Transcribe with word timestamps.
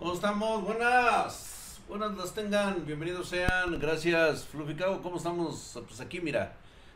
¿Cómo 0.00 0.14
estamos? 0.14 0.64
Buenas. 0.64 1.78
Buenas 1.86 2.16
las 2.16 2.32
tengan. 2.32 2.86
Bienvenidos 2.86 3.28
sean. 3.28 3.78
Gracias, 3.78 4.46
Fluficago. 4.46 5.02
¿Cómo 5.02 5.18
estamos? 5.18 5.78
Pues 5.86 6.00
aquí, 6.00 6.22
mira. 6.22 6.54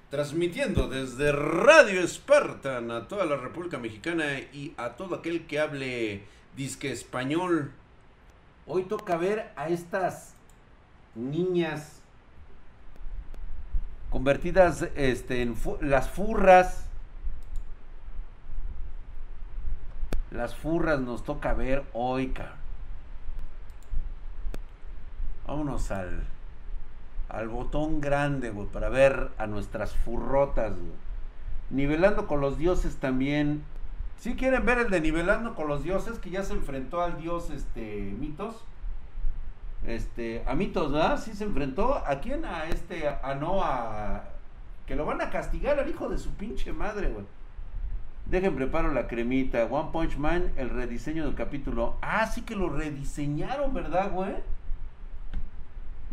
Transmitiendo 0.09 0.89
desde 0.89 1.31
Radio 1.31 2.09
Spartan 2.09 2.91
a 2.91 3.07
toda 3.07 3.27
la 3.27 3.37
República 3.37 3.77
Mexicana 3.77 4.39
y 4.55 4.73
a 4.79 4.97
todo 4.97 5.17
aquel 5.17 5.47
que 5.47 5.61
hable 5.61 6.25
disque 6.57 6.93
español. 6.93 7.73
Hoy 8.67 8.85
toca 8.85 9.19
ver 9.19 9.53
a 9.55 9.69
estas 9.69 10.33
niñas 11.15 12.01
convertidas 14.09 14.81
este, 14.97 15.43
en 15.43 15.57
las 15.83 16.09
furras. 16.09 16.87
Las 20.31 20.55
furras 20.55 21.01
nos 21.01 21.23
toca 21.23 21.53
ver 21.53 21.85
hoy, 21.93 22.29
cabrón. 22.29 22.64
Vámonos 25.47 25.91
al, 25.91 26.25
al 27.29 27.49
botón 27.49 28.01
grande, 28.01 28.51
güey, 28.51 28.67
para 28.69 28.89
ver 28.89 29.31
a 29.39 29.47
nuestras 29.47 29.95
furrotas, 29.95 30.73
Nivelando 31.71 32.27
con 32.27 32.41
los 32.41 32.59
dioses 32.59 32.97
también. 32.97 33.65
Si 34.19 34.37
quieren 34.37 34.65
ver 34.67 34.79
el 34.79 34.91
de 34.91 35.01
nivelando 35.01 35.55
con 35.55 35.67
los 35.67 35.83
dioses, 35.83 36.19
que 36.19 36.31
ya 36.31 36.45
se 36.45 36.53
enfrentó 36.53 37.01
al 37.03 37.21
dios, 37.21 37.51
este, 37.51 38.15
Mitos 38.19 38.65
este, 39.87 40.43
a 40.47 40.55
Mitos, 40.55 40.93
¿verdad? 40.93 41.21
Sí 41.21 41.35
se 41.35 41.45
enfrentó. 41.45 41.95
¿A 42.07 42.21
quién? 42.21 42.45
A 42.45 42.67
este, 42.67 43.09
a 43.09 43.35
Noah. 43.35 44.25
Que 44.87 44.97
lo 44.97 45.05
van 45.05 45.21
a 45.21 45.31
castigar 45.31 45.79
al 45.79 45.89
hijo 45.89 46.09
de 46.09 46.19
su 46.19 46.31
pinche 46.31 46.73
madre, 46.73 47.09
güey. 47.09 47.25
Dejen 48.27 48.57
preparo 48.57 48.93
la 48.93 49.07
cremita. 49.07 49.65
One 49.65 49.91
Punch 49.93 50.17
Man, 50.17 50.53
el 50.57 50.71
rediseño 50.71 51.25
del 51.25 51.35
capítulo. 51.35 51.97
Ah, 52.01 52.27
sí 52.27 52.43
que 52.43 52.57
lo 52.57 52.71
rediseñaron, 52.71 53.75
¿verdad, 53.75 54.11
güey? 54.11 54.35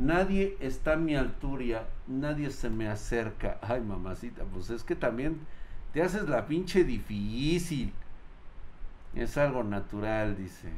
Nadie 0.01 0.57
está 0.59 0.93
a 0.93 0.97
mi 0.97 1.15
altura, 1.15 1.87
nadie 2.07 2.49
se 2.49 2.69
me 2.69 2.87
acerca. 2.87 3.57
Ay, 3.61 3.81
mamacita, 3.81 4.43
pues 4.45 4.69
es 4.69 4.83
que 4.83 4.95
también 4.95 5.39
te 5.93 6.01
haces 6.01 6.27
la 6.27 6.47
pinche 6.47 6.83
difícil. 6.83 7.93
Es 9.13 9.37
algo 9.37 9.63
natural, 9.63 10.35
dice 10.37 10.69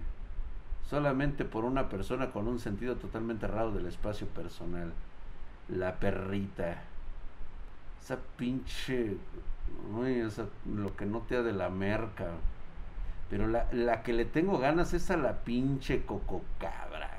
solamente 0.94 1.44
por 1.44 1.66
una 1.66 1.90
persona 1.90 2.32
con 2.32 2.48
un 2.48 2.60
sentido 2.60 2.96
totalmente 2.98 3.48
raro 3.48 3.72
del 3.72 3.88
espacio 3.88 4.28
personal. 4.28 4.94
La 5.70 5.96
perrita. 5.96 6.84
Esa 8.00 8.20
pinche... 8.38 9.18
lo 10.72 10.96
que 10.96 11.06
no 11.08 11.22
te 11.22 11.36
da 11.36 11.42
de 11.42 11.54
la 11.54 11.70
merca. 11.70 12.28
Pero 13.28 13.48
la, 13.48 13.68
la, 13.72 14.04
que 14.04 14.14
le 14.14 14.26
tengo 14.26 14.60
ganas 14.60 14.94
es 14.94 15.10
a 15.10 15.18
la 15.18 15.44
pinche 15.44 16.06
cococabra, 16.06 17.13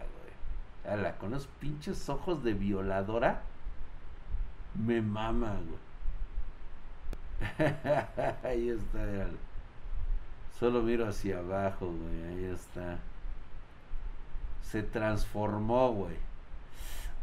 güey. 0.84 0.94
A 0.94 0.96
la 0.96 1.16
con 1.16 1.30
los 1.30 1.46
pinches 1.46 2.08
ojos 2.08 2.44
de 2.44 2.54
violadora. 2.54 3.42
Me 4.74 5.00
mama, 5.00 5.56
güey. 5.66 5.84
Ahí 8.44 8.68
está. 8.70 9.26
Solo 10.58 10.82
miro 10.82 11.08
hacia 11.08 11.38
abajo, 11.38 11.86
güey. 11.86 12.22
Ahí 12.24 12.44
está 12.44 12.98
se 14.74 14.82
transformó, 14.82 15.92
güey. 15.92 16.16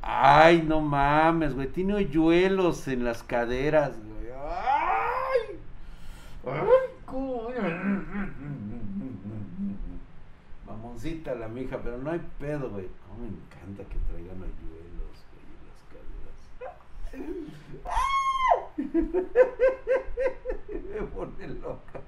Ay, 0.02 0.64
no 0.66 0.80
mames, 0.80 1.54
güey. 1.54 1.68
Tiene 1.68 1.96
hoyuelos 1.96 2.88
en 2.88 3.04
las 3.04 3.24
caderas, 3.24 3.92
güey. 3.98 4.32
Ay. 4.34 5.60
Ay, 6.46 6.96
cómo. 7.06 7.51
Mamoncita 10.92 11.36
la 11.36 11.48
mija, 11.48 11.80
pero 11.82 11.98
no 11.98 12.12
hay 12.12 12.20
pedo, 12.38 12.70
güey. 12.70 12.90
Cómo 13.08 13.22
me 13.22 13.30
encanta 13.30 13.86
que 13.86 13.96
traigan 14.10 14.44
hoyuelos, 14.44 15.26
güey, 15.32 15.46
las 15.70 15.84
caderas. 16.28 16.52
me 20.90 21.02
pone 21.08 21.48
loca. 21.48 22.02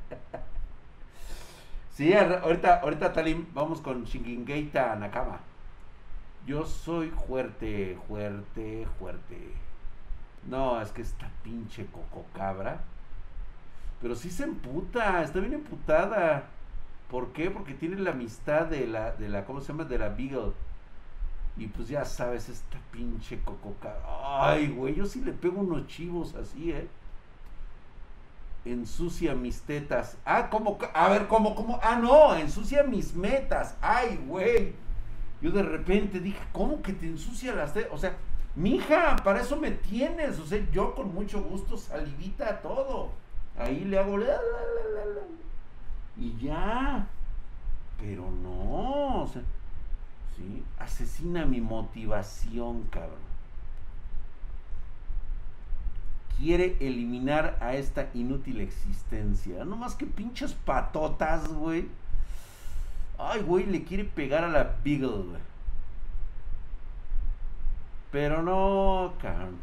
Sí, 1.92 2.14
ahorita, 2.14 2.82
ahorita 2.82 3.14
Talim, 3.14 3.46
vamos 3.54 3.80
con 3.80 4.04
Shingingeita 4.04 4.98
Nakama. 4.98 5.40
Yo 6.46 6.66
soy 6.66 7.10
fuerte, 7.10 7.98
fuerte, 8.08 8.86
fuerte. 9.00 9.54
No, 10.50 10.82
es 10.82 10.92
que 10.92 11.04
esta 11.04 11.32
pinche 11.42 11.86
coco 11.86 12.26
cabra. 12.34 12.82
Pero 14.02 14.14
sí 14.14 14.30
se 14.30 14.44
emputa, 14.44 15.24
está 15.24 15.40
bien 15.40 15.54
emputada. 15.54 16.50
¿Por 17.14 17.32
qué? 17.32 17.52
Porque 17.52 17.76
tiene 17.76 17.98
la 17.98 18.10
amistad 18.10 18.66
de 18.66 18.88
la, 18.88 19.12
de 19.12 19.30
la, 19.30 19.46
¿cómo 19.46 19.62
se 19.62 19.68
llama? 19.68 19.84
De 19.84 20.00
la 20.00 20.10
Beagle. 20.10 20.54
Y 21.56 21.68
pues 21.68 21.88
ya 21.88 22.06
sabes, 22.06 22.50
esta 22.50 22.80
pinche 22.92 23.40
coco 23.44 23.76
cabra. 23.80 24.02
Ay, 24.52 24.70
güey, 24.70 24.96
yo 24.96 25.06
sí 25.06 25.22
le 25.22 25.32
pego 25.32 25.62
unos 25.62 25.86
chivos 25.86 26.34
así, 26.34 26.72
¿eh? 26.72 26.88
ensucia 28.66 29.36
mis 29.36 29.62
tetas. 29.62 30.18
Ah, 30.26 30.50
¿cómo? 30.50 30.80
A 30.96 31.10
ver, 31.10 31.28
¿cómo, 31.28 31.54
cómo? 31.54 31.80
Ah, 31.84 31.98
no, 31.98 32.36
ensucia 32.36 32.82
mis 32.82 33.14
metas. 33.14 33.78
Ay, 33.80 34.20
güey. 34.28 34.74
Yo 35.40 35.52
de 35.52 35.62
repente 35.62 36.20
dije, 36.20 36.40
¿cómo 36.52 36.82
que 36.82 36.94
te 36.94 37.06
ensucia 37.06 37.54
las 37.54 37.76
tetas? 37.76 37.94
O 37.94 38.00
sea, 38.00 38.18
mija, 38.56 39.18
para 39.18 39.42
eso 39.42 39.56
me 39.58 39.70
tienes. 39.70 40.40
O 40.40 40.48
sea, 40.48 40.66
yo 40.72 40.96
con 40.96 41.14
mucho 41.14 41.44
gusto 41.44 41.78
salivita 41.78 42.60
todo. 42.64 43.12
Ahí 43.56 43.86
le 43.86 44.00
hago... 44.00 44.18
y 46.18 46.36
ya. 46.38 47.08
Pero 48.00 48.30
no, 48.32 49.24
o 49.24 49.28
sea, 49.28 49.42
¿sí? 50.36 50.64
Asesina 50.80 51.46
mi 51.46 51.62
motivación, 51.62 52.84
cabrón. 52.84 53.34
quiere 56.38 56.78
eliminar 56.80 57.58
a 57.62 57.76
esta 57.76 58.10
inútil 58.14 58.62
existencia. 58.62 59.66
No 59.66 59.76
más 59.76 59.96
que 59.96 60.06
pinches 60.06 60.54
patotas, 60.54 61.48
güey. 61.48 61.88
Ay, 63.18 63.42
güey, 63.42 63.66
le 63.66 63.84
quiere 63.84 64.04
pegar 64.04 64.44
a 64.44 64.50
la 64.50 64.76
Beagle, 64.84 65.24
güey. 65.24 65.42
Pero 68.12 68.42
no, 68.42 69.14
cabrón. 69.22 69.58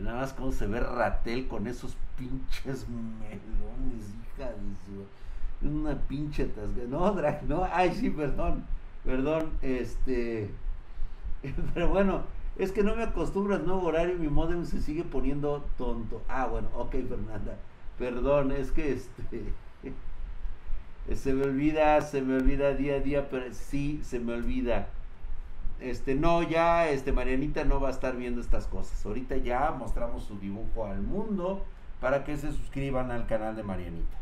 Nada 0.00 0.20
más 0.20 0.32
como 0.32 0.52
se 0.52 0.66
ve 0.66 0.80
Ratel 0.80 1.46
con 1.46 1.66
esos 1.66 1.96
pinches 2.18 2.86
melones, 2.88 4.03
Una 5.62 5.94
pinche 5.94 6.46
tasga. 6.46 6.84
No, 6.88 7.12
drag, 7.14 7.42
no. 7.44 7.66
Ay, 7.70 7.92
sí, 7.94 8.10
perdón. 8.10 8.64
Perdón, 9.04 9.50
este... 9.62 10.50
Pero 11.74 11.88
bueno, 11.88 12.22
es 12.58 12.72
que 12.72 12.82
no 12.82 12.94
me 12.96 13.02
acostumbro 13.02 13.54
al 13.56 13.66
nuevo 13.66 13.86
horario 13.86 14.14
y 14.14 14.18
mi 14.18 14.28
modem 14.28 14.64
se 14.64 14.80
sigue 14.80 15.04
poniendo 15.04 15.64
tonto. 15.76 16.22
Ah, 16.28 16.46
bueno, 16.46 16.68
ok, 16.74 16.92
Fernanda. 17.08 17.56
Perdón, 17.98 18.52
es 18.52 18.70
que 18.70 18.92
este. 18.92 19.52
se 21.14 21.32
me 21.32 21.44
olvida, 21.44 22.00
se 22.00 22.22
me 22.22 22.36
olvida 22.36 22.74
día 22.74 22.96
a 22.96 23.00
día, 23.00 23.28
pero 23.28 23.52
sí, 23.52 24.00
se 24.04 24.20
me 24.20 24.34
olvida. 24.34 24.88
Este, 25.80 26.14
no, 26.14 26.42
ya, 26.42 26.88
este, 26.88 27.12
Marianita 27.12 27.64
no 27.64 27.80
va 27.80 27.88
a 27.88 27.92
estar 27.92 28.16
viendo 28.16 28.40
estas 28.40 28.66
cosas. 28.66 29.04
Ahorita 29.04 29.36
ya 29.36 29.72
mostramos 29.72 30.24
su 30.24 30.38
dibujo 30.38 30.86
al 30.86 31.02
mundo 31.02 31.64
para 32.00 32.24
que 32.24 32.36
se 32.36 32.52
suscriban 32.52 33.10
al 33.10 33.26
canal 33.26 33.56
de 33.56 33.64
Marianita. 33.64 34.16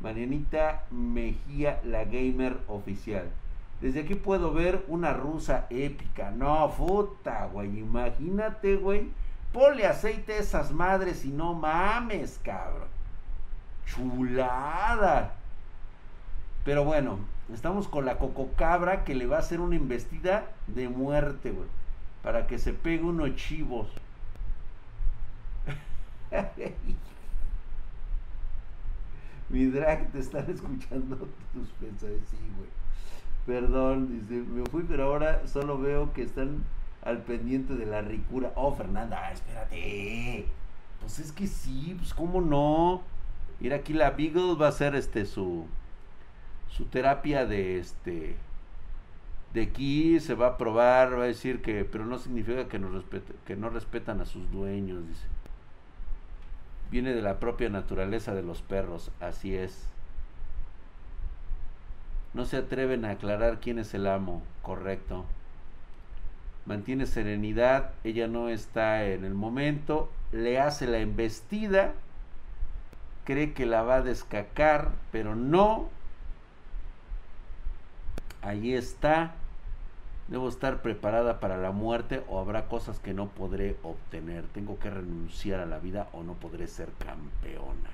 Marianita 0.00 0.84
Mejía, 0.90 1.80
la 1.84 2.04
gamer 2.04 2.58
oficial. 2.68 3.28
Desde 3.80 4.00
aquí 4.00 4.14
puedo 4.14 4.52
ver 4.52 4.84
una 4.88 5.12
rusa 5.12 5.66
épica. 5.70 6.30
No, 6.30 6.70
puta, 6.76 7.46
güey. 7.46 7.78
Imagínate, 7.78 8.76
güey. 8.76 9.08
Ponle 9.52 9.86
aceite 9.86 10.34
a 10.34 10.38
esas 10.38 10.70
madres 10.70 11.24
y 11.24 11.28
no 11.28 11.54
mames, 11.54 12.40
cabrón. 12.42 12.88
Chulada. 13.86 15.34
Pero 16.64 16.84
bueno, 16.84 17.18
estamos 17.52 17.88
con 17.88 18.04
la 18.04 18.18
cococabra 18.18 19.04
que 19.04 19.14
le 19.14 19.26
va 19.26 19.36
a 19.36 19.40
hacer 19.40 19.60
una 19.60 19.76
investida 19.76 20.44
de 20.66 20.88
muerte, 20.88 21.50
güey. 21.50 21.68
Para 22.22 22.46
que 22.46 22.58
se 22.58 22.74
pegue 22.74 23.02
unos 23.04 23.34
chivos. 23.36 23.88
Mi 29.50 29.66
drag, 29.66 30.10
te 30.12 30.20
están 30.20 30.48
escuchando 30.48 31.16
tus 31.52 31.68
pensamientos, 31.80 32.28
sí, 32.30 32.36
güey. 32.56 32.70
Perdón, 33.46 34.20
dice, 34.20 34.42
me 34.42 34.64
fui, 34.70 34.84
pero 34.84 35.04
ahora 35.04 35.46
solo 35.46 35.78
veo 35.78 36.12
que 36.12 36.22
están 36.22 36.62
al 37.02 37.18
pendiente 37.22 37.74
de 37.74 37.86
la 37.86 38.00
ricura. 38.00 38.52
Oh, 38.54 38.72
Fernanda, 38.74 39.32
espérate. 39.32 40.46
Pues 41.00 41.18
es 41.18 41.32
que 41.32 41.46
sí, 41.46 41.94
pues 41.98 42.14
cómo 42.14 42.40
no. 42.40 43.02
Mira, 43.58 43.76
aquí 43.76 43.92
la 43.92 44.10
Beagle 44.10 44.54
va 44.54 44.66
a 44.66 44.68
hacer 44.70 44.94
este 44.94 45.26
su 45.26 45.66
su 46.68 46.84
terapia 46.84 47.46
de 47.46 47.78
este 47.78 48.36
de 49.52 49.62
aquí 49.62 50.20
se 50.20 50.34
va 50.34 50.46
a 50.46 50.56
probar, 50.56 51.18
va 51.18 51.24
a 51.24 51.26
decir 51.26 51.60
que 51.60 51.84
pero 51.84 52.06
no 52.06 52.18
significa 52.18 52.68
que 52.68 52.78
no 52.78 52.88
respete, 52.88 53.34
que 53.46 53.56
no 53.56 53.68
respetan 53.68 54.20
a 54.20 54.24
sus 54.24 54.50
dueños, 54.52 55.06
dice. 55.08 55.26
Viene 56.90 57.14
de 57.14 57.22
la 57.22 57.38
propia 57.38 57.68
naturaleza 57.68 58.34
de 58.34 58.42
los 58.42 58.62
perros, 58.62 59.10
así 59.20 59.54
es. 59.54 59.86
No 62.34 62.44
se 62.44 62.56
atreven 62.56 63.04
a 63.04 63.10
aclarar 63.10 63.60
quién 63.60 63.78
es 63.78 63.94
el 63.94 64.06
amo, 64.06 64.42
correcto. 64.62 65.24
Mantiene 66.66 67.06
serenidad, 67.06 67.92
ella 68.04 68.28
no 68.28 68.48
está 68.48 69.04
en 69.04 69.24
el 69.24 69.34
momento, 69.34 70.10
le 70.32 70.60
hace 70.60 70.86
la 70.86 70.98
embestida, 70.98 71.92
cree 73.24 73.52
que 73.52 73.66
la 73.66 73.82
va 73.82 73.96
a 73.96 74.02
descacar, 74.02 74.90
pero 75.12 75.34
no. 75.34 75.88
Allí 78.42 78.74
está. 78.74 79.34
Debo 80.30 80.48
estar 80.48 80.80
preparada 80.80 81.40
para 81.40 81.56
la 81.56 81.72
muerte 81.72 82.22
o 82.28 82.38
habrá 82.38 82.68
cosas 82.68 83.00
que 83.00 83.12
no 83.12 83.26
podré 83.26 83.76
obtener. 83.82 84.44
Tengo 84.54 84.78
que 84.78 84.88
renunciar 84.88 85.58
a 85.58 85.66
la 85.66 85.80
vida 85.80 86.08
o 86.12 86.22
no 86.22 86.34
podré 86.34 86.68
ser 86.68 86.88
campeona. 87.04 87.90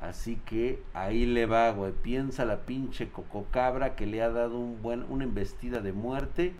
Así 0.00 0.36
que 0.46 0.82
ahí 0.94 1.26
le 1.26 1.44
va, 1.44 1.70
güey. 1.72 1.92
Piensa 1.92 2.46
la 2.46 2.60
pinche 2.60 3.10
cococabra 3.10 3.96
que 3.96 4.06
le 4.06 4.22
ha 4.22 4.30
dado 4.30 4.58
un 4.58 4.80
buen, 4.80 5.04
una 5.10 5.24
embestida 5.24 5.80
de 5.80 5.92
muerte. 5.92 6.54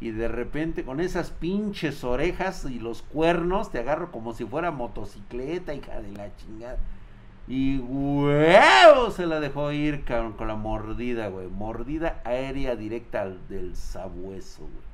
Y 0.00 0.10
de 0.10 0.26
repente 0.26 0.84
con 0.84 0.98
esas 0.98 1.30
pinches 1.30 2.02
orejas 2.02 2.64
y 2.64 2.80
los 2.80 3.02
cuernos 3.02 3.70
te 3.70 3.78
agarro 3.78 4.10
como 4.10 4.32
si 4.32 4.44
fuera 4.44 4.72
motocicleta, 4.72 5.74
hija 5.74 6.00
de 6.00 6.10
la 6.10 6.34
chingada. 6.36 6.78
Y 7.50 7.78
huevo 7.80 9.10
se 9.10 9.26
la 9.26 9.40
dejó 9.40 9.72
ir 9.72 10.04
con 10.04 10.46
la 10.46 10.54
mordida, 10.54 11.26
güey. 11.26 11.48
Mordida 11.48 12.20
aérea 12.24 12.76
directa 12.76 13.28
del 13.28 13.74
sabueso, 13.74 14.60
güey. 14.60 14.84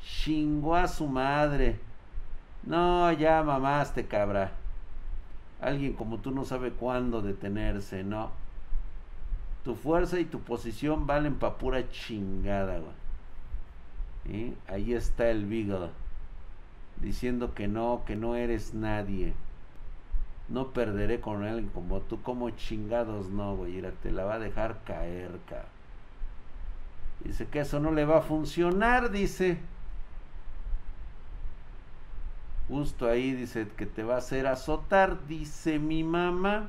Chingó 0.00 0.76
a 0.76 0.86
su 0.86 1.08
madre. 1.08 1.80
No, 2.62 3.10
ya 3.10 3.42
mamaste, 3.42 4.06
cabra. 4.06 4.52
Alguien 5.60 5.94
como 5.94 6.18
tú 6.18 6.30
no 6.30 6.44
sabe 6.44 6.70
cuándo 6.70 7.20
detenerse, 7.20 8.04
no. 8.04 8.30
Tu 9.64 9.74
fuerza 9.74 10.20
y 10.20 10.24
tu 10.24 10.38
posición 10.38 11.08
valen 11.08 11.34
pa' 11.34 11.58
pura 11.58 11.90
chingada, 11.90 12.78
güey. 14.24 14.54
Ahí 14.68 14.94
está 14.94 15.30
el 15.30 15.46
Beagle. 15.46 15.90
Diciendo 17.02 17.54
que 17.54 17.66
no, 17.66 18.04
que 18.06 18.14
no 18.14 18.36
eres 18.36 18.72
nadie. 18.72 19.34
No 20.48 20.68
perderé 20.68 21.20
con 21.20 21.44
alguien 21.44 21.68
como 21.68 22.00
tú. 22.00 22.22
Como 22.22 22.50
chingados 22.50 23.30
no, 23.30 23.56
güey. 23.56 23.82
Te 24.02 24.12
la 24.12 24.24
va 24.24 24.34
a 24.34 24.38
dejar 24.38 24.82
caer, 24.84 25.38
cabrón. 25.48 25.76
Dice 27.24 27.46
que 27.46 27.60
eso 27.60 27.80
no 27.80 27.90
le 27.92 28.04
va 28.04 28.18
a 28.18 28.22
funcionar, 28.22 29.10
dice. 29.10 29.58
Justo 32.68 33.08
ahí 33.08 33.32
dice 33.32 33.68
que 33.76 33.86
te 33.86 34.02
va 34.02 34.16
a 34.16 34.18
hacer 34.18 34.46
azotar, 34.46 35.26
dice 35.26 35.78
mi 35.78 36.04
mamá. 36.04 36.68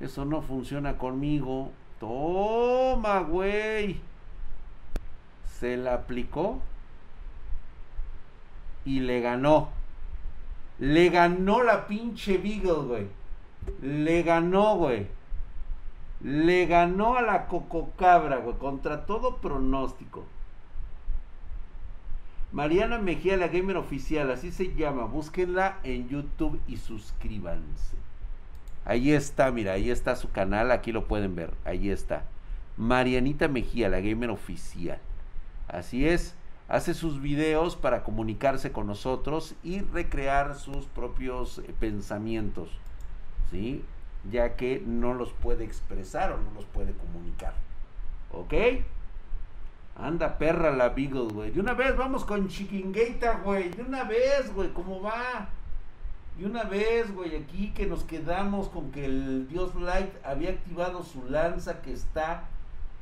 Eso 0.00 0.24
no 0.24 0.42
funciona 0.42 0.98
conmigo. 0.98 1.70
Toma, 2.00 3.20
güey. 3.20 4.00
Se 5.58 5.76
la 5.76 5.94
aplicó 5.94 6.60
y 8.84 9.00
le 9.00 9.20
ganó. 9.20 9.70
Le 10.82 11.10
ganó 11.10 11.62
la 11.62 11.86
pinche 11.86 12.38
Beagle, 12.38 12.88
güey. 12.88 13.06
Le 13.82 14.24
ganó, 14.24 14.74
güey. 14.74 15.06
Le 16.20 16.66
ganó 16.66 17.14
a 17.16 17.22
la 17.22 17.46
cococabra, 17.46 18.38
güey. 18.38 18.56
Contra 18.56 19.06
todo 19.06 19.36
pronóstico. 19.36 20.24
Mariana 22.50 22.98
Mejía, 22.98 23.36
la 23.36 23.46
gamer 23.46 23.76
oficial, 23.76 24.28
así 24.32 24.50
se 24.50 24.74
llama. 24.74 25.04
Búsquenla 25.04 25.78
en 25.84 26.08
YouTube 26.08 26.60
y 26.66 26.78
suscríbanse. 26.78 27.94
Ahí 28.84 29.12
está, 29.12 29.52
mira, 29.52 29.74
ahí 29.74 29.88
está 29.88 30.16
su 30.16 30.32
canal, 30.32 30.72
aquí 30.72 30.90
lo 30.90 31.06
pueden 31.06 31.36
ver. 31.36 31.54
Ahí 31.64 31.90
está. 31.90 32.24
Marianita 32.76 33.46
Mejía, 33.46 33.88
la 33.88 34.00
gamer 34.00 34.30
oficial. 34.30 34.98
Así 35.68 36.08
es 36.08 36.34
hace 36.68 36.94
sus 36.94 37.20
videos 37.20 37.76
para 37.76 38.02
comunicarse 38.02 38.72
con 38.72 38.86
nosotros 38.86 39.54
y 39.62 39.80
recrear 39.80 40.54
sus 40.54 40.86
propios 40.86 41.58
eh, 41.58 41.74
pensamientos, 41.78 42.70
¿sí? 43.50 43.84
Ya 44.30 44.56
que 44.56 44.82
no 44.84 45.14
los 45.14 45.32
puede 45.32 45.64
expresar 45.64 46.32
o 46.32 46.38
no 46.38 46.50
los 46.52 46.64
puede 46.66 46.92
comunicar. 46.92 47.54
¿Ok? 48.32 48.54
Anda 49.96 50.38
perra 50.38 50.70
la 50.70 50.90
Beagle, 50.90 51.32
güey. 51.32 51.50
De 51.50 51.60
una 51.60 51.74
vez 51.74 51.96
vamos 51.96 52.24
con 52.24 52.48
Chiquingueita, 52.48 53.40
güey. 53.44 53.70
De 53.70 53.82
una 53.82 54.04
vez, 54.04 54.52
güey. 54.54 54.72
¿Cómo 54.72 55.02
va? 55.02 55.48
De 56.38 56.46
una 56.46 56.64
vez, 56.64 57.12
güey. 57.14 57.36
Aquí 57.36 57.72
que 57.74 57.86
nos 57.86 58.04
quedamos 58.04 58.68
con 58.68 58.90
que 58.90 59.04
el 59.04 59.48
Dios 59.48 59.74
Light 59.74 60.10
había 60.24 60.50
activado 60.50 61.02
su 61.02 61.24
lanza 61.28 61.82
que 61.82 61.92
está 61.92 62.44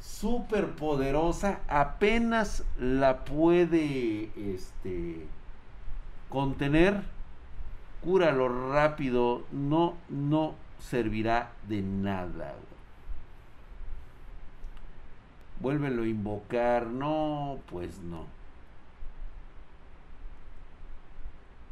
súper 0.00 0.70
poderosa, 0.74 1.60
apenas 1.68 2.64
la 2.78 3.24
puede 3.24 4.30
este, 4.36 5.26
contener, 6.28 7.02
cúralo 8.02 8.72
rápido, 8.72 9.42
no, 9.52 9.94
no 10.08 10.54
servirá 10.78 11.52
de 11.68 11.82
nada. 11.82 12.54
Vuélvelo 15.60 16.04
a 16.04 16.08
invocar, 16.08 16.86
no, 16.86 17.58
pues 17.70 17.98
no. 18.00 18.24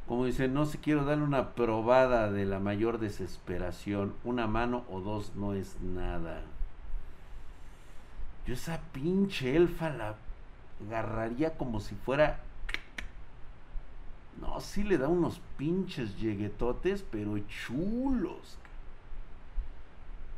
Como 0.07 0.25
dice, 0.25 0.49
no 0.49 0.65
se 0.65 0.79
quiero 0.79 1.05
darle 1.05 1.25
una 1.25 1.51
probada 1.51 2.31
de 2.31 2.47
la 2.47 2.61
mayor 2.61 2.99
desesperación. 2.99 4.15
Una 4.25 4.47
mano 4.47 4.85
o 4.91 5.01
dos 5.01 5.35
no 5.37 5.53
es 5.53 5.79
nada. 5.83 6.41
Yo 8.49 8.55
esa 8.55 8.81
pinche 8.95 9.57
elfa 9.57 9.91
la 9.91 10.15
agarraría 10.87 11.59
como 11.59 11.81
si 11.81 11.95
fuera. 11.95 12.41
No, 14.41 14.59
sí 14.61 14.85
le 14.85 14.97
da 14.97 15.07
unos 15.07 15.43
pinches 15.59 16.19
lleguetotes, 16.19 17.03
pero 17.03 17.39
chulos. 17.41 18.57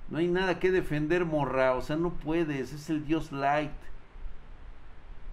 No 0.08 0.18
hay 0.18 0.26
nada 0.26 0.58
que 0.58 0.72
defender, 0.72 1.24
morra. 1.24 1.76
O 1.76 1.82
sea, 1.82 1.94
no 1.94 2.10
puedes. 2.10 2.72
Es 2.72 2.90
el 2.90 3.06
dios 3.06 3.30
light. 3.30 3.70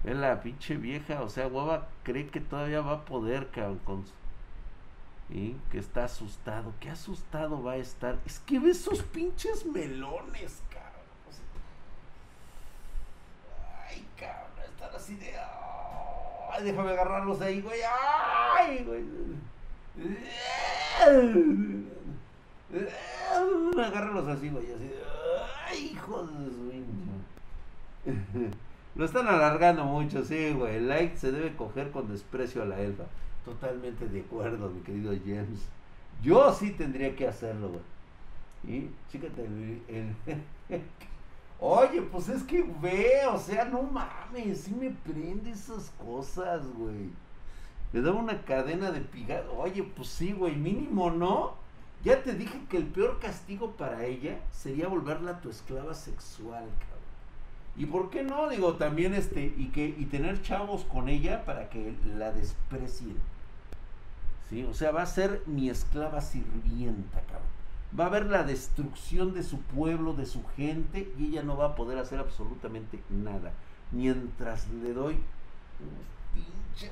Es 0.04 0.16
la 0.16 0.40
pinche 0.42 0.78
vieja. 0.78 1.24
O 1.24 1.30
sea, 1.30 1.48
guava 1.48 1.88
cree 2.04 2.28
que 2.28 2.42
todavía 2.42 2.82
va 2.82 2.92
a 2.92 3.06
poder, 3.06 3.50
cabrón. 3.50 3.80
Con... 3.86 4.06
Que 5.30 5.80
está 5.80 6.04
asustado. 6.04 6.76
¿Qué 6.80 6.92
asustado 6.92 7.64
va 7.64 7.72
a 7.72 7.78
estar? 7.78 8.20
Es 8.28 8.38
que 8.38 8.60
ve 8.60 8.70
esos 8.70 9.02
pinches 9.02 9.66
melones, 9.66 10.62
así 14.98 15.16
de. 15.16 15.34
Déjame 16.64 16.92
agarrarlos 16.92 17.40
ahí, 17.42 17.62
güey. 17.62 17.80
Ay, 18.58 18.84
güey. 18.84 19.04
Agárralos 23.78 24.28
así, 24.28 24.50
güey. 24.50 24.66
Así 24.66 24.84
de. 24.84 25.04
Ay, 25.68 25.92
hijo 25.94 26.24
de 26.24 26.50
su 26.50 26.72
Lo 28.96 29.06
están 29.06 29.28
alargando 29.28 29.86
mucho, 29.86 30.24
sí, 30.24 30.54
güey. 30.54 30.78
El 30.78 30.88
like 30.88 31.18
se 31.18 31.32
debe 31.32 31.56
coger 31.56 31.92
con 31.92 32.10
desprecio 32.10 32.64
a 32.64 32.66
la 32.66 32.80
elfa. 32.80 33.04
Totalmente 33.46 34.08
de 34.08 34.22
acuerdo, 34.22 34.70
mi 34.70 34.82
querido 34.82 35.14
James. 35.24 35.68
Yo 36.24 36.52
sí 36.54 36.72
tendría 36.72 37.16
que 37.16 37.28
hacerlo, 37.28 37.70
güey. 37.70 37.82
Y, 38.64 38.90
chícate 39.12 39.46
el, 39.46 39.82
el 39.88 40.16
Oye, 41.60 42.04
pues 42.04 42.30
es 42.30 42.44
que 42.44 42.64
ve, 42.82 43.26
o 43.32 43.40
sea, 43.40 43.66
no 43.66 43.82
mames, 43.82 44.62
sí 44.62 44.76
me 44.76 44.92
prende 44.92 45.52
esas 45.52 45.92
cosas, 46.04 46.62
güey. 46.76 47.10
Le 47.94 48.02
daba 48.02 48.20
una 48.20 48.44
cadena 48.44 48.92
de 48.92 49.02
pigado. 49.02 49.58
Oye, 49.58 49.82
pues 49.84 50.10
sí, 50.10 50.34
güey, 50.34 50.56
mínimo, 50.56 51.10
¿no? 51.10 51.56
Ya 52.04 52.22
te 52.22 52.34
dije 52.34 52.62
que 52.70 52.78
el 52.78 52.86
peor 52.86 53.20
castigo 53.20 53.72
para 53.72 54.06
ella 54.06 54.40
sería 54.52 54.88
volverla 54.88 55.42
tu 55.42 55.50
esclava 55.50 55.96
sexual, 55.96 56.66
cabrón. 56.80 56.98
¿Y 57.76 57.86
por 57.88 58.12
qué 58.12 58.24
no? 58.24 58.50
Digo, 58.50 58.76
también 58.76 59.16
este, 59.16 59.54
y 59.58 59.70
que, 59.70 59.88
y 59.88 60.06
tener 60.06 60.44
chavos 60.44 60.84
con 60.86 61.10
ella 61.10 61.44
para 61.44 61.70
que 61.70 61.96
la 62.06 62.32
desprecien. 62.32 63.18
¿Sí? 64.50 64.64
O 64.64 64.76
sea, 64.76 64.92
va 64.92 65.02
a 65.02 65.08
ser 65.08 65.42
mi 65.48 65.70
esclava 65.70 66.22
sirvienta, 66.22 67.22
cabrón 67.22 67.57
va 67.98 68.06
a 68.06 68.08
haber 68.08 68.26
la 68.26 68.44
destrucción 68.44 69.34
de 69.34 69.44
su 69.44 69.62
pueblo, 69.62 70.14
de 70.14 70.26
su 70.26 70.44
gente, 70.56 71.12
y 71.18 71.28
ella 71.28 71.44
no 71.44 71.58
va 71.58 71.68
a 71.68 71.76
poder 71.76 71.98
hacer 71.98 72.20
absolutamente 72.20 73.02
nada. 73.10 73.52
Mientras 73.92 74.68
le 74.70 74.94
doy 74.94 75.20
unos 75.80 76.06
pinches 76.34 76.92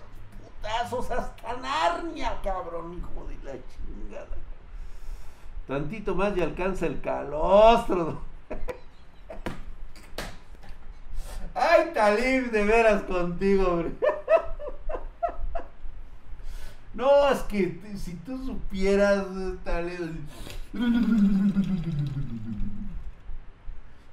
putazos 0.61 1.11
hasta 1.11 1.57
Narnia, 1.57 2.39
cabrón, 2.41 2.97
hijo 2.97 3.27
de 3.27 3.35
la 3.43 3.53
chingada. 3.53 4.37
Tantito 5.67 6.15
más 6.15 6.37
y 6.37 6.41
alcanza 6.41 6.85
el 6.85 7.01
calostro. 7.01 8.21
Ay, 11.55 11.91
Talib, 11.93 12.51
de 12.51 12.65
veras 12.65 13.03
contigo, 13.03 13.67
hombre. 13.67 13.91
No, 16.93 17.29
es 17.29 17.39
que 17.41 17.77
si 17.97 18.13
tú 18.13 18.41
supieras, 18.45 19.25
Talib. 19.65 20.15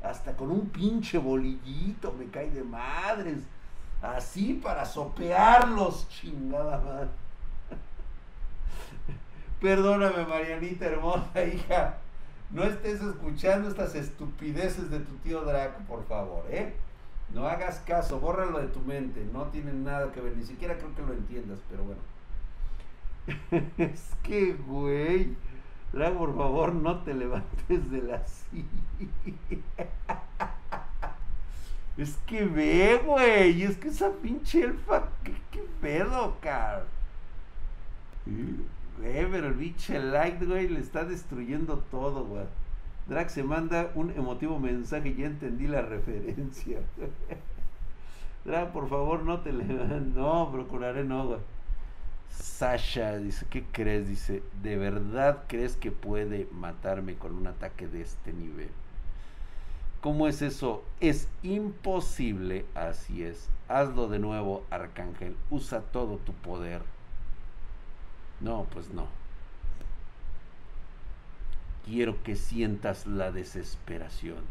Hasta 0.02 0.36
con 0.36 0.50
un 0.50 0.68
pinche 0.68 1.18
bolillito 1.18 2.14
me 2.18 2.26
cae 2.26 2.50
de 2.50 2.62
madres. 2.62 3.38
Así 4.00 4.54
para 4.54 4.84
sopearlos, 4.84 6.08
chingada 6.08 6.80
madre. 6.80 7.08
Perdóname, 9.60 10.26
Marianita 10.26 10.86
hermosa, 10.86 11.44
hija. 11.44 11.98
No 12.50 12.64
estés 12.64 13.00
escuchando 13.00 13.68
estas 13.68 13.94
estupideces 13.94 14.90
de 14.90 14.98
tu 15.00 15.14
tío 15.18 15.42
Draco, 15.42 15.80
por 15.88 16.04
favor, 16.06 16.44
¿eh? 16.50 16.74
No 17.32 17.46
hagas 17.46 17.78
caso, 17.86 18.20
bórralo 18.20 18.58
de 18.58 18.68
tu 18.68 18.80
mente. 18.80 19.24
No 19.32 19.44
tiene 19.44 19.72
nada 19.72 20.12
que 20.12 20.20
ver, 20.20 20.36
ni 20.36 20.44
siquiera 20.44 20.76
creo 20.76 20.94
que 20.94 21.02
lo 21.02 21.14
entiendas, 21.14 21.60
pero 21.70 21.84
bueno. 21.84 22.00
es 23.78 24.10
que, 24.22 24.52
güey. 24.54 25.34
Draco, 25.92 26.18
por 26.18 26.36
favor, 26.36 26.74
no 26.74 27.00
te 27.00 27.12
levantes 27.12 27.90
de 27.90 28.02
la 28.02 28.22
silla. 28.26 28.64
es 31.98 32.16
que 32.26 32.44
ve, 32.46 33.00
güey. 33.04 33.62
Es 33.62 33.76
que 33.76 33.88
esa 33.88 34.10
pinche 34.10 34.62
elfa, 34.62 35.08
¿qué, 35.22 35.34
qué 35.50 35.62
pedo, 35.80 36.36
car? 36.40 36.86
Güey, 38.24 39.26
pero 39.30 39.48
el 39.48 39.54
pinche 39.54 39.98
light, 39.98 40.42
güey, 40.42 40.68
le 40.68 40.80
está 40.80 41.04
destruyendo 41.04 41.78
todo, 41.90 42.24
güey. 42.24 42.44
Drax 43.08 43.32
se 43.32 43.42
manda 43.42 43.90
un 43.94 44.12
emotivo 44.12 44.58
mensaje, 44.58 45.14
ya 45.14 45.26
entendí 45.26 45.66
la 45.66 45.82
referencia. 45.82 46.78
Drax, 48.44 48.70
por 48.70 48.88
favor, 48.88 49.22
no 49.24 49.40
te 49.40 49.52
levantes. 49.52 50.02
No, 50.14 50.50
procuraré 50.50 51.04
no, 51.04 51.26
güey. 51.26 51.40
Sasha 52.32 53.18
dice, 53.18 53.46
¿qué 53.50 53.64
crees? 53.72 54.08
Dice, 54.08 54.42
¿de 54.62 54.76
verdad 54.76 55.44
crees 55.48 55.76
que 55.76 55.90
puede 55.90 56.48
matarme 56.50 57.14
con 57.16 57.34
un 57.34 57.46
ataque 57.46 57.86
de 57.86 58.02
este 58.02 58.32
nivel? 58.32 58.70
¿Cómo 60.00 60.26
es 60.26 60.42
eso? 60.42 60.82
Es 61.00 61.28
imposible, 61.42 62.64
así 62.74 63.22
es. 63.22 63.48
Hazlo 63.68 64.08
de 64.08 64.18
nuevo, 64.18 64.64
Arcángel. 64.70 65.36
Usa 65.50 65.80
todo 65.80 66.16
tu 66.16 66.32
poder. 66.32 66.82
No, 68.40 68.64
pues 68.64 68.90
no. 68.90 69.06
Quiero 71.84 72.22
que 72.22 72.34
sientas 72.34 73.06
la 73.06 73.30
desesperación. 73.30 74.42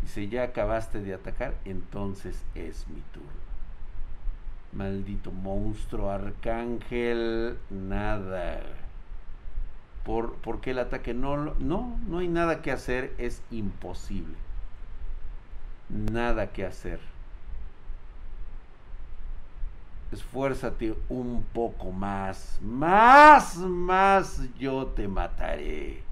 Dice, 0.00 0.28
ya 0.28 0.44
acabaste 0.44 1.00
de 1.00 1.14
atacar, 1.14 1.54
entonces 1.64 2.42
es 2.54 2.86
mi 2.88 3.00
turno. 3.12 3.39
Maldito 4.72 5.32
monstruo, 5.32 6.10
arcángel, 6.10 7.58
nada. 7.70 8.60
Por, 10.04 10.34
porque 10.36 10.70
el 10.70 10.78
ataque 10.78 11.12
no, 11.12 11.36
no, 11.36 11.98
no 12.06 12.18
hay 12.18 12.28
nada 12.28 12.62
que 12.62 12.70
hacer, 12.70 13.12
es 13.18 13.42
imposible. 13.50 14.36
Nada 15.88 16.52
que 16.52 16.64
hacer. 16.64 17.00
Esfuérzate 20.12 20.94
un 21.08 21.44
poco 21.52 21.92
más, 21.92 22.58
más, 22.62 23.56
más, 23.56 24.40
yo 24.58 24.86
te 24.86 25.06
mataré. 25.06 26.02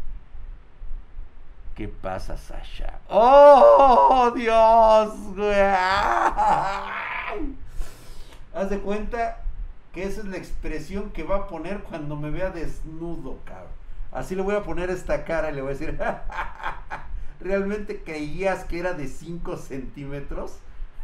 ¿Qué 1.75 1.89
pasa, 1.89 2.37
Sasha? 2.37 3.01
¡Oh, 3.09 4.33
Dios! 4.35 5.15
Haz 8.59 8.71
de 8.71 8.81
cuenta 8.81 9.45
que 9.93 10.03
esa 10.03 10.19
es 10.19 10.27
la 10.27 10.37
expresión 10.37 11.11
que 11.11 11.23
va 11.23 11.37
a 11.37 11.47
poner 11.47 11.85
cuando 11.85 12.17
me 12.17 12.29
vea 12.29 12.51
desnudo, 12.51 13.39
cabrón. 13.45 13.71
Así 14.11 14.35
le 14.35 14.43
voy 14.43 14.57
a 14.57 14.65
poner 14.65 14.91
esta 14.91 15.25
cara 15.25 15.53
y 15.53 15.55
le 15.55 15.63
voy 15.63 15.71
a 15.71 15.75
decir, 15.75 15.97
¿realmente 17.41 18.03
creías 18.03 18.65
que 18.65 18.81
era 18.81 18.95
de 18.95 19.07
5 19.07 19.57
centímetros? 19.59 20.59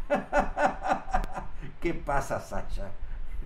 ¿Qué 1.81 1.95
pasa, 1.95 2.41
Sacha? 2.41 2.91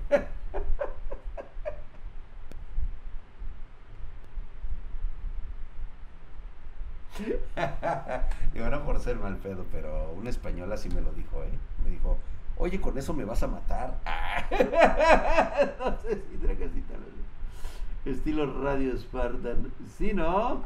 y 8.54 8.58
bueno, 8.58 8.82
por 8.84 9.00
ser 9.00 9.16
mal 9.16 9.36
pedo, 9.36 9.66
pero 9.70 10.12
un 10.12 10.26
español 10.26 10.72
así 10.72 10.88
me 10.88 11.02
lo 11.02 11.12
dijo, 11.12 11.42
¿eh? 11.42 11.50
Me 11.84 11.90
dijo, 11.90 12.16
oye, 12.58 12.80
con 12.80 12.96
eso 12.98 13.14
me 13.14 13.24
vas 13.24 13.42
a 13.42 13.48
matar. 13.48 13.98
no 15.78 15.98
sé 16.02 16.22
si 16.22 16.36
Dragacita 16.36 16.94
Estilo 18.04 18.62
Radio 18.62 18.96
Spartan. 18.96 19.72
Sí, 19.96 20.12
¿no? 20.12 20.62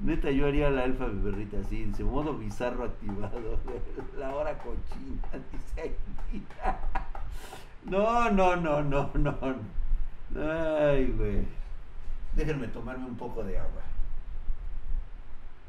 Neta, 0.00 0.30
yo 0.30 0.46
haría 0.46 0.70
la 0.70 0.84
alfa 0.84 1.06
beberrita 1.06 1.58
así, 1.58 1.84
dice, 1.84 2.04
modo 2.04 2.34
bizarro 2.34 2.84
activado. 2.84 3.58
La 4.18 4.34
hora 4.34 4.56
cochina, 4.58 5.22
dice 5.52 5.96
No, 7.84 8.30
no, 8.30 8.54
no, 8.56 8.82
no, 8.82 9.10
no. 9.14 9.34
Ay, 10.36 11.06
güey. 11.16 11.44
Déjenme 12.36 12.68
tomarme 12.68 13.06
un 13.06 13.16
poco 13.16 13.42
de 13.42 13.58
agua. 13.58 13.82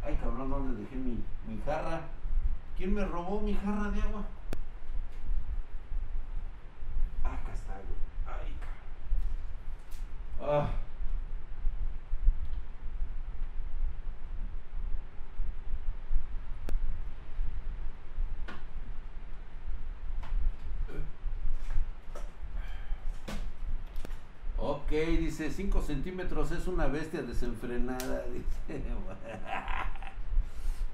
Ay, 0.03 0.15
cabrón, 0.22 0.50
¿dónde 0.50 0.82
dejé 0.82 0.96
mi, 0.96 1.24
mi 1.48 1.60
jarra? 1.65 2.01
¿Quién 2.77 2.94
me 2.94 3.03
robó 3.06 3.41
mi 3.41 3.56
jarra 3.56 3.89
de 3.89 4.01
agua? 4.01 4.24
Acá 7.24 7.53
está, 7.53 7.74
güey. 7.74 7.98
Ay, 8.27 8.53
Ah. 10.51 10.68
Ok, 24.58 24.89
dice 24.89 25.51
5 25.51 25.84
centímetros 25.84 26.51
es 26.51 26.65
una 26.65 26.88
bestia 26.88 27.22
desenfrenada. 27.22 28.24
Dice. 28.34 28.82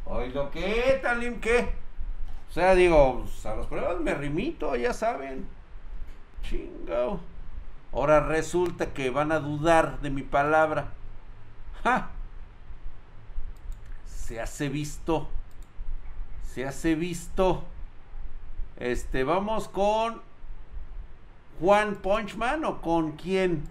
Oiga, 0.03 0.51
¿qué, 0.51 1.00
Talim? 1.01 1.39
¿Qué? 1.39 1.69
O 2.50 2.53
sea, 2.53 2.75
digo, 2.75 3.21
pues, 3.24 3.45
a 3.45 3.55
las 3.55 3.67
pruebas 3.67 4.01
me 4.01 4.13
rimito, 4.15 4.75
ya 4.75 4.91
saben. 4.91 5.47
Chingao. 6.43 7.35
Ahora 7.95 8.19
resulta 8.19 8.93
que 8.93 9.09
van 9.09 9.31
a 9.31 9.39
dudar 9.39 10.01
de 10.01 10.09
mi 10.09 10.21
palabra. 10.21 10.89
¡Ja! 11.81 12.09
Se 14.05 14.41
hace 14.41 14.67
visto. 14.67 15.29
Se 16.43 16.65
hace 16.65 16.95
visto. 16.95 17.63
Este, 18.75 19.23
vamos 19.23 19.69
con 19.69 20.21
Juan 21.61 21.95
Punchman 21.95 22.65
o 22.65 22.81
con 22.81 23.13
quién? 23.13 23.63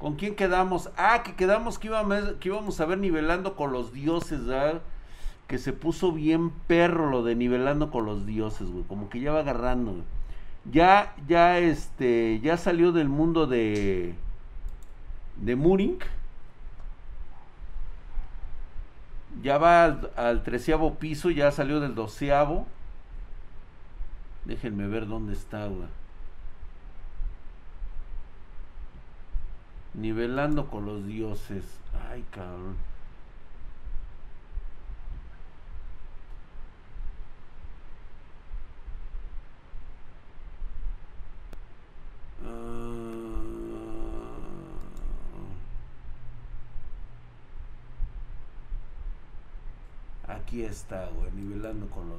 ¿Con 0.00 0.16
quién 0.16 0.34
quedamos? 0.34 0.90
Ah, 0.96 1.22
que 1.22 1.36
quedamos 1.36 1.78
que 1.78 1.86
íbamos, 1.86 2.32
que 2.40 2.48
íbamos 2.48 2.80
a 2.80 2.86
ver 2.86 2.98
nivelando 2.98 3.54
con 3.54 3.72
los 3.72 3.92
dioses, 3.92 4.46
¿verdad? 4.46 4.82
Que 5.46 5.58
se 5.58 5.72
puso 5.72 6.10
bien 6.10 6.50
perro 6.50 7.08
lo 7.08 7.22
de 7.22 7.36
nivelando 7.36 7.92
con 7.92 8.04
los 8.04 8.26
dioses, 8.26 8.68
güey. 8.68 8.82
Como 8.82 9.08
que 9.08 9.20
ya 9.20 9.30
va 9.30 9.40
agarrando, 9.40 9.92
güey. 9.92 10.04
Ya, 10.70 11.14
ya, 11.28 11.58
este, 11.58 12.40
ya 12.40 12.56
salió 12.56 12.92
del 12.92 13.08
mundo 13.08 13.46
de, 13.46 14.14
de 15.36 15.56
Murink. 15.56 16.04
Ya 19.42 19.58
va 19.58 19.84
al, 19.84 20.10
al 20.16 20.42
treceavo 20.42 20.94
piso, 20.94 21.30
ya 21.30 21.50
salió 21.50 21.80
del 21.80 21.94
doceavo. 21.94 22.66
Déjenme 24.44 24.86
ver 24.88 25.06
dónde 25.06 25.32
está. 25.32 25.68
Nivelando 29.94 30.68
con 30.68 30.84
los 30.86 31.06
dioses. 31.06 31.64
Ay, 32.10 32.24
cabrón. 32.30 32.76
Ah. 50.28 50.41
Aquí 50.52 50.64
está, 50.64 51.08
güey, 51.16 51.32
nivelando 51.32 51.86
con 51.88 52.10
los 52.10 52.18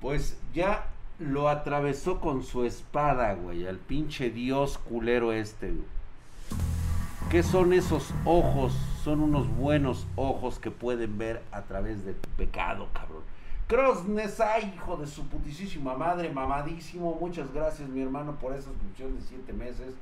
pues 0.00 0.38
ya 0.54 0.86
lo 1.18 1.48
atravesó 1.48 2.20
con 2.20 2.44
su 2.44 2.62
espada, 2.62 3.34
güey, 3.34 3.66
al 3.66 3.78
pinche 3.78 4.30
dios 4.30 4.78
culero 4.78 5.32
este. 5.32 5.74
¿Qué 7.32 7.42
son 7.42 7.72
esos 7.72 8.14
ojos? 8.24 8.72
Son 9.02 9.20
unos 9.20 9.48
buenos 9.48 10.06
ojos 10.14 10.60
que 10.60 10.70
pueden 10.70 11.18
ver 11.18 11.42
a 11.50 11.62
través 11.62 12.04
de 12.04 12.14
tu 12.14 12.28
pecado, 12.30 12.86
cabrón. 12.92 13.24
Crossnesai, 13.70 14.74
hijo 14.74 14.96
de 14.96 15.06
su 15.06 15.28
putísima 15.28 15.94
madre, 15.94 16.28
mamadísimo. 16.32 17.16
Muchas 17.20 17.54
gracias, 17.54 17.88
mi 17.88 18.02
hermano, 18.02 18.34
por 18.34 18.52
esa 18.52 18.64
suscripción 18.64 19.14
de 19.14 19.20
7 19.22 19.52
meses. 19.52 19.94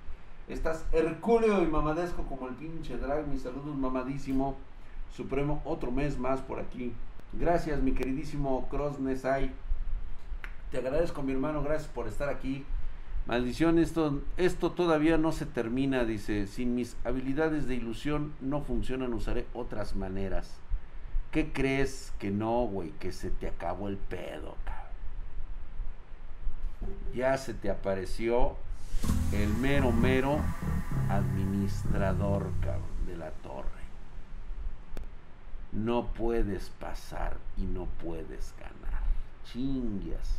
Estás 0.48 0.86
hercúleo 0.90 1.62
y 1.62 1.66
mamadesco 1.66 2.22
como 2.22 2.48
el 2.48 2.54
pinche 2.54 2.96
drag. 2.96 3.26
Mis 3.28 3.42
saludos, 3.42 3.76
mamadísimo. 3.76 4.56
Supremo, 5.14 5.60
otro 5.66 5.90
mes 5.90 6.18
más 6.18 6.40
por 6.40 6.60
aquí. 6.60 6.94
Gracias, 7.34 7.82
mi 7.82 7.92
queridísimo 7.92 8.66
Crossnesai. 8.70 9.52
Te 10.70 10.78
agradezco, 10.78 11.22
mi 11.22 11.32
hermano. 11.32 11.62
Gracias 11.62 11.88
por 11.88 12.08
estar 12.08 12.30
aquí. 12.30 12.64
Maldición, 13.26 13.78
esto, 13.78 14.22
esto 14.38 14.72
todavía 14.72 15.18
no 15.18 15.30
se 15.30 15.44
termina, 15.44 16.06
dice. 16.06 16.46
Sin 16.46 16.74
mis 16.74 16.96
habilidades 17.04 17.68
de 17.68 17.74
ilusión 17.74 18.32
no 18.40 18.62
funcionan, 18.62 19.12
usaré 19.12 19.46
otras 19.52 19.94
maneras. 19.94 20.58
¿Qué 21.30 21.52
crees 21.52 22.12
que 22.18 22.30
no, 22.30 22.64
güey? 22.64 22.90
Que 22.92 23.12
se 23.12 23.30
te 23.30 23.48
acabó 23.48 23.88
el 23.88 23.98
pedo, 23.98 24.56
cabrón. 24.64 24.88
Ya 27.14 27.36
se 27.36 27.54
te 27.54 27.70
apareció 27.70 28.56
el 29.32 29.52
mero, 29.54 29.92
mero 29.92 30.40
administrador, 31.10 32.50
cabrón, 32.60 33.06
de 33.06 33.16
la 33.16 33.30
torre. 33.30 33.68
No 35.72 36.06
puedes 36.06 36.70
pasar 36.70 37.36
y 37.56 37.62
no 37.62 37.86
puedes 38.02 38.54
ganar. 38.58 39.02
Chingas. 39.44 40.38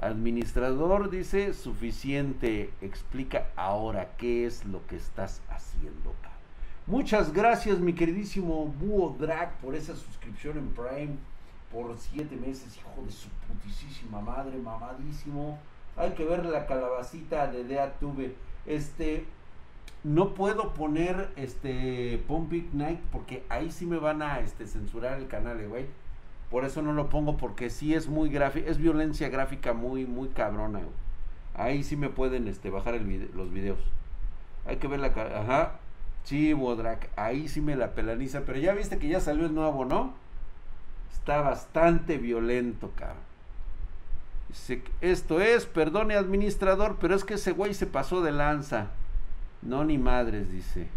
Administrador 0.00 1.08
dice 1.08 1.54
suficiente. 1.54 2.72
Explica 2.80 3.48
ahora 3.56 4.16
qué 4.16 4.44
es 4.44 4.64
lo 4.64 4.86
que 4.86 4.96
estás 4.96 5.40
haciendo, 5.48 6.14
cabrón. 6.20 6.35
Muchas 6.88 7.32
gracias, 7.32 7.80
mi 7.80 7.94
queridísimo 7.94 8.66
Búho 8.66 9.16
Drag, 9.18 9.58
por 9.58 9.74
esa 9.74 9.96
suscripción 9.96 10.56
en 10.56 10.68
Prime 10.68 11.16
por 11.72 11.96
siete 11.98 12.36
meses, 12.36 12.76
hijo 12.76 13.04
de 13.04 13.10
su 13.10 13.28
putísima 13.28 14.20
madre, 14.20 14.56
mamadísimo. 14.56 15.58
Hay 15.96 16.12
que 16.12 16.24
ver 16.24 16.44
la 16.46 16.64
calabacita 16.66 17.48
de 17.48 17.64
Deatube. 17.64 18.36
Este, 18.66 19.24
no 20.04 20.34
puedo 20.34 20.74
poner 20.74 21.28
este 21.34 22.22
Big 22.48 22.72
Night 22.72 23.00
porque 23.10 23.42
ahí 23.48 23.72
sí 23.72 23.84
me 23.84 23.98
van 23.98 24.22
a 24.22 24.38
este, 24.38 24.64
censurar 24.68 25.18
el 25.18 25.26
canal, 25.26 25.60
eh, 25.60 25.66
güey. 25.66 25.86
Por 26.52 26.64
eso 26.64 26.82
no 26.82 26.92
lo 26.92 27.08
pongo 27.08 27.36
porque 27.36 27.68
sí 27.68 27.94
es 27.94 28.06
muy 28.06 28.30
gráfico, 28.30 28.70
es 28.70 28.78
violencia 28.78 29.28
gráfica 29.28 29.72
muy, 29.72 30.06
muy 30.06 30.28
cabrona, 30.28 30.78
güey. 30.78 30.90
Ahí 31.56 31.82
sí 31.82 31.96
me 31.96 32.10
pueden 32.10 32.46
este, 32.46 32.70
bajar 32.70 32.94
el 32.94 33.28
los 33.34 33.52
videos. 33.52 33.80
Hay 34.66 34.76
que 34.76 34.86
ver 34.86 35.00
la... 35.00 35.08
Ajá. 35.08 35.80
Sí, 36.26 36.52
Bodrak, 36.54 37.08
ahí 37.14 37.46
sí 37.46 37.60
me 37.60 37.76
la 37.76 37.92
pelaniza, 37.92 38.40
pero 38.44 38.58
ya 38.58 38.74
viste 38.74 38.98
que 38.98 39.06
ya 39.06 39.20
salió 39.20 39.46
el 39.46 39.54
nuevo, 39.54 39.84
¿no? 39.84 40.12
Está 41.12 41.40
bastante 41.40 42.18
violento, 42.18 42.90
cabrón. 42.96 43.22
esto 45.00 45.40
es, 45.40 45.66
perdone 45.66 46.16
administrador, 46.16 46.96
pero 47.00 47.14
es 47.14 47.22
que 47.22 47.34
ese 47.34 47.52
güey 47.52 47.74
se 47.74 47.86
pasó 47.86 48.22
de 48.22 48.32
lanza. 48.32 48.88
No, 49.62 49.84
ni 49.84 49.98
madres, 49.98 50.50
dice. 50.50 50.88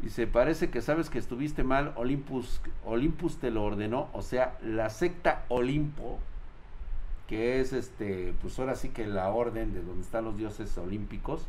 Dice, 0.00 0.26
parece 0.26 0.68
que 0.68 0.82
sabes 0.82 1.08
que 1.08 1.18
estuviste 1.18 1.64
mal, 1.64 1.94
Olympus, 1.96 2.60
Olympus 2.84 3.38
te 3.38 3.50
lo 3.50 3.64
ordenó, 3.64 4.10
o 4.12 4.20
sea, 4.20 4.58
la 4.62 4.90
secta 4.90 5.46
Olimpo, 5.48 6.18
que 7.26 7.60
es 7.60 7.72
este, 7.72 8.34
pues 8.42 8.58
ahora 8.58 8.74
sí 8.74 8.90
que 8.90 9.06
la 9.06 9.30
orden 9.30 9.72
de 9.72 9.80
donde 9.80 10.02
están 10.02 10.26
los 10.26 10.36
dioses 10.36 10.76
olímpicos, 10.76 11.46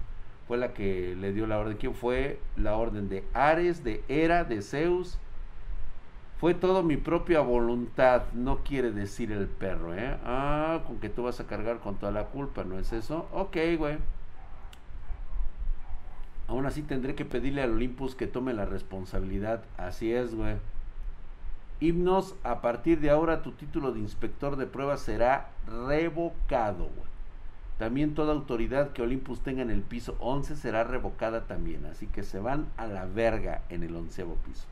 fue 0.51 0.57
la 0.57 0.73
que 0.73 1.15
le 1.15 1.31
dio 1.31 1.47
la 1.47 1.59
orden. 1.59 1.77
¿Quién 1.77 1.95
fue? 1.95 2.37
La 2.57 2.75
orden 2.75 3.07
de 3.07 3.23
Ares, 3.33 3.85
de 3.85 4.03
Hera, 4.09 4.43
de 4.43 4.61
Zeus. 4.61 5.17
Fue 6.41 6.53
todo 6.53 6.83
mi 6.83 6.97
propia 6.97 7.39
voluntad, 7.39 8.23
no 8.33 8.57
quiere 8.57 8.91
decir 8.91 9.31
el 9.31 9.47
perro, 9.47 9.95
¿eh? 9.95 10.17
Ah, 10.25 10.81
con 10.85 10.99
que 10.99 11.07
tú 11.07 11.23
vas 11.23 11.39
a 11.39 11.47
cargar 11.47 11.79
con 11.79 11.95
toda 11.95 12.11
la 12.11 12.25
culpa, 12.25 12.65
¿no 12.65 12.77
es 12.77 12.91
eso? 12.91 13.29
Ok, 13.31 13.55
güey. 13.77 13.97
Aún 16.49 16.65
así 16.65 16.81
tendré 16.81 17.15
que 17.15 17.23
pedirle 17.23 17.61
al 17.61 17.71
Olympus 17.71 18.15
que 18.15 18.27
tome 18.27 18.51
la 18.51 18.65
responsabilidad. 18.65 19.63
Así 19.77 20.11
es, 20.11 20.35
güey. 20.35 20.57
Himnos, 21.79 22.35
a 22.43 22.59
partir 22.59 22.99
de 22.99 23.09
ahora 23.09 23.41
tu 23.41 23.53
título 23.53 23.93
de 23.93 24.01
inspector 24.01 24.57
de 24.57 24.65
pruebas 24.65 24.99
será 24.99 25.51
revocado, 25.87 26.89
güey. 26.93 27.10
También 27.81 28.13
toda 28.13 28.33
autoridad 28.33 28.91
que 28.91 29.01
Olympus 29.01 29.39
tenga 29.39 29.63
en 29.63 29.71
el 29.71 29.81
piso 29.81 30.15
11 30.19 30.55
será 30.55 30.83
revocada 30.83 31.47
también. 31.47 31.83
Así 31.87 32.05
que 32.05 32.21
se 32.21 32.37
van 32.37 32.67
a 32.77 32.85
la 32.85 33.05
verga 33.05 33.63
en 33.69 33.81
el 33.81 33.95
onceavo 33.95 34.35
piso. 34.45 34.67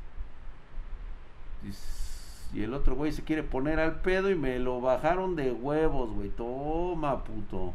Y 2.53 2.61
el 2.61 2.71
otro 2.75 2.95
güey 2.95 3.11
se 3.11 3.23
quiere 3.23 3.41
poner 3.41 3.79
al 3.79 4.01
pedo 4.01 4.29
y 4.29 4.35
me 4.35 4.59
lo 4.59 4.79
bajaron 4.79 5.35
de 5.35 5.51
huevos, 5.51 6.11
güey. 6.11 6.29
Toma, 6.29 7.23
puto. 7.23 7.73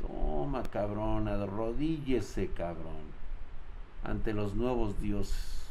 Toma, 0.00 0.62
cabrón. 0.62 1.26
Arrodíllese, 1.26 2.50
cabrón. 2.56 3.10
Ante 4.04 4.32
los 4.32 4.54
nuevos 4.54 5.00
dioses. 5.00 5.61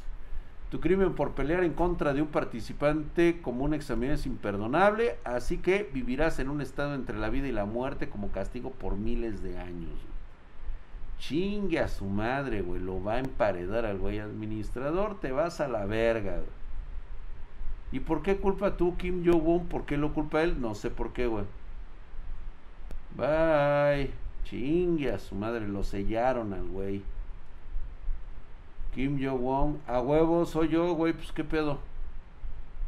Tu 0.72 0.80
crimen 0.80 1.16
por 1.16 1.34
pelear 1.34 1.66
en 1.66 1.74
contra 1.74 2.14
de 2.14 2.22
un 2.22 2.30
participante 2.30 3.42
como 3.42 3.66
un 3.66 3.74
examen 3.74 4.12
es 4.12 4.26
imperdonable, 4.26 5.18
así 5.26 5.58
que 5.58 5.90
vivirás 5.94 6.40
en 6.40 6.50
un 6.50 6.62
estado 6.62 6.96
entre 6.96 7.18
la 7.18 7.30
vida 7.30 7.50
y 7.50 7.52
la 7.52 7.66
muerte 7.66 8.10
como 8.10 8.32
castigo 8.32 8.72
por 8.72 8.96
miles 8.96 9.44
de 9.44 9.60
años. 9.60 9.92
Chingue 11.20 11.80
a 11.80 11.90
su 11.90 12.06
madre, 12.06 12.62
güey, 12.62 12.82
lo 12.82 13.04
va 13.04 13.16
a 13.16 13.20
emparedar 13.20 13.86
al 13.86 13.98
güey 13.98 14.20
administrador, 14.20 15.20
te 15.20 15.34
vas 15.34 15.60
a 15.60 15.68
la 15.68 15.86
verga. 15.86 16.40
¿Y 17.92 18.00
por 18.00 18.22
qué 18.22 18.38
culpa 18.38 18.78
tú, 18.78 18.96
Kim 18.96 19.26
Jong-un? 19.26 19.68
¿Por 19.68 19.86
qué 19.86 19.98
lo 19.98 20.14
culpa 20.14 20.42
él? 20.42 20.62
No 20.62 20.74
sé 20.74 20.90
por 20.90 21.12
qué, 21.12 21.28
güey. 21.28 21.44
Bye. 23.18 24.12
Chingue 24.46 25.12
a 25.12 25.20
su 25.20 25.36
madre, 25.36 25.68
lo 25.68 25.84
sellaron 25.84 26.54
al 26.54 26.66
güey. 26.66 27.04
Kim 28.94 29.20
Jong-un, 29.24 29.80
a 29.88 30.02
huevo, 30.02 30.46
soy 30.46 30.70
yo, 30.70 30.94
güey, 30.94 31.14
pues 31.14 31.32
qué 31.32 31.44
pedo. 31.44 31.80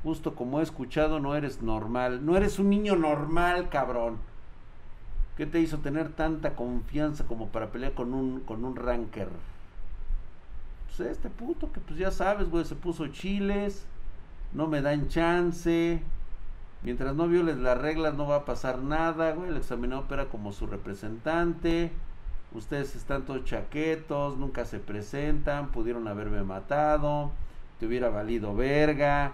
Justo 0.03 0.35
como 0.35 0.59
he 0.59 0.63
escuchado, 0.63 1.19
no 1.19 1.35
eres 1.35 1.61
normal. 1.61 2.25
No 2.25 2.35
eres 2.35 2.59
un 2.59 2.69
niño 2.69 2.95
normal, 2.95 3.69
cabrón. 3.69 4.17
¿Qué 5.37 5.45
te 5.45 5.61
hizo 5.61 5.79
tener 5.79 6.09
tanta 6.09 6.55
confianza 6.55 7.25
como 7.25 7.47
para 7.47 7.71
pelear 7.71 7.93
con 7.93 8.13
un, 8.13 8.41
con 8.41 8.65
un 8.65 8.75
ranker? 8.75 9.29
Pues 10.85 11.09
este 11.09 11.29
puto 11.29 11.71
que 11.71 11.79
pues 11.79 11.97
ya 11.97 12.11
sabes, 12.11 12.49
güey, 12.49 12.65
se 12.65 12.75
puso 12.75 13.07
chiles. 13.07 13.85
No 14.51 14.67
me 14.67 14.81
dan 14.81 15.07
chance. 15.07 16.01
Mientras 16.83 17.15
no 17.15 17.29
violes 17.29 17.57
las 17.57 17.77
reglas 17.77 18.13
no 18.13 18.27
va 18.27 18.37
a 18.37 18.45
pasar 18.45 18.79
nada, 18.79 19.31
güey. 19.31 19.49
El 19.49 19.57
examinador 19.57 20.03
opera 20.03 20.25
como 20.25 20.51
su 20.51 20.67
representante 20.67 21.93
ustedes 22.53 22.95
están 22.95 23.25
todos 23.25 23.45
chaquetos, 23.45 24.37
nunca 24.37 24.65
se 24.65 24.79
presentan, 24.79 25.71
pudieron 25.71 26.07
haberme 26.07 26.43
matado, 26.43 27.31
te 27.79 27.85
hubiera 27.85 28.09
valido 28.09 28.55
verga. 28.55 29.33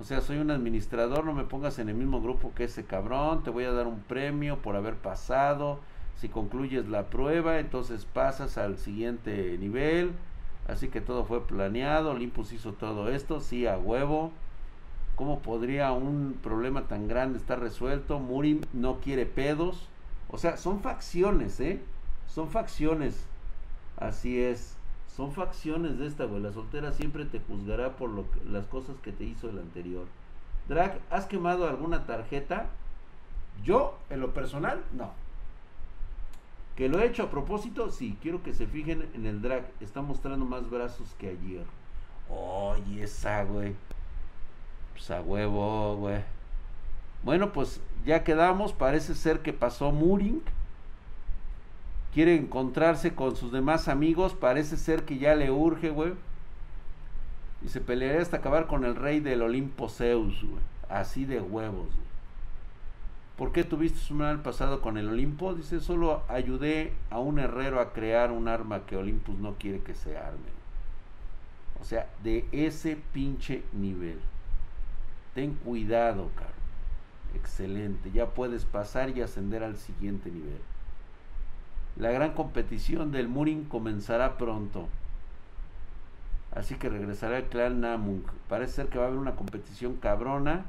O 0.00 0.04
sea, 0.04 0.20
soy 0.20 0.38
un 0.38 0.50
administrador, 0.50 1.24
no 1.24 1.34
me 1.34 1.44
pongas 1.44 1.78
en 1.78 1.88
el 1.88 1.94
mismo 1.94 2.22
grupo 2.22 2.52
que 2.54 2.64
ese 2.64 2.84
cabrón, 2.84 3.42
te 3.42 3.50
voy 3.50 3.64
a 3.64 3.72
dar 3.72 3.86
un 3.86 4.00
premio 4.00 4.58
por 4.62 4.76
haber 4.76 4.94
pasado. 4.94 5.80
Si 6.16 6.28
concluyes 6.28 6.88
la 6.88 7.10
prueba, 7.10 7.58
entonces 7.58 8.04
pasas 8.06 8.56
al 8.56 8.78
siguiente 8.78 9.56
nivel. 9.58 10.12
Así 10.68 10.88
que 10.88 11.00
todo 11.00 11.24
fue 11.24 11.46
planeado, 11.46 12.12
Olympus 12.12 12.52
hizo 12.52 12.72
todo 12.72 13.10
esto, 13.10 13.40
sí, 13.40 13.66
a 13.66 13.76
huevo. 13.76 14.30
¿Cómo 15.16 15.40
podría 15.40 15.92
un 15.92 16.38
problema 16.42 16.82
tan 16.88 17.08
grande 17.08 17.38
estar 17.38 17.60
resuelto? 17.60 18.18
Murim 18.18 18.62
no 18.72 19.00
quiere 19.00 19.26
pedos. 19.26 19.88
O 20.28 20.38
sea, 20.38 20.56
son 20.56 20.80
facciones, 20.80 21.60
¿eh? 21.60 21.80
Son 22.34 22.48
facciones. 22.48 23.24
Así 23.96 24.40
es. 24.40 24.76
Son 25.16 25.32
facciones 25.32 25.98
de 25.98 26.06
esta, 26.06 26.24
güey. 26.24 26.42
La 26.42 26.52
soltera 26.52 26.92
siempre 26.92 27.24
te 27.24 27.40
juzgará 27.40 27.96
por 27.96 28.10
lo 28.10 28.24
las 28.48 28.64
cosas 28.66 28.96
que 29.02 29.12
te 29.12 29.24
hizo 29.24 29.50
el 29.50 29.58
anterior. 29.58 30.06
Drag, 30.68 31.00
¿has 31.10 31.26
quemado 31.26 31.68
alguna 31.68 32.06
tarjeta? 32.06 32.66
Yo, 33.64 33.98
en 34.08 34.20
lo 34.20 34.32
personal, 34.32 34.82
no. 34.92 35.10
¿Que 36.76 36.88
lo 36.88 37.00
he 37.00 37.06
hecho 37.06 37.24
a 37.24 37.30
propósito? 37.30 37.90
Sí, 37.90 38.16
quiero 38.22 38.42
que 38.42 38.54
se 38.54 38.66
fijen 38.66 39.08
en 39.14 39.26
el 39.26 39.42
drag. 39.42 39.68
Está 39.80 40.00
mostrando 40.00 40.44
más 40.44 40.70
brazos 40.70 41.14
que 41.18 41.30
ayer. 41.30 41.64
Oye, 42.28 43.02
esa, 43.02 43.42
güey. 43.42 43.74
Pues 44.92 45.10
a 45.10 45.20
huevo, 45.20 45.96
güey. 45.96 46.22
Bueno, 47.24 47.52
pues 47.52 47.80
ya 48.06 48.22
quedamos. 48.22 48.72
Parece 48.72 49.14
ser 49.16 49.40
que 49.40 49.52
pasó 49.52 49.90
Muring 49.90 50.42
quiere 52.12 52.36
encontrarse 52.36 53.14
con 53.14 53.36
sus 53.36 53.52
demás 53.52 53.88
amigos, 53.88 54.34
parece 54.34 54.76
ser 54.76 55.04
que 55.04 55.18
ya 55.18 55.34
le 55.34 55.50
urge, 55.50 55.90
güey. 55.90 56.14
Y 57.62 57.68
se 57.68 57.80
pelearía 57.80 58.22
hasta 58.22 58.38
acabar 58.38 58.66
con 58.66 58.84
el 58.84 58.96
rey 58.96 59.20
del 59.20 59.42
Olimpo 59.42 59.88
Zeus, 59.88 60.42
güey. 60.42 60.62
Así 60.88 61.24
de 61.24 61.40
huevos, 61.40 61.86
güey. 61.86 62.10
¿Por 63.36 63.52
qué 63.52 63.64
tuviste 63.64 64.12
un 64.12 64.18
mal 64.18 64.42
pasado 64.42 64.82
con 64.82 64.98
el 64.98 65.08
Olimpo? 65.08 65.54
Dice, 65.54 65.80
solo 65.80 66.22
ayudé 66.28 66.92
a 67.08 67.18
un 67.18 67.38
herrero 67.38 67.80
a 67.80 67.92
crear 67.92 68.32
un 68.32 68.48
arma 68.48 68.84
que 68.84 68.96
Olympus 68.96 69.38
no 69.38 69.54
quiere 69.54 69.80
que 69.80 69.94
se 69.94 70.18
arme. 70.18 70.50
O 71.80 71.84
sea, 71.84 72.06
de 72.22 72.44
ese 72.52 72.98
pinche 73.14 73.62
nivel. 73.72 74.18
Ten 75.34 75.54
cuidado, 75.54 76.30
caro. 76.36 76.50
Excelente. 77.34 78.10
Ya 78.10 78.26
puedes 78.26 78.66
pasar 78.66 79.16
y 79.16 79.22
ascender 79.22 79.62
al 79.62 79.78
siguiente 79.78 80.30
nivel. 80.30 80.60
La 82.00 82.10
gran 82.12 82.32
competición 82.32 83.12
del 83.12 83.28
Murin 83.28 83.64
comenzará 83.64 84.38
pronto. 84.38 84.88
Así 86.50 86.76
que 86.76 86.88
regresará 86.88 87.36
el 87.36 87.44
clan 87.44 87.82
Namung. 87.82 88.22
Parece 88.48 88.72
ser 88.72 88.86
que 88.86 88.96
va 88.96 89.04
a 89.04 89.08
haber 89.08 89.18
una 89.18 89.36
competición 89.36 89.96
cabrona. 89.96 90.64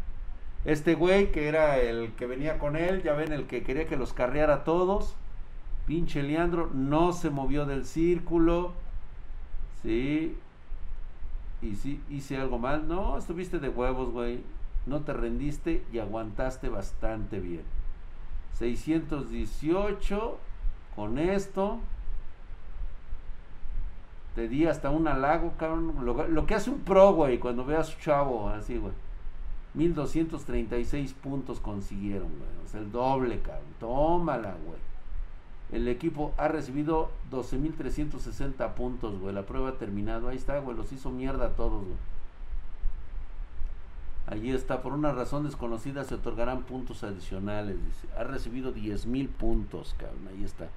Este 0.65 0.93
güey 0.93 1.31
que 1.31 1.47
era 1.47 1.79
el 1.79 2.11
que 2.17 2.25
venía 2.25 2.59
con 2.59 2.75
él, 2.75 3.01
ya 3.01 3.13
ven, 3.13 3.31
el 3.31 3.47
que 3.47 3.63
quería 3.63 3.87
que 3.87 3.95
los 3.95 4.11
carreara 4.11 4.65
todos. 4.65 5.15
Pinche 5.87 6.21
Leandro 6.21 6.69
no 6.73 7.13
se 7.13 7.29
movió 7.29 7.65
del 7.65 7.85
círculo. 7.85 8.73
Sí. 9.83 10.37
Y 11.61 11.75
sí, 11.77 12.01
hice 12.09 12.35
algo 12.35 12.59
mal. 12.59 12.89
No, 12.89 13.17
estuviste 13.17 13.59
de 13.59 13.69
huevos, 13.69 14.11
güey. 14.11 14.43
No 14.85 14.99
te 14.99 15.13
rendiste 15.13 15.81
y 15.93 15.99
aguantaste 15.99 16.67
bastante 16.67 17.39
bien. 17.39 17.63
618 18.59 20.50
con 20.95 21.17
esto. 21.17 21.79
Te 24.35 24.47
di 24.47 24.65
hasta 24.65 24.89
un 24.89 25.07
halago, 25.07 25.53
cabrón. 25.57 26.05
Lo, 26.05 26.45
que 26.45 26.55
hace 26.55 26.69
un 26.69 26.79
pro, 26.79 27.13
güey, 27.13 27.39
cuando 27.39 27.65
ve 27.65 27.75
a 27.75 27.83
su 27.83 27.99
chavo, 27.99 28.49
así, 28.49 28.77
güey. 28.77 28.93
1236 29.73 31.13
puntos 31.13 31.59
consiguieron, 31.59 32.29
güey. 32.29 32.65
O 32.65 32.67
sea, 32.67 32.81
el 32.81 32.91
doble, 32.91 33.41
cabrón. 33.41 33.65
Tómala, 33.79 34.55
güey. 34.65 34.79
El 35.71 35.87
equipo 35.87 36.33
ha 36.37 36.47
recibido 36.47 37.09
12.360 37.31 38.73
puntos, 38.73 39.19
güey. 39.19 39.33
La 39.33 39.43
prueba 39.43 39.69
ha 39.69 39.77
terminado. 39.77 40.27
Ahí 40.27 40.37
está, 40.37 40.59
güey. 40.59 40.75
Los 40.75 40.91
hizo 40.91 41.09
mierda 41.09 41.47
a 41.47 41.55
todos, 41.55 41.83
güey. 41.83 41.97
Allí 44.31 44.51
está. 44.51 44.81
Por 44.81 44.93
una 44.93 45.11
razón 45.11 45.43
desconocida 45.43 46.03
se 46.05 46.15
otorgarán 46.15 46.63
puntos 46.63 47.03
adicionales. 47.03 47.75
Dice. 47.85 48.07
Ha 48.17 48.23
recibido 48.23 48.73
10.000 48.73 49.27
puntos, 49.27 49.93
cabrón. 49.99 50.29
Ahí 50.29 50.43
está. 50.43 50.69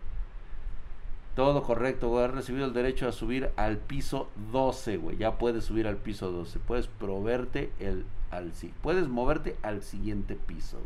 Todo 1.36 1.62
correcto, 1.62 2.08
güey. 2.08 2.24
Has 2.24 2.32
recibido 2.32 2.66
el 2.66 2.72
derecho 2.72 3.08
a 3.08 3.12
subir 3.12 3.50
al 3.56 3.78
piso 3.78 4.28
12, 4.52 4.98
güey. 4.98 5.16
Ya 5.16 5.38
puedes 5.38 5.64
subir 5.64 5.86
al 5.86 5.96
piso 5.96 6.30
12. 6.30 6.58
Puedes 6.58 6.88
proveerte 6.88 7.72
el 7.78 8.04
al 8.30 8.52
Puedes 8.82 9.06
moverte 9.08 9.56
al 9.62 9.82
siguiente 9.82 10.34
piso. 10.34 10.78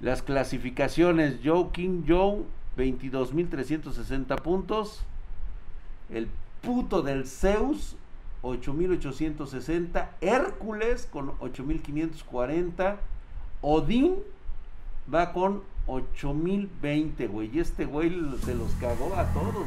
Las 0.00 0.22
clasificaciones. 0.22 1.40
Joe 1.42 1.70
King 1.72 2.04
Joe 2.06 2.44
22.360 2.76 4.40
puntos. 4.42 5.00
El 6.10 6.28
puto 6.60 7.02
del 7.02 7.26
Zeus, 7.26 7.96
8.860. 8.42 10.08
Hércules 10.20 11.08
con 11.10 11.38
8.540. 11.38 12.96
Odín 13.60 14.16
va 15.12 15.32
con 15.32 15.62
8020, 15.86 17.26
güey. 17.26 17.50
Y 17.54 17.60
este 17.60 17.84
güey 17.86 18.10
se 18.44 18.54
los 18.54 18.70
cagó 18.74 19.14
a 19.16 19.24
todos. 19.32 19.66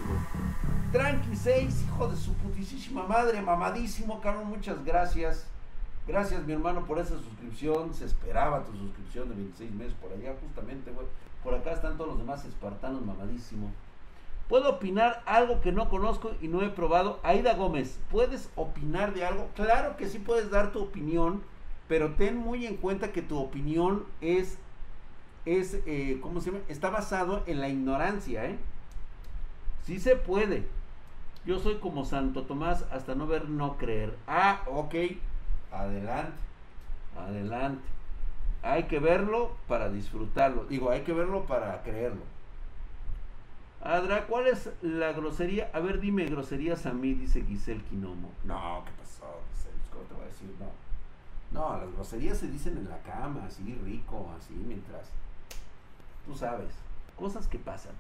Tranqui 0.92 1.36
6, 1.36 1.84
hijo 1.86 2.08
de 2.10 2.16
su 2.16 2.34
putísima 2.34 3.04
madre, 3.04 3.42
mamadísimo, 3.42 4.22
cabrón. 4.22 4.50
Muchas 4.50 4.84
gracias. 4.86 5.48
Gracias, 6.08 6.46
mi 6.46 6.54
hermano, 6.54 6.86
por 6.86 7.00
esa 7.00 7.18
suscripción. 7.18 7.94
Se 7.94 8.06
esperaba 8.06 8.64
tu 8.64 8.76
suscripción 8.78 9.30
de 9.30 9.36
26 9.36 9.72
meses 9.72 9.94
por 10.02 10.12
allá, 10.12 10.36
justamente, 10.42 10.92
güey. 10.92 11.08
Por 11.44 11.56
acá 11.56 11.72
están 11.72 11.98
todos 11.98 12.12
los 12.12 12.20
demás 12.20 12.46
espartanos, 12.46 13.06
mamadísimo. 13.06 13.72
¿Puedo 14.52 14.70
opinar 14.70 15.24
algo 15.26 15.62
que 15.62 15.72
no 15.72 15.88
conozco 15.88 16.34
y 16.42 16.50
no 16.50 16.62
he 16.62 16.68
probado? 16.68 17.22
Aida 17.24 17.54
Gómez, 17.54 18.02
¿puedes 18.12 18.50
opinar 18.58 19.14
de 19.14 19.24
algo? 19.24 19.48
Claro 19.56 19.96
que 19.96 20.10
sí 20.10 20.20
puedes 20.20 20.52
dar 20.52 20.74
tu 20.74 20.82
opinión, 20.82 21.42
pero 21.88 22.16
ten 22.16 22.36
muy 22.36 22.66
en 22.66 22.76
cuenta 22.76 23.14
que 23.14 23.22
tu 23.22 23.40
opinión 23.40 24.04
es, 24.20 24.58
es 25.46 25.80
eh, 25.86 26.20
¿cómo 26.22 26.42
se 26.42 26.52
llama? 26.52 26.66
Está 26.68 26.90
basado 26.90 27.44
en 27.48 27.62
la 27.62 27.70
ignorancia, 27.70 28.44
¿eh? 28.44 28.58
Sí 29.86 30.02
se 30.02 30.18
puede. 30.18 30.66
Yo 31.46 31.58
soy 31.60 31.76
como 31.76 32.04
Santo 32.04 32.44
Tomás, 32.44 32.84
hasta 32.92 33.16
no 33.16 33.28
ver, 33.28 33.48
no 33.48 33.78
creer. 33.78 34.18
Ah, 34.28 34.64
ok. 34.68 34.96
Adelante. 35.72 36.34
Adelante. 37.18 37.88
Hay 38.64 38.84
que 38.84 39.00
verlo 39.00 39.56
para 39.70 39.90
disfrutarlo. 39.90 40.66
Digo, 40.66 40.90
hay 40.90 41.04
que 41.04 41.14
verlo 41.14 41.46
para 41.46 41.82
creerlo. 41.84 42.41
Adra, 43.84 44.28
¿cuál 44.28 44.48
es 44.48 44.70
la 44.82 45.12
grosería? 45.14 45.70
A 45.74 45.80
ver, 45.80 46.00
dime 46.00 46.26
groserías 46.26 46.86
a 46.86 46.94
mí, 46.94 47.14
dice 47.14 47.44
Giselle 47.44 47.82
Quinomo. 47.84 48.32
No, 48.44 48.84
¿qué 48.86 48.92
pasó, 49.00 49.42
Giselle? 49.54 49.76
¿Cómo 49.92 50.04
te 50.04 50.14
voy 50.14 50.24
a 50.24 50.28
decir? 50.28 50.50
No. 50.60 50.70
No, 51.52 51.78
las 51.78 51.92
groserías 51.94 52.38
se 52.38 52.48
dicen 52.48 52.78
en 52.78 52.90
la 52.90 53.00
cama, 53.00 53.46
así 53.46 53.78
rico, 53.84 54.32
así, 54.38 54.54
mientras. 54.54 55.10
Tú 56.26 56.36
sabes. 56.36 56.70
Cosas 57.16 57.48
que 57.48 57.58
pasan. 57.60 57.94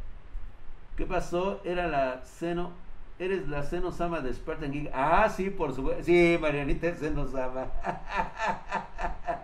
¿Qué 0.96 1.06
pasó? 1.06 1.62
Era 1.64 1.88
la 1.88 2.24
seno. 2.26 2.72
Eres 3.20 3.48
la 3.48 3.64
seno 3.64 3.92
sama 3.92 4.22
de 4.22 4.34
Spartan 4.34 4.72
Geek. 4.72 4.92
Ah, 4.94 5.30
sí, 5.30 5.50
por 5.50 5.76
supuesto. 5.76 6.04
Sí, 6.04 6.38
Marianita 6.40 6.88
es 6.88 7.00
seno 7.00 7.28
sama. 7.28 7.68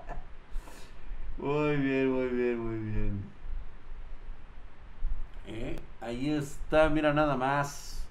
Muy 1.38 1.76
bien, 1.78 2.12
muy 2.12 2.28
bien, 2.30 2.60
muy 2.60 2.91
bien. 2.91 3.23
Eh, 5.45 5.76
ahí 6.08 6.30
está, 6.30 6.89
mira 6.89 7.13
nada 7.13 7.36
más. 7.36 8.02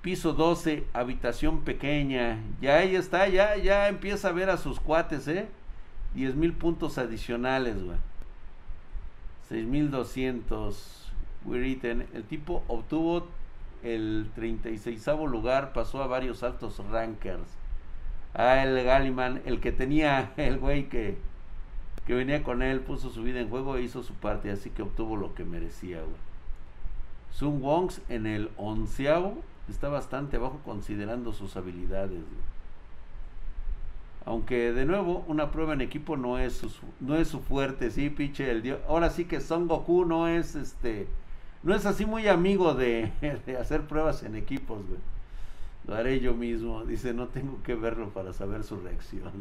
Piso 0.00 0.32
12, 0.32 0.84
habitación 0.94 1.60
pequeña. 1.60 2.38
Ya 2.60 2.76
ahí 2.76 2.96
está, 2.96 3.28
ya, 3.28 3.56
ya 3.56 3.88
empieza 3.88 4.28
a 4.28 4.32
ver 4.32 4.48
a 4.48 4.56
sus 4.56 4.80
cuates, 4.80 5.28
¿eh? 5.28 5.48
10 6.14 6.36
mil 6.36 6.54
puntos 6.54 6.96
adicionales, 6.96 7.82
güey. 7.82 7.98
6200. 9.48 11.12
El 11.46 12.24
tipo 12.24 12.64
obtuvo 12.66 13.28
el 13.82 14.30
36 14.34 15.06
lugar, 15.30 15.72
pasó 15.72 16.02
a 16.02 16.06
varios 16.06 16.42
altos 16.42 16.78
rankers. 16.90 17.48
Ah, 18.34 18.62
el 18.62 18.82
Galiman, 18.84 19.42
el 19.44 19.60
que 19.60 19.72
tenía 19.72 20.32
el 20.36 20.58
güey 20.58 20.88
que 20.88 21.18
que 22.06 22.14
venía 22.14 22.42
con 22.42 22.62
él, 22.62 22.80
puso 22.80 23.10
su 23.10 23.22
vida 23.22 23.38
en 23.38 23.50
juego 23.50 23.76
e 23.76 23.82
hizo 23.82 24.02
su 24.02 24.14
parte, 24.14 24.50
así 24.50 24.70
que 24.70 24.80
obtuvo 24.80 25.14
lo 25.16 25.34
que 25.34 25.44
merecía, 25.44 25.98
güey. 26.00 26.27
Sun 27.32 27.62
Wongs 27.62 28.00
en 28.08 28.26
el 28.26 28.50
onceavo 28.56 29.38
está 29.68 29.88
bastante 29.88 30.38
bajo 30.38 30.60
considerando 30.64 31.32
sus 31.32 31.56
habilidades, 31.56 32.20
Aunque 34.24 34.72
de 34.72 34.84
nuevo, 34.84 35.24
una 35.28 35.50
prueba 35.50 35.72
en 35.72 35.80
equipo 35.80 36.16
no 36.16 36.38
es 36.38 36.54
su, 36.54 36.70
no 37.00 37.16
es 37.16 37.28
su 37.28 37.40
fuerte, 37.40 37.90
sí, 37.90 38.10
pinche 38.10 38.50
el 38.50 38.62
dios. 38.62 38.80
Ahora 38.88 39.10
sí 39.10 39.24
que 39.24 39.40
Son 39.40 39.68
Goku 39.68 40.04
no 40.04 40.28
es 40.28 40.54
este 40.54 41.08
no 41.62 41.74
es 41.74 41.86
así 41.86 42.06
muy 42.06 42.28
amigo 42.28 42.74
de, 42.74 43.12
hacer 43.60 43.82
pruebas 43.82 44.22
en 44.22 44.36
equipos. 44.36 44.78
Lo 45.86 45.94
haré 45.94 46.20
yo 46.20 46.34
mismo. 46.34 46.84
Dice, 46.84 47.14
no 47.14 47.28
tengo 47.28 47.62
que 47.62 47.74
verlo 47.74 48.10
para 48.10 48.32
saber 48.32 48.62
su 48.62 48.76
reacción. 48.76 49.32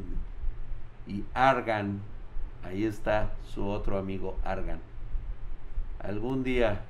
Y 1.06 1.24
Argan 1.34 2.02
Ahí 2.64 2.84
está 2.84 3.32
su 3.54 3.66
otro 3.66 3.98
amigo 3.98 4.38
Argan. 4.44 4.80
Algún 6.00 6.44
día 6.44 6.82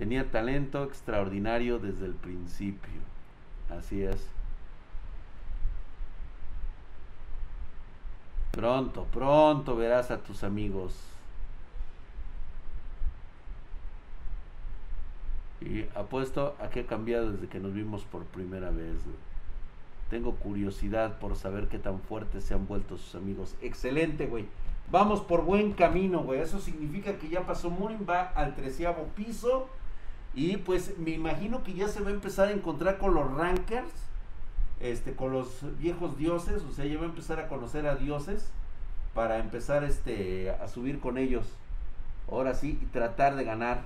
tenía 0.00 0.30
talento 0.30 0.82
extraordinario 0.82 1.78
desde 1.78 2.06
el 2.06 2.14
principio. 2.14 3.02
Así 3.68 4.02
es. 4.02 4.26
Pronto, 8.50 9.04
pronto 9.12 9.76
verás 9.76 10.10
a 10.10 10.16
tus 10.16 10.42
amigos. 10.42 10.98
Y 15.60 15.84
apuesto 15.94 16.56
a 16.60 16.70
que 16.70 16.80
ha 16.80 16.86
cambiado 16.86 17.32
desde 17.32 17.48
que 17.48 17.60
nos 17.60 17.74
vimos 17.74 18.02
por 18.04 18.24
primera 18.24 18.70
vez. 18.70 19.02
Tengo 20.08 20.34
curiosidad 20.36 21.18
por 21.18 21.36
saber 21.36 21.68
qué 21.68 21.78
tan 21.78 22.00
fuertes 22.00 22.44
se 22.44 22.54
han 22.54 22.66
vuelto 22.66 22.96
sus 22.96 23.16
amigos. 23.16 23.54
Excelente, 23.60 24.26
güey. 24.26 24.46
Vamos 24.90 25.20
por 25.20 25.44
buen 25.44 25.74
camino, 25.74 26.22
güey. 26.22 26.40
Eso 26.40 26.58
significa 26.58 27.18
que 27.18 27.28
ya 27.28 27.44
pasó 27.44 27.68
Murin, 27.68 28.06
va 28.08 28.22
al 28.30 28.54
treceavo 28.54 29.04
piso. 29.14 29.68
Y 30.34 30.58
pues 30.58 30.96
me 30.98 31.10
imagino 31.10 31.62
que 31.62 31.74
ya 31.74 31.88
se 31.88 32.00
va 32.00 32.08
a 32.08 32.12
empezar 32.12 32.48
a 32.48 32.52
encontrar 32.52 32.98
con 32.98 33.14
los 33.14 33.30
rankers. 33.32 33.90
Este, 34.80 35.14
con 35.14 35.32
los 35.32 35.78
viejos 35.78 36.16
dioses. 36.16 36.62
O 36.62 36.72
sea, 36.72 36.84
ya 36.84 36.98
va 36.98 37.04
a 37.04 37.08
empezar 37.08 37.40
a 37.40 37.48
conocer 37.48 37.86
a 37.86 37.96
dioses. 37.96 38.50
Para 39.14 39.38
empezar 39.38 39.84
este, 39.84 40.50
a 40.50 40.68
subir 40.68 41.00
con 41.00 41.18
ellos. 41.18 41.46
Ahora 42.30 42.54
sí, 42.54 42.78
y 42.80 42.86
tratar 42.86 43.34
de 43.34 43.44
ganar. 43.44 43.82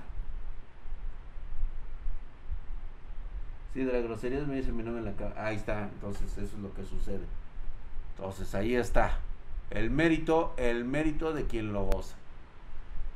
Sí, 3.73 3.83
de 3.83 3.91
las 3.91 4.03
groserías 4.03 4.47
me 4.47 4.55
dice 4.55 4.71
mi 4.71 4.83
nombre 4.83 4.99
en 4.99 5.05
la 5.05 5.15
cara. 5.17 5.45
Ahí 5.45 5.57
está, 5.57 5.83
entonces 5.83 6.31
eso 6.31 6.55
es 6.55 6.61
lo 6.61 6.73
que 6.73 6.85
sucede. 6.85 7.25
Entonces 8.15 8.55
ahí 8.55 8.75
está. 8.75 9.19
El 9.69 9.89
mérito, 9.89 10.53
el 10.57 10.85
mérito 10.85 11.33
de 11.33 11.45
quien 11.45 11.73
lo 11.73 11.83
goza. 11.83 12.15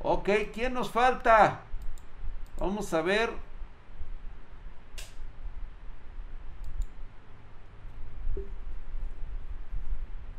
Ok, 0.02 0.28
¿quién 0.52 0.74
nos 0.74 0.90
falta? 0.90 1.62
Vamos 2.60 2.92
a 2.92 3.00
ver. 3.00 3.30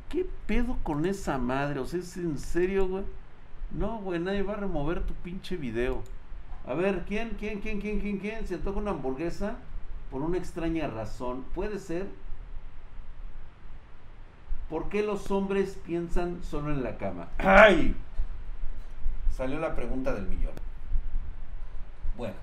¿Qué 0.07 0.27
pedo 0.45 0.77
con 0.83 1.05
esa 1.07 1.39
madre? 1.39 1.79
O 1.79 1.85
sea, 1.87 1.99
¿es 1.99 2.15
en 2.17 2.37
serio, 2.37 2.87
güey? 2.87 3.03
No, 3.71 3.97
güey, 3.99 4.19
nadie 4.19 4.43
va 4.43 4.53
a 4.53 4.57
remover 4.57 5.01
tu 5.01 5.15
pinche 5.15 5.57
video. 5.57 6.03
A 6.67 6.75
ver, 6.75 7.05
¿quién, 7.07 7.31
quién, 7.39 7.59
quién, 7.59 7.81
quién, 7.81 7.99
quién, 7.99 8.19
quién? 8.19 8.47
Se 8.47 8.59
toca 8.59 8.79
una 8.79 8.91
hamburguesa 8.91 9.55
por 10.11 10.21
una 10.21 10.37
extraña 10.37 10.87
razón. 10.87 11.43
¿Puede 11.55 11.79
ser? 11.79 12.07
¿Por 14.69 14.89
qué 14.89 15.01
los 15.01 15.31
hombres 15.31 15.77
piensan 15.85 16.43
solo 16.43 16.71
en 16.71 16.83
la 16.83 16.97
cama? 16.97 17.29
¡Ay! 17.39 17.95
Salió 19.35 19.59
la 19.59 19.75
pregunta 19.75 20.13
del 20.13 20.27
millón. 20.27 20.60
Bueno. 22.21 22.35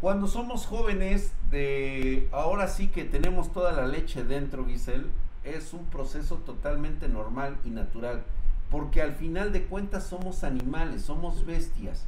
Cuando 0.00 0.28
somos 0.28 0.64
jóvenes, 0.64 1.32
de 1.50 2.28
ahora 2.30 2.68
sí 2.68 2.86
que 2.86 3.04
tenemos 3.04 3.52
toda 3.52 3.72
la 3.72 3.84
leche 3.84 4.22
dentro, 4.22 4.64
Giselle, 4.64 5.08
es 5.42 5.72
un 5.72 5.84
proceso 5.86 6.36
totalmente 6.36 7.08
normal 7.08 7.56
y 7.64 7.70
natural. 7.70 8.22
Porque 8.70 9.02
al 9.02 9.12
final 9.14 9.52
de 9.52 9.64
cuentas 9.64 10.06
somos 10.06 10.44
animales, 10.44 11.02
somos 11.02 11.44
bestias, 11.46 12.04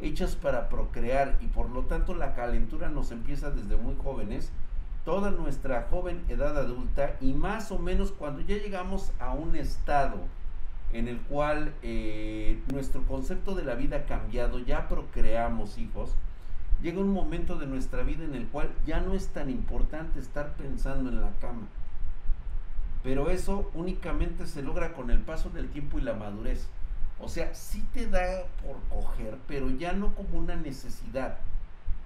hechas 0.00 0.34
para 0.34 0.70
procrear 0.70 1.36
y 1.42 1.48
por 1.48 1.68
lo 1.68 1.82
tanto 1.82 2.14
la 2.14 2.34
calentura 2.34 2.88
nos 2.88 3.10
empieza 3.10 3.50
desde 3.50 3.76
muy 3.76 3.96
jóvenes, 4.02 4.50
toda 5.04 5.30
nuestra 5.30 5.88
joven 5.90 6.24
edad 6.30 6.56
adulta 6.56 7.16
y 7.20 7.34
más 7.34 7.70
o 7.70 7.78
menos 7.78 8.12
cuando 8.12 8.40
ya 8.40 8.56
llegamos 8.56 9.12
a 9.20 9.34
un 9.34 9.56
estado 9.56 10.20
en 10.92 11.08
el 11.08 11.20
cual 11.20 11.74
eh, 11.82 12.60
nuestro 12.72 13.02
concepto 13.06 13.54
de 13.54 13.64
la 13.64 13.74
vida 13.74 13.98
ha 13.98 14.04
cambiado, 14.04 14.58
ya 14.58 14.88
procreamos 14.88 15.78
hijos, 15.78 16.14
llega 16.82 17.00
un 17.00 17.12
momento 17.12 17.56
de 17.56 17.66
nuestra 17.66 18.02
vida 18.02 18.24
en 18.24 18.34
el 18.34 18.46
cual 18.48 18.70
ya 18.86 19.00
no 19.00 19.14
es 19.14 19.28
tan 19.28 19.50
importante 19.50 20.20
estar 20.20 20.54
pensando 20.54 21.10
en 21.10 21.20
la 21.20 21.30
cama. 21.40 21.66
Pero 23.02 23.30
eso 23.30 23.70
únicamente 23.74 24.46
se 24.46 24.62
logra 24.62 24.92
con 24.92 25.10
el 25.10 25.20
paso 25.20 25.50
del 25.50 25.68
tiempo 25.68 25.98
y 25.98 26.02
la 26.02 26.14
madurez. 26.14 26.66
O 27.20 27.28
sea, 27.28 27.54
sí 27.54 27.84
te 27.92 28.08
da 28.08 28.44
por 28.62 28.76
coger, 28.88 29.38
pero 29.48 29.70
ya 29.70 29.92
no 29.92 30.14
como 30.14 30.38
una 30.38 30.56
necesidad, 30.56 31.38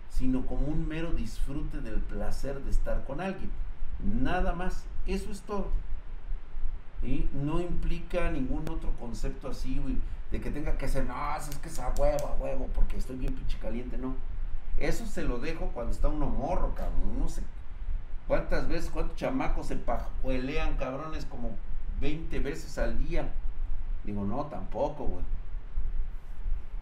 sino 0.08 0.46
como 0.46 0.66
un 0.66 0.86
mero 0.86 1.12
disfrute 1.12 1.80
del 1.80 2.00
placer 2.00 2.62
de 2.62 2.70
estar 2.70 3.04
con 3.04 3.20
alguien. 3.20 3.50
Nada 4.02 4.52
más, 4.52 4.84
eso 5.06 5.32
es 5.32 5.40
todo. 5.42 5.70
Y 7.02 7.28
no 7.32 7.60
implica 7.60 8.30
ningún 8.30 8.68
otro 8.68 8.92
concepto 8.98 9.48
así, 9.48 9.80
de 10.30 10.40
que 10.40 10.50
tenga 10.50 10.76
que 10.76 10.86
ser, 10.86 11.06
no, 11.06 11.36
es 11.36 11.48
que 11.56 11.68
es 11.68 11.78
a 11.78 11.92
huevo, 11.98 12.28
a 12.28 12.34
huevo, 12.42 12.68
porque 12.74 12.96
estoy 12.96 13.16
bien 13.16 13.34
pinche 13.34 13.58
caliente, 13.58 13.96
no. 13.98 14.14
Eso 14.78 15.06
se 15.06 15.24
lo 15.24 15.38
dejo 15.38 15.68
cuando 15.68 15.92
está 15.92 16.08
uno 16.08 16.26
morro, 16.26 16.74
cabrón. 16.74 17.18
No 17.18 17.28
sé 17.28 17.42
cuántas 18.30 18.68
veces, 18.68 18.90
cuántos 18.90 19.16
chamacos 19.16 19.66
se 19.66 19.76
pajuelean, 19.76 20.76
cabrones, 20.76 21.24
como 21.24 21.50
20 22.00 22.38
veces 22.38 22.78
al 22.78 22.98
día. 23.04 23.28
Digo, 24.04 24.24
no, 24.24 24.46
tampoco, 24.46 25.04
güey. 25.04 25.24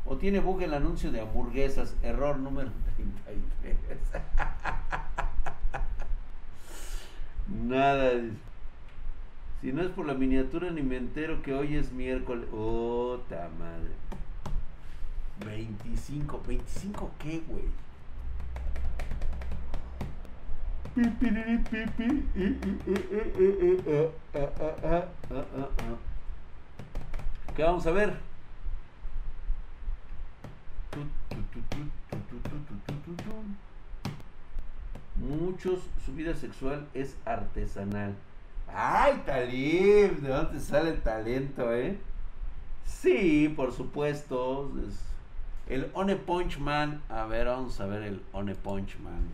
O 0.04 0.16
tiene 0.16 0.40
bug 0.40 0.62
el 0.62 0.74
anuncio 0.74 1.10
de 1.10 1.20
hamburguesas, 1.20 1.94
error 2.02 2.38
número 2.38 2.70
33. 2.96 3.98
Nada. 7.48 8.12
Si 9.60 9.72
no 9.72 9.82
es 9.82 9.88
por 9.88 10.06
la 10.06 10.14
miniatura 10.14 10.70
ni 10.70 10.82
me 10.82 10.96
entero 10.96 11.42
que 11.42 11.52
hoy 11.52 11.74
es 11.74 11.92
miércoles. 11.92 12.48
Oh, 12.52 13.18
madre. 13.58 13.90
25. 15.44 16.42
¿25 16.46 17.10
qué, 17.18 17.42
güey? 17.48 17.64
¿Qué 27.56 27.62
vamos 27.62 27.86
a 27.86 27.90
ver? 27.90 28.14
Muchos, 35.16 35.80
su 36.04 36.14
vida 36.14 36.34
sexual 36.34 36.86
es 36.94 37.16
artesanal. 37.24 38.14
¡Ay, 38.74 39.22
Talib! 39.26 40.20
¿De 40.20 40.28
dónde 40.28 40.60
sale 40.60 40.90
el 40.90 41.02
talento, 41.02 41.72
eh? 41.72 41.98
Sí, 42.84 43.52
por 43.54 43.72
supuesto. 43.72 44.70
el 45.68 45.90
One 45.94 46.16
Punch 46.16 46.58
Man. 46.58 47.02
A 47.08 47.24
ver, 47.26 47.46
vamos 47.46 47.80
a 47.80 47.86
ver 47.86 48.02
el 48.02 48.22
One 48.32 48.54
Punch 48.54 48.98
Man. 49.00 49.28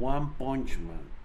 One 0.00 0.30
Punch 0.38 0.78
Man. 0.78 1.19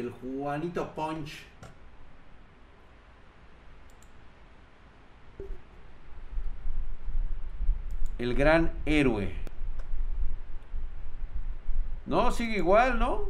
El 0.00 0.12
Juanito 0.12 0.94
Punch. 0.94 1.42
El 8.16 8.34
gran 8.34 8.72
héroe. 8.86 9.34
No, 12.06 12.30
sigue 12.30 12.56
igual, 12.56 12.98
¿no? 12.98 13.24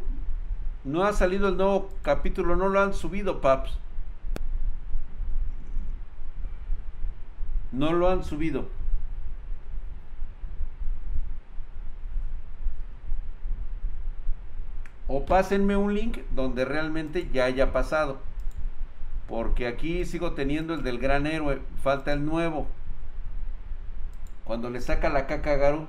No 0.84 1.02
ha 1.02 1.12
salido 1.12 1.48
el 1.48 1.56
nuevo 1.56 1.90
capítulo, 2.02 2.54
no 2.54 2.68
lo 2.68 2.80
han 2.80 2.94
subido, 2.94 3.40
paps. 3.40 3.72
No 7.72 7.92
lo 7.92 8.08
han 8.08 8.22
subido. 8.22 8.68
Pásenme 15.30 15.76
un 15.76 15.94
link 15.94 16.18
donde 16.32 16.64
realmente 16.64 17.30
ya 17.32 17.44
haya 17.44 17.72
pasado. 17.72 18.18
Porque 19.28 19.68
aquí 19.68 20.04
sigo 20.04 20.32
teniendo 20.32 20.74
el 20.74 20.82
del 20.82 20.98
gran 20.98 21.24
héroe. 21.24 21.62
Falta 21.84 22.12
el 22.12 22.26
nuevo. 22.26 22.66
Cuando 24.44 24.70
le 24.70 24.80
saca 24.80 25.08
la 25.08 25.28
caca 25.28 25.52
a 25.52 25.56
Garu. 25.56 25.86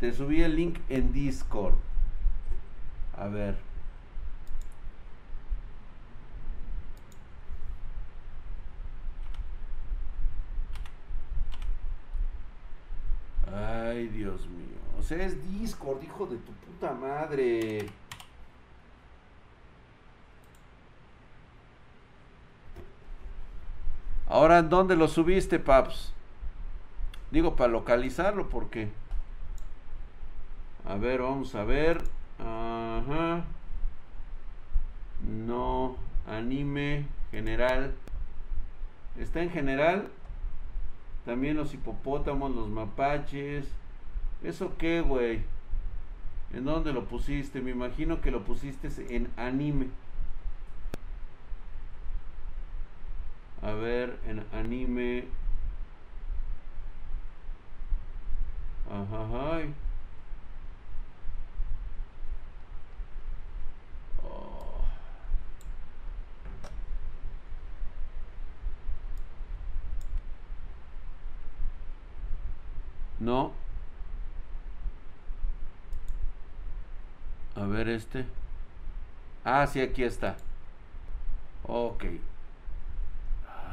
Te 0.00 0.12
subí 0.12 0.42
el 0.42 0.56
link 0.56 0.80
en 0.88 1.12
Discord. 1.12 1.76
A 3.16 3.28
ver. 3.28 3.56
Ay, 13.54 14.08
Dios 14.08 14.48
mío. 14.48 14.74
O 14.98 15.02
sea, 15.02 15.24
es 15.24 15.36
Discord, 15.52 16.02
hijo 16.02 16.26
de 16.26 16.38
tu 16.38 16.52
puta 16.52 16.92
madre. 16.94 17.86
Ahora, 24.34 24.62
¿dónde 24.62 24.96
lo 24.96 25.06
subiste, 25.06 25.60
paps? 25.60 26.12
Digo, 27.30 27.54
para 27.54 27.70
localizarlo, 27.70 28.48
porque... 28.48 28.88
A 30.84 30.96
ver, 30.96 31.22
vamos 31.22 31.54
a 31.54 31.62
ver. 31.62 32.02
Ajá. 32.40 33.44
No, 35.46 35.94
anime, 36.26 37.06
general. 37.30 37.94
Está 39.16 39.40
en 39.40 39.50
general. 39.50 40.08
También 41.24 41.56
los 41.56 41.72
hipopótamos, 41.72 42.52
los 42.56 42.68
mapaches. 42.68 43.68
¿Eso 44.42 44.72
qué, 44.78 45.00
güey? 45.00 45.42
¿En 46.52 46.64
dónde 46.64 46.92
lo 46.92 47.04
pusiste? 47.04 47.60
Me 47.60 47.70
imagino 47.70 48.20
que 48.20 48.32
lo 48.32 48.42
pusiste 48.42 48.88
en 49.14 49.30
anime. 49.36 49.90
A 53.64 53.72
ver, 53.72 54.18
en 54.26 54.44
anime. 54.52 55.24
Ajá, 58.90 59.56
ay. 59.56 59.74
No. 73.20 73.52
A 77.56 77.64
ver 77.66 77.88
este. 77.88 78.26
Ah, 79.44 79.66
sí, 79.66 79.80
aquí 79.80 80.02
está. 80.04 80.36
Ok. 81.66 82.04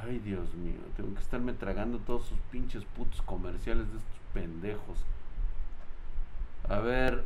Ay, 0.03 0.19
Dios 0.19 0.53
mío. 0.55 0.79
Tengo 0.95 1.13
que 1.13 1.21
estarme 1.21 1.53
tragando 1.53 1.99
todos 1.99 2.25
sus 2.25 2.39
pinches 2.51 2.83
putos 2.95 3.21
comerciales 3.21 3.91
de 3.91 3.97
estos 3.97 4.19
pendejos. 4.33 5.05
A 6.67 6.79
ver. 6.79 7.23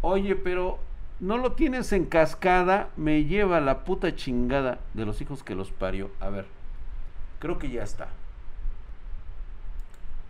Oye, 0.00 0.36
pero 0.36 0.78
no 1.20 1.36
lo 1.36 1.52
tienes 1.52 1.92
en 1.92 2.04
cascada. 2.04 2.90
Me 2.96 3.24
lleva 3.24 3.60
la 3.60 3.84
puta 3.84 4.14
chingada 4.14 4.78
de 4.94 5.04
los 5.04 5.20
hijos 5.20 5.42
que 5.42 5.54
los 5.54 5.72
parió. 5.72 6.10
A 6.20 6.28
ver. 6.28 6.46
Creo 7.40 7.58
que 7.58 7.70
ya 7.70 7.82
está. 7.82 8.08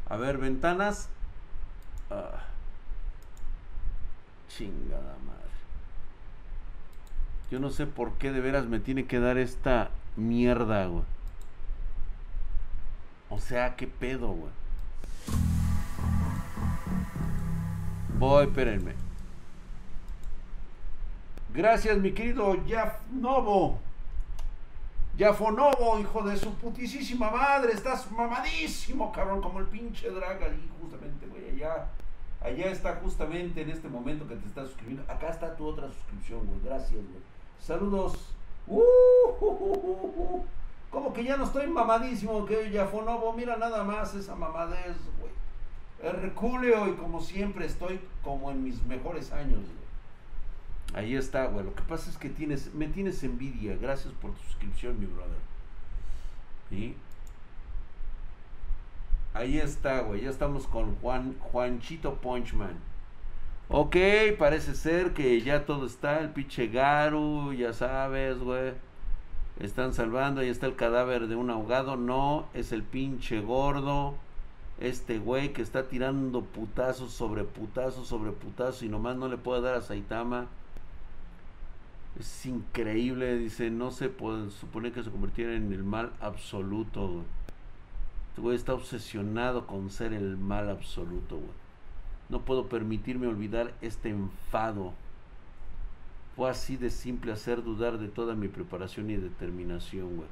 A 0.08 0.16
ver, 0.16 0.38
ventanas. 0.38 1.10
Ah. 2.10 2.44
Chingada 4.48 5.16
madre. 5.26 5.38
Yo 7.50 7.60
no 7.60 7.70
sé 7.70 7.86
por 7.86 8.14
qué 8.14 8.32
de 8.32 8.40
veras 8.40 8.66
me 8.66 8.80
tiene 8.80 9.06
que 9.06 9.20
dar 9.20 9.36
esta 9.36 9.90
mierda, 10.16 10.86
güey. 10.86 11.04
O 13.30 13.38
sea, 13.38 13.76
qué 13.76 13.86
pedo, 13.86 14.28
güey. 14.28 14.52
Voy, 18.18 18.46
espérenme. 18.46 18.94
Gracias, 21.54 21.98
mi 21.98 22.12
querido 22.12 22.56
Jeff 22.66 22.94
Novo. 23.10 23.80
Yafonovo, 25.16 25.98
hijo 25.98 26.22
de 26.22 26.36
su 26.36 26.54
putisísima 26.54 27.30
madre, 27.30 27.72
estás 27.72 28.08
mamadísimo, 28.12 29.10
cabrón, 29.10 29.42
como 29.42 29.58
el 29.58 29.66
pinche 29.66 30.08
drag 30.10 30.40
ahí, 30.40 30.70
justamente, 30.80 31.26
güey, 31.26 31.50
allá. 31.50 31.88
Allá 32.40 32.70
está 32.70 32.94
justamente 33.02 33.62
en 33.62 33.70
este 33.70 33.88
momento 33.88 34.28
que 34.28 34.36
te 34.36 34.46
estás 34.46 34.68
suscribiendo. 34.68 35.02
Acá 35.10 35.30
está 35.30 35.56
tu 35.56 35.66
otra 35.66 35.88
suscripción, 35.88 36.46
güey. 36.46 36.60
Gracias, 36.64 36.92
güey. 36.92 37.22
Saludos. 37.60 38.32
Uh, 38.68 38.80
uh, 39.40 40.44
como 40.90 41.12
que 41.12 41.24
ya 41.24 41.36
no 41.36 41.44
estoy 41.44 41.66
mamadísimo, 41.66 42.46
que 42.46 42.70
Yafonovo, 42.70 43.32
mira 43.34 43.56
nada 43.56 43.84
más 43.84 44.14
esa 44.14 44.34
mamadez, 44.34 44.96
güey. 45.20 45.32
Herculeo 46.00 46.88
y 46.88 46.92
como 46.92 47.20
siempre 47.20 47.66
estoy 47.66 48.00
como 48.22 48.50
en 48.50 48.64
mis 48.64 48.82
mejores 48.84 49.32
años, 49.32 49.60
güey. 49.60 49.88
Ahí 50.94 51.14
está, 51.16 51.46
güey. 51.46 51.64
Lo 51.64 51.74
que 51.74 51.82
pasa 51.82 52.08
es 52.08 52.16
que 52.16 52.30
tienes, 52.30 52.72
me 52.74 52.88
tienes 52.88 53.22
envidia. 53.22 53.76
Gracias 53.76 54.14
por 54.14 54.32
tu 54.32 54.42
suscripción, 54.44 54.98
mi 54.98 55.06
brother. 55.06 55.36
¿Sí? 56.70 56.96
Ahí 59.34 59.58
está, 59.58 60.00
güey. 60.00 60.22
Ya 60.22 60.30
estamos 60.30 60.66
con 60.66 60.96
Juan, 60.96 61.36
Juanchito 61.38 62.14
Punchman. 62.14 62.76
Ok, 63.68 63.96
parece 64.38 64.74
ser 64.74 65.12
que 65.12 65.42
ya 65.42 65.66
todo 65.66 65.84
está. 65.84 66.20
El 66.20 66.30
pinche 66.30 66.68
Garu, 66.68 67.52
ya 67.52 67.74
sabes, 67.74 68.38
güey. 68.38 68.72
Están 69.58 69.92
salvando. 69.92 70.40
Ahí 70.40 70.48
está 70.48 70.66
el 70.66 70.76
cadáver 70.76 71.26
de 71.26 71.36
un 71.36 71.50
ahogado. 71.50 71.96
No, 71.96 72.46
es 72.54 72.72
el 72.72 72.82
pinche 72.82 73.40
gordo. 73.40 74.14
Este 74.80 75.18
güey 75.18 75.52
que 75.52 75.62
está 75.62 75.88
tirando 75.88 76.42
putazos 76.42 77.10
sobre 77.12 77.42
putazos 77.42 78.06
sobre 78.06 78.30
putazos 78.30 78.84
y 78.84 78.88
nomás 78.88 79.16
no 79.16 79.28
le 79.28 79.36
puede 79.36 79.62
dar 79.62 79.74
a 79.74 79.82
Saitama. 79.82 80.46
Es 82.18 82.46
increíble, 82.46 83.36
dice, 83.38 83.70
no 83.70 83.90
se 83.90 84.08
puede 84.08 84.50
suponer 84.50 84.92
que 84.92 85.02
se 85.02 85.10
convirtiera 85.10 85.54
en 85.54 85.72
el 85.72 85.82
mal 85.82 86.12
absoluto. 86.20 87.24
Este 88.30 88.40
güey 88.40 88.56
está 88.56 88.74
obsesionado 88.74 89.66
con 89.66 89.90
ser 89.90 90.12
el 90.12 90.36
mal 90.36 90.70
absoluto, 90.70 91.36
güey. 91.36 91.50
No 92.28 92.40
puedo 92.42 92.68
permitirme 92.68 93.26
olvidar 93.26 93.72
este 93.80 94.10
enfado. 94.10 94.92
Fue 96.38 96.48
así 96.48 96.76
de 96.76 96.90
simple 96.90 97.32
hacer 97.32 97.64
dudar 97.64 97.98
de 97.98 98.06
toda 98.06 98.36
mi 98.36 98.46
preparación 98.46 99.10
y 99.10 99.16
determinación, 99.16 100.18
güey. 100.18 100.28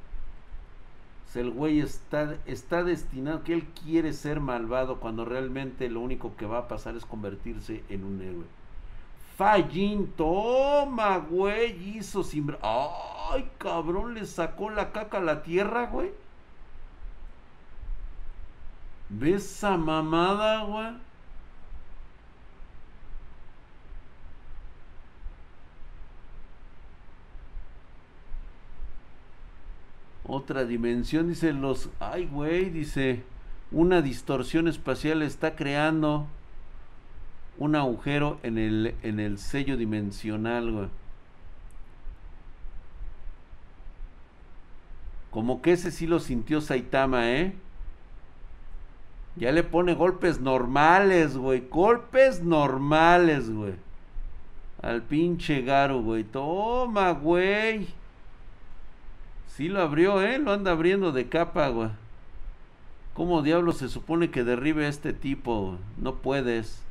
O 1.35 1.38
el 1.40 1.51
güey 1.51 1.81
está, 1.81 2.85
destinado, 2.85 3.42
que 3.42 3.55
él 3.55 3.64
quiere 3.83 4.12
ser 4.12 4.38
malvado 4.38 5.01
cuando 5.01 5.25
realmente 5.25 5.90
lo 5.90 6.01
único 6.01 6.37
que 6.37 6.47
va 6.47 6.59
a 6.59 6.69
pasar 6.69 6.95
es 6.95 7.05
convertirse 7.05 7.83
en 7.88 8.05
un 8.05 8.23
héroe. 8.23 8.45
Fallín, 9.37 10.12
toma, 10.12 11.19
güey, 11.19 11.97
hizo 11.97 12.23
sin... 12.23 12.57
Ay, 12.62 13.51
cabrón, 13.59 14.14
le 14.14 14.27
sacó 14.27 14.71
la 14.71 14.92
caca 14.92 15.19
a 15.19 15.23
la 15.23 15.42
tierra, 15.42 15.87
güey. 15.87 16.12
¿Ves 19.09 19.45
esa 19.45 19.77
mamada, 19.77 20.62
güey? 20.62 21.06
Otra 30.27 30.65
dimensión, 30.65 31.29
dice 31.29 31.53
los... 31.53 31.91
Ay, 32.01 32.27
güey, 32.27 32.71
dice... 32.71 33.25
Una 33.73 34.01
distorsión 34.01 34.69
espacial 34.69 35.23
está 35.23 35.57
creando 35.57 36.29
un 37.59 37.75
agujero 37.75 38.39
en 38.45 38.59
el, 38.59 38.95
en 39.03 39.19
el 39.19 39.39
sello 39.39 39.77
dimensional, 39.77 40.71
güey. 40.71 40.89
Como 45.31 45.62
que 45.62 45.73
ese 45.73 45.91
sí 45.91 46.07
lo 46.07 46.21
sintió 46.21 46.61
Saitama, 46.61 47.31
¿eh? 47.31 47.55
Ya 49.35 49.53
le 49.53 49.62
pone 49.65 49.95
golpes 49.95 50.41
normales, 50.41 51.37
güey. 51.37 51.65
Golpes 51.69 52.43
normales, 52.43 53.51
güey. 53.51 53.75
Al 54.81 55.03
pinche 55.03 55.62
Garo, 55.62 56.01
güey. 56.01 56.25
Toma, 56.25 57.11
güey. 57.11 57.89
Sí 59.57 59.71
lo 59.71 59.81
abrió, 59.81 60.21
¿eh? 60.21 60.38
Lo 60.38 60.53
anda 60.53 60.73
abriendo 60.73 61.12
de 61.12 61.31
capa, 61.31 61.69
güey. 61.69 61.88
¿Cómo 63.14 63.40
diablos 63.40 63.79
se 63.79 63.88
supone 63.88 64.31
que 64.31 64.45
derribe 64.45 64.87
este 64.87 65.14
tipo? 65.14 65.79
No 65.97 66.16
puedes 66.16 66.83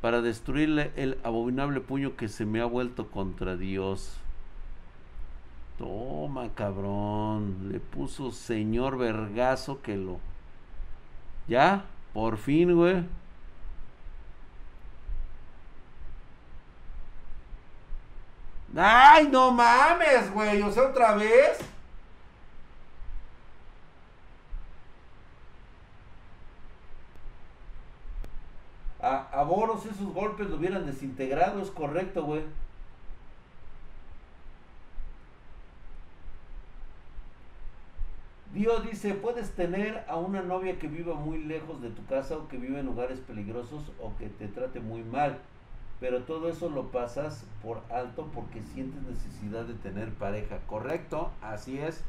para 0.00 0.22
destruirle 0.22 0.92
el 0.94 1.18
abominable 1.24 1.80
puño 1.80 2.14
que 2.14 2.28
se 2.28 2.46
me 2.46 2.60
ha 2.60 2.64
vuelto 2.64 3.08
contra 3.08 3.56
Dios. 3.56 4.16
Toma, 5.78 6.50
cabrón. 6.54 7.70
Le 7.72 7.80
puso 7.80 8.30
señor 8.30 8.96
vergazo 8.96 9.82
que 9.82 9.96
lo... 9.96 10.20
Ya, 11.48 11.86
por 12.12 12.36
fin, 12.36 12.72
güey. 12.72 13.02
Ay, 18.74 19.28
no 19.28 19.52
mames, 19.52 20.32
güey. 20.32 20.62
O 20.62 20.72
sea, 20.72 20.84
otra 20.84 21.14
vez. 21.14 21.58
a, 29.06 29.42
Boros 29.44 29.84
esos 29.86 30.12
golpes 30.12 30.48
lo 30.48 30.56
hubieran 30.56 30.86
desintegrado, 30.86 31.60
es 31.60 31.70
correcto, 31.70 32.24
güey. 32.24 32.42
Dios 38.52 38.88
dice, 38.88 39.12
puedes 39.14 39.50
tener 39.50 40.04
a 40.08 40.16
una 40.16 40.40
novia 40.40 40.78
que 40.78 40.88
viva 40.88 41.14
muy 41.14 41.44
lejos 41.44 41.82
de 41.82 41.90
tu 41.90 42.04
casa 42.06 42.38
o 42.38 42.48
que 42.48 42.56
vive 42.56 42.80
en 42.80 42.86
lugares 42.86 43.20
peligrosos 43.20 43.92
o 44.00 44.16
que 44.16 44.28
te 44.30 44.48
trate 44.48 44.80
muy 44.80 45.02
mal, 45.02 45.38
pero 46.00 46.22
todo 46.22 46.48
eso 46.48 46.68
lo 46.68 46.90
pasas 46.90 47.44
por 47.62 47.82
alto 47.90 48.28
porque 48.34 48.62
sientes 48.62 49.02
necesidad 49.02 49.64
de 49.64 49.74
tener 49.74 50.10
pareja, 50.12 50.58
¿correcto? 50.66 51.30
Así 51.40 51.78
es. 51.78 52.04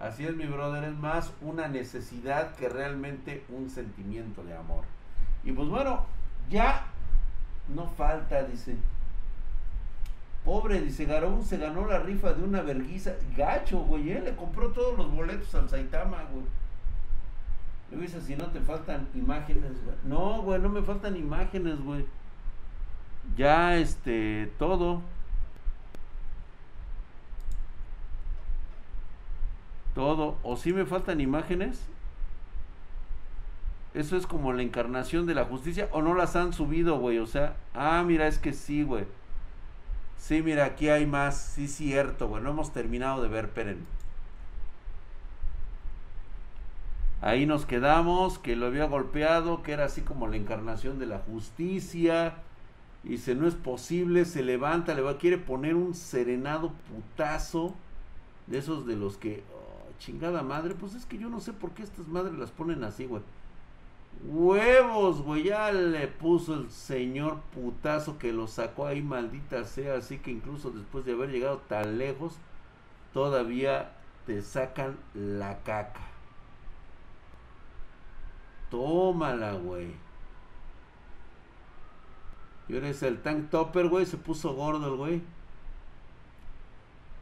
Así 0.00 0.24
es 0.24 0.34
mi 0.34 0.46
brother, 0.46 0.84
es 0.84 0.96
más 0.96 1.32
una 1.42 1.68
necesidad 1.68 2.56
que 2.56 2.68
realmente 2.68 3.44
un 3.50 3.70
sentimiento 3.70 4.42
de 4.42 4.56
amor. 4.56 4.84
Y 5.44 5.52
pues 5.52 5.68
bueno, 5.68 6.06
ya 6.50 6.86
no 7.74 7.86
falta, 7.86 8.42
dice. 8.42 8.76
Pobre, 10.44 10.80
dice, 10.80 11.04
Garón 11.04 11.44
se 11.44 11.56
ganó 11.56 11.86
la 11.86 12.00
rifa 12.00 12.32
de 12.32 12.42
una 12.42 12.62
verguiza. 12.62 13.12
Gacho, 13.36 13.80
güey, 13.80 14.10
¿eh? 14.10 14.20
le 14.20 14.34
compró 14.34 14.72
todos 14.72 14.98
los 14.98 15.12
boletos 15.12 15.54
al 15.54 15.68
Saitama, 15.68 16.24
güey. 16.32 18.02
Dice, 18.02 18.20
si 18.22 18.34
no 18.34 18.46
te 18.46 18.60
faltan 18.60 19.06
imágenes, 19.14 19.84
güey. 19.84 19.96
No, 20.04 20.42
güey, 20.42 20.60
no 20.60 20.68
me 20.68 20.82
faltan 20.82 21.16
imágenes, 21.16 21.80
güey. 21.80 22.04
Ya, 23.36 23.76
este, 23.76 24.52
todo. 24.58 25.02
Todo. 29.94 30.36
¿O 30.42 30.56
si 30.56 30.72
me 30.72 30.84
faltan 30.84 31.20
imágenes? 31.20 31.80
Eso 33.94 34.16
es 34.16 34.26
como 34.26 34.52
la 34.52 34.62
encarnación 34.62 35.26
de 35.26 35.34
la 35.34 35.44
justicia 35.44 35.88
o 35.92 36.00
no 36.02 36.14
las 36.14 36.34
han 36.36 36.52
subido, 36.52 36.98
güey. 36.98 37.18
O 37.18 37.26
sea, 37.26 37.56
ah, 37.74 38.02
mira, 38.06 38.26
es 38.26 38.38
que 38.38 38.52
sí, 38.52 38.82
güey. 38.82 39.04
Sí, 40.18 40.42
mira, 40.42 40.64
aquí 40.64 40.88
hay 40.88 41.06
más. 41.06 41.36
Sí, 41.36 41.68
cierto, 41.68 42.28
güey. 42.28 42.42
No 42.42 42.50
hemos 42.50 42.72
terminado 42.72 43.22
de 43.22 43.28
ver, 43.28 43.50
Peren. 43.50 43.86
Ahí 47.20 47.46
nos 47.46 47.66
quedamos, 47.66 48.38
que 48.38 48.56
lo 48.56 48.66
había 48.66 48.86
golpeado, 48.86 49.62
que 49.62 49.72
era 49.72 49.84
así 49.84 50.00
como 50.02 50.26
la 50.26 50.36
encarnación 50.36 50.98
de 50.98 51.06
la 51.06 51.18
justicia. 51.18 52.34
Dice, 53.02 53.34
no 53.34 53.48
es 53.48 53.54
posible, 53.54 54.24
se 54.24 54.42
levanta, 54.42 54.94
le 54.94 55.02
va, 55.02 55.18
quiere 55.18 55.38
poner 55.38 55.74
un 55.74 55.94
serenado 55.94 56.72
putazo. 56.88 57.74
De 58.46 58.58
esos 58.58 58.86
de 58.86 58.96
los 58.96 59.16
que, 59.16 59.42
oh, 59.54 59.98
chingada 59.98 60.42
madre, 60.42 60.74
pues 60.74 60.94
es 60.94 61.06
que 61.06 61.18
yo 61.18 61.28
no 61.28 61.40
sé 61.40 61.52
por 61.52 61.70
qué 61.70 61.82
estas 61.82 62.08
madres 62.08 62.34
las 62.34 62.50
ponen 62.50 62.84
así, 62.84 63.06
güey. 63.06 63.22
Huevos, 64.24 65.22
güey, 65.22 65.44
ya 65.44 65.72
le 65.72 66.06
puso 66.06 66.54
el 66.54 66.70
señor 66.70 67.40
putazo 67.54 68.18
que 68.18 68.32
lo 68.32 68.46
sacó 68.46 68.86
ahí, 68.86 69.02
maldita 69.02 69.64
sea. 69.64 69.96
Así 69.96 70.18
que 70.18 70.30
incluso 70.30 70.70
después 70.70 71.04
de 71.04 71.12
haber 71.12 71.30
llegado 71.30 71.58
tan 71.58 71.98
lejos, 71.98 72.36
todavía 73.12 73.92
te 74.26 74.42
sacan 74.42 74.96
la 75.14 75.58
caca. 75.62 76.00
Tómala, 78.70 79.54
güey. 79.54 79.88
Y 82.72 83.04
el 83.04 83.20
tank 83.20 83.50
topper, 83.50 83.88
güey. 83.88 84.06
Se 84.06 84.16
puso 84.16 84.54
gordo 84.54 84.88
el 84.88 84.96
güey. 84.96 85.22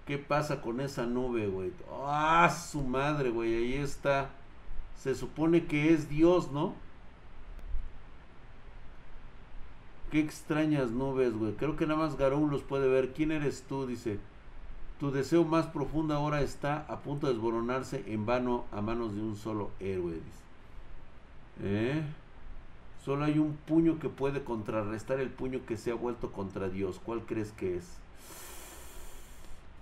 ¿Qué 0.06 0.16
pasa 0.16 0.60
con 0.60 0.80
esa 0.80 1.06
nube, 1.06 1.48
güey? 1.48 1.72
¡Ah, 2.04 2.48
su 2.50 2.82
madre, 2.82 3.30
güey! 3.30 3.54
Ahí 3.56 3.74
está. 3.74 4.30
Se 4.96 5.14
supone 5.14 5.66
que 5.66 5.92
es 5.92 6.08
Dios, 6.08 6.52
¿no? 6.52 6.74
Qué 10.12 10.20
extrañas 10.20 10.90
nubes, 10.90 11.34
güey. 11.34 11.54
Creo 11.54 11.76
que 11.76 11.86
nada 11.86 12.00
más 12.00 12.16
Garou 12.16 12.48
los 12.48 12.62
puede 12.62 12.88
ver. 12.88 13.12
¿Quién 13.12 13.32
eres 13.32 13.64
tú? 13.68 13.86
Dice. 13.86 14.18
Tu 15.00 15.10
deseo 15.10 15.44
más 15.44 15.66
profundo 15.66 16.14
ahora 16.14 16.42
está 16.42 16.84
a 16.88 17.00
punto 17.00 17.26
de 17.26 17.32
desboronarse 17.32 18.04
en 18.06 18.26
vano 18.26 18.66
a 18.70 18.80
manos 18.80 19.14
de 19.14 19.22
un 19.22 19.36
solo 19.36 19.70
héroe. 19.80 20.14
Dice. 20.14 20.40
¿Eh? 21.62 22.04
Solo 23.04 23.24
hay 23.24 23.38
un 23.38 23.56
puño 23.56 23.98
que 23.98 24.08
puede 24.08 24.44
contrarrestar 24.44 25.20
el 25.20 25.30
puño 25.30 25.60
que 25.66 25.76
se 25.76 25.90
ha 25.90 25.94
vuelto 25.94 26.32
contra 26.32 26.68
Dios. 26.68 27.00
¿Cuál 27.02 27.22
crees 27.22 27.52
que 27.52 27.76
es? 27.76 27.84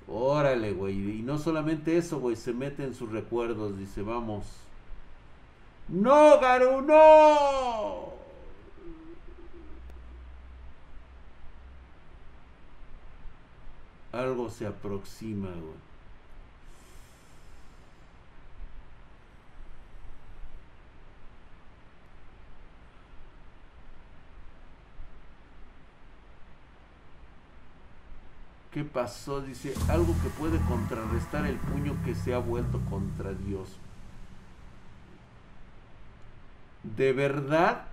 Órale, 0.06 0.72
güey. 0.72 1.18
Y 1.18 1.22
no 1.22 1.38
solamente 1.38 1.96
eso, 1.96 2.20
güey. 2.20 2.36
Se 2.36 2.52
mete 2.52 2.84
en 2.84 2.94
sus 2.94 3.10
recuerdos. 3.10 3.76
Dice, 3.76 4.02
vamos. 4.02 4.44
No, 5.88 6.38
Garu, 6.38 6.82
no. 6.82 8.12
Algo 14.12 14.48
se 14.48 14.66
aproxima, 14.66 15.48
güey. 15.48 15.87
¿Qué 28.70 28.84
pasó? 28.84 29.40
Dice, 29.40 29.74
algo 29.88 30.14
que 30.22 30.28
puede 30.30 30.58
contrarrestar 30.66 31.46
el 31.46 31.56
puño 31.56 31.96
que 32.04 32.14
se 32.14 32.34
ha 32.34 32.38
vuelto 32.38 32.80
contra 32.90 33.32
Dios. 33.32 33.78
¿De 36.82 37.12
verdad? 37.12 37.86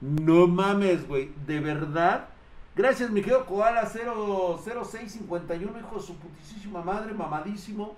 No 0.00 0.46
mames, 0.46 1.06
güey. 1.06 1.32
¿De 1.46 1.60
verdad? 1.60 2.28
Gracias, 2.76 3.10
mi 3.10 3.20
querido 3.20 3.44
Koala 3.46 3.84
00651, 3.84 5.78
hijo 5.78 5.96
de 5.96 6.02
su 6.02 6.16
putísima 6.16 6.82
madre, 6.82 7.12
mamadísimo. 7.12 7.96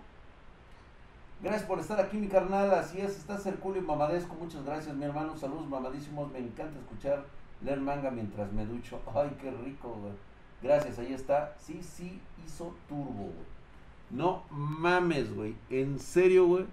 Gracias 1.42 1.64
por 1.64 1.78
estar 1.78 2.00
aquí, 2.00 2.16
mi 2.16 2.28
carnal. 2.28 2.72
Así 2.72 3.00
es, 3.00 3.18
estás 3.18 3.44
Herculio 3.44 3.82
y 3.82 3.84
mamadesco. 3.84 4.34
Muchas 4.34 4.64
gracias, 4.64 4.96
mi 4.96 5.04
hermano. 5.04 5.36
Saludos, 5.36 5.68
mamadísimos. 5.68 6.32
Me 6.32 6.38
encanta 6.38 6.78
escuchar, 6.78 7.24
leer 7.62 7.80
manga 7.80 8.10
mientras 8.10 8.50
me 8.52 8.64
ducho. 8.64 9.00
Ay, 9.14 9.36
qué 9.40 9.50
rico, 9.50 9.90
güey. 10.00 10.12
Gracias, 10.62 10.98
ahí 10.98 11.12
está. 11.12 11.54
Sí, 11.58 11.80
sí, 11.82 12.20
hizo 12.46 12.74
turbo, 12.88 13.24
güey. 13.24 13.52
No 14.10 14.44
mames, 14.50 15.34
güey. 15.34 15.54
En 15.70 15.98
serio, 15.98 16.46
güey. 16.46 16.66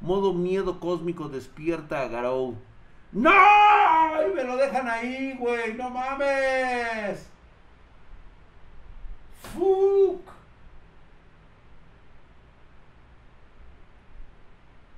Modo 0.00 0.32
miedo 0.32 0.80
cósmico 0.80 1.28
despierta 1.28 2.02
a 2.02 2.08
Garou. 2.08 2.56
¡No! 3.12 3.30
¡Y 3.30 4.34
me 4.34 4.44
lo 4.44 4.56
dejan 4.56 4.88
ahí, 4.88 5.36
güey! 5.38 5.74
¡No 5.74 5.88
mames! 5.90 7.26
¡Fuck! 9.54 10.20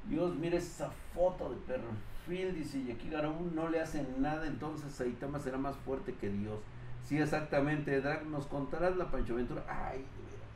Dios, 0.09 0.34
mire 0.36 0.57
esa 0.57 0.90
foto 1.14 1.51
de 1.51 1.57
perfil, 1.57 2.55
dice, 2.55 2.78
y 2.78 2.92
aquí 2.92 3.11
Garou 3.11 3.34
no 3.55 3.68
le 3.68 3.80
hacen 3.80 4.07
nada, 4.18 4.47
entonces 4.47 4.92
Saitama 4.92 5.38
será 5.38 5.59
más 5.59 5.76
fuerte 5.76 6.14
que 6.14 6.30
Dios. 6.30 6.59
Sí, 7.07 7.18
exactamente, 7.18 8.00
Drag, 8.00 8.26
¿nos 8.26 8.46
contarás 8.46 8.96
la 8.96 9.11
Pancho 9.11 9.34
Aventura? 9.34 9.64
Ay, 9.68 9.98
de 9.98 10.04
veras. 10.04 10.48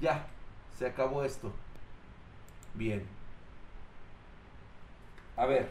Ya, 0.00 0.26
se 0.78 0.86
acabó 0.86 1.24
esto. 1.24 1.52
Bien. 2.74 3.04
A 5.36 5.46
ver. 5.46 5.68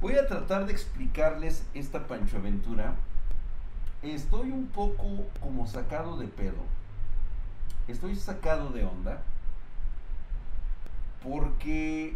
Voy 0.00 0.14
a 0.14 0.26
tratar 0.26 0.66
de 0.66 0.72
explicarles 0.72 1.64
esta 1.74 2.06
Pancho 2.06 2.38
Aventura 2.38 2.94
estoy 4.14 4.50
un 4.50 4.66
poco 4.68 5.26
como 5.40 5.66
sacado 5.66 6.16
de 6.16 6.28
pedo. 6.28 6.64
Estoy 7.88 8.16
sacado 8.16 8.70
de 8.70 8.84
onda. 8.84 9.22
Porque 11.22 12.14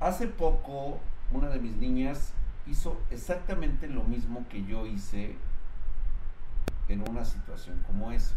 hace 0.00 0.26
poco 0.26 1.00
una 1.32 1.48
de 1.48 1.58
mis 1.58 1.76
niñas 1.76 2.32
hizo 2.66 3.00
exactamente 3.10 3.88
lo 3.88 4.04
mismo 4.04 4.46
que 4.48 4.64
yo 4.64 4.86
hice 4.86 5.36
en 6.88 7.08
una 7.08 7.24
situación 7.24 7.82
como 7.86 8.12
esa. 8.12 8.34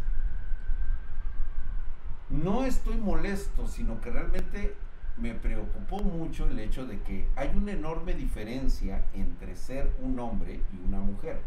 No 2.30 2.64
estoy 2.64 2.95
molesto, 2.95 3.68
sino 3.68 3.99
que 4.01 4.09
realmente 4.09 4.76
me 5.18 5.34
preocupó 5.34 5.99
mucho 5.99 6.47
el 6.47 6.59
hecho 6.59 6.86
de 6.86 7.01
que 7.01 7.28
hay 7.36 7.49
una 7.55 7.74
enorme 7.74 8.14
diferencia 8.14 9.03
entre 9.14 9.55
ser 9.55 9.93
un 10.01 10.18
hombre 10.20 10.62
y 10.74 10.88
una 10.88 10.99
mujer. 10.99 11.41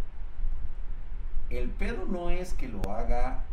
El 1.51 1.71
pedo 1.71 2.07
no 2.07 2.31
es 2.31 2.53
que 2.53 2.69
lo 2.69 2.83
haga, 2.91 3.45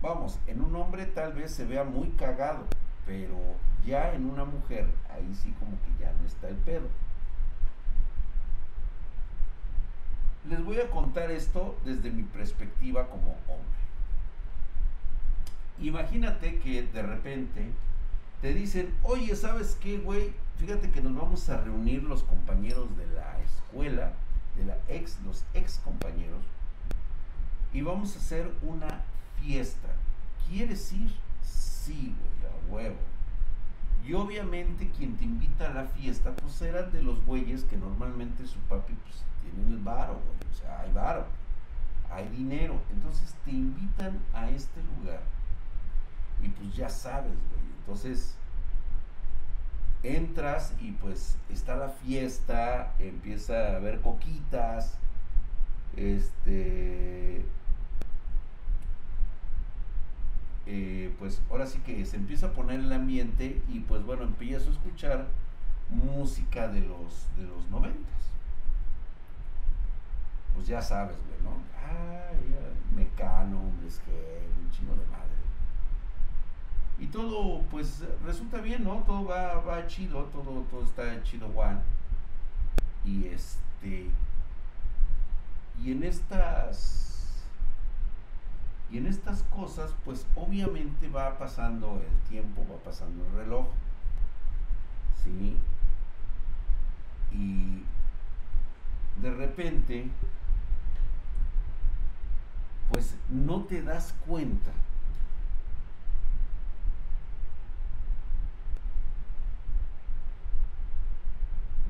vamos, 0.00 0.38
en 0.46 0.62
un 0.62 0.74
hombre 0.76 1.06
tal 1.06 1.32
vez 1.34 1.50
se 1.50 1.64
vea 1.66 1.84
muy 1.84 2.08
cagado, 2.10 2.66
pero 3.06 3.36
ya 3.86 4.12
en 4.14 4.28
una 4.28 4.44
mujer 4.44 4.86
ahí 5.08 5.32
sí 5.34 5.54
como 5.58 5.72
que 5.82 6.02
ya 6.02 6.12
no 6.12 6.26
está 6.26 6.48
el 6.48 6.56
pedo. 6.56 6.88
Les 10.48 10.64
voy 10.64 10.80
a 10.80 10.90
contar 10.90 11.30
esto 11.30 11.76
desde 11.84 12.10
mi 12.10 12.22
perspectiva 12.22 13.08
como 13.08 13.36
hombre. 13.48 13.76
Imagínate 15.80 16.58
que 16.58 16.82
de 16.82 17.02
repente 17.02 17.70
te 18.40 18.54
dicen, 18.54 18.94
oye, 19.02 19.34
¿sabes 19.34 19.76
qué, 19.80 19.98
güey? 19.98 20.32
Fíjate 20.58 20.90
que 20.90 21.00
nos 21.00 21.14
vamos 21.16 21.48
a 21.48 21.60
reunir 21.60 22.02
los 22.02 22.22
compañeros 22.22 22.96
de 22.96 23.06
la 23.08 23.38
escuela, 23.40 24.12
de 24.56 24.64
la 24.64 24.78
ex, 24.88 25.18
los 25.24 25.44
ex 25.54 25.78
compañeros, 25.78 26.42
y 27.72 27.82
vamos 27.82 28.14
a 28.16 28.18
hacer 28.18 28.50
una 28.62 29.02
fiesta. 29.40 29.88
¿Quieres 30.48 30.92
ir? 30.92 31.12
Sí, 31.42 32.14
güey, 32.18 32.35
huevo. 32.68 32.96
Y 34.06 34.14
obviamente 34.14 34.90
quien 34.96 35.16
te 35.16 35.24
invita 35.24 35.70
a 35.70 35.74
la 35.74 35.84
fiesta, 35.84 36.32
pues 36.36 36.60
eran 36.62 36.92
de 36.92 37.02
los 37.02 37.24
güeyes 37.24 37.64
que 37.64 37.76
normalmente 37.76 38.46
su 38.46 38.58
papi, 38.60 38.94
pues 38.94 39.24
tienen 39.42 39.72
el 39.72 39.78
varo. 39.78 40.20
O 40.50 40.54
sea, 40.54 40.80
hay 40.80 40.92
varo, 40.92 41.26
hay 42.10 42.28
dinero. 42.28 42.80
Entonces 42.92 43.34
te 43.44 43.50
invitan 43.50 44.18
a 44.32 44.48
este 44.50 44.80
lugar. 44.82 45.22
Y 46.42 46.48
pues 46.48 46.74
ya 46.76 46.88
sabes, 46.88 47.32
güey 47.32 47.66
entonces, 47.86 48.34
entras 50.02 50.74
y 50.80 50.90
pues 50.90 51.36
está 51.48 51.76
la 51.76 51.90
fiesta, 51.90 52.92
empieza 52.98 53.54
a 53.54 53.76
haber 53.76 54.00
coquitas, 54.00 54.98
este, 55.96 57.44
eh, 60.66 61.14
pues 61.18 61.40
ahora 61.50 61.66
sí 61.66 61.78
que 61.78 62.04
se 62.04 62.16
empieza 62.16 62.46
a 62.46 62.52
poner 62.52 62.80
el 62.80 62.92
ambiente 62.92 63.62
y 63.68 63.80
pues 63.80 64.04
bueno, 64.04 64.24
empiezo 64.24 64.70
a 64.70 64.72
escuchar 64.72 65.26
música 65.90 66.68
de 66.68 66.80
los, 66.80 67.26
de 67.36 67.44
los 67.44 67.68
noventas. 67.70 68.14
Pues 70.54 70.66
ya 70.66 70.82
sabes, 70.82 71.16
güey, 71.16 71.40
¿no? 71.42 71.58
Ay, 71.78 72.56
Mecano, 72.94 73.60
hombres 73.60 74.00
que 74.04 74.48
un 74.62 74.70
chino 74.70 74.92
de 74.92 75.06
madre 75.06 75.26
y 76.98 77.06
todo 77.08 77.62
pues 77.70 78.02
resulta 78.24 78.58
bien, 78.60 78.84
¿no? 78.84 79.02
Todo 79.06 79.26
va, 79.26 79.60
va 79.60 79.86
chido, 79.86 80.24
todo, 80.24 80.62
todo 80.70 80.82
está 80.82 81.22
chido, 81.22 81.48
Juan. 81.48 81.82
Y 83.04 83.26
este, 83.26 84.10
y 85.82 85.92
en 85.92 86.02
estas, 86.02 87.15
y 88.90 88.98
en 88.98 89.06
estas 89.06 89.42
cosas, 89.44 89.92
pues 90.04 90.26
obviamente 90.36 91.08
va 91.08 91.38
pasando 91.38 92.00
el 92.00 92.28
tiempo, 92.28 92.64
va 92.70 92.76
pasando 92.84 93.24
el 93.26 93.32
reloj. 93.32 93.66
¿Sí? 95.24 95.56
Y 97.32 97.82
de 99.20 99.30
repente, 99.32 100.08
pues 102.90 103.16
no 103.28 103.62
te 103.64 103.82
das 103.82 104.14
cuenta 104.26 104.70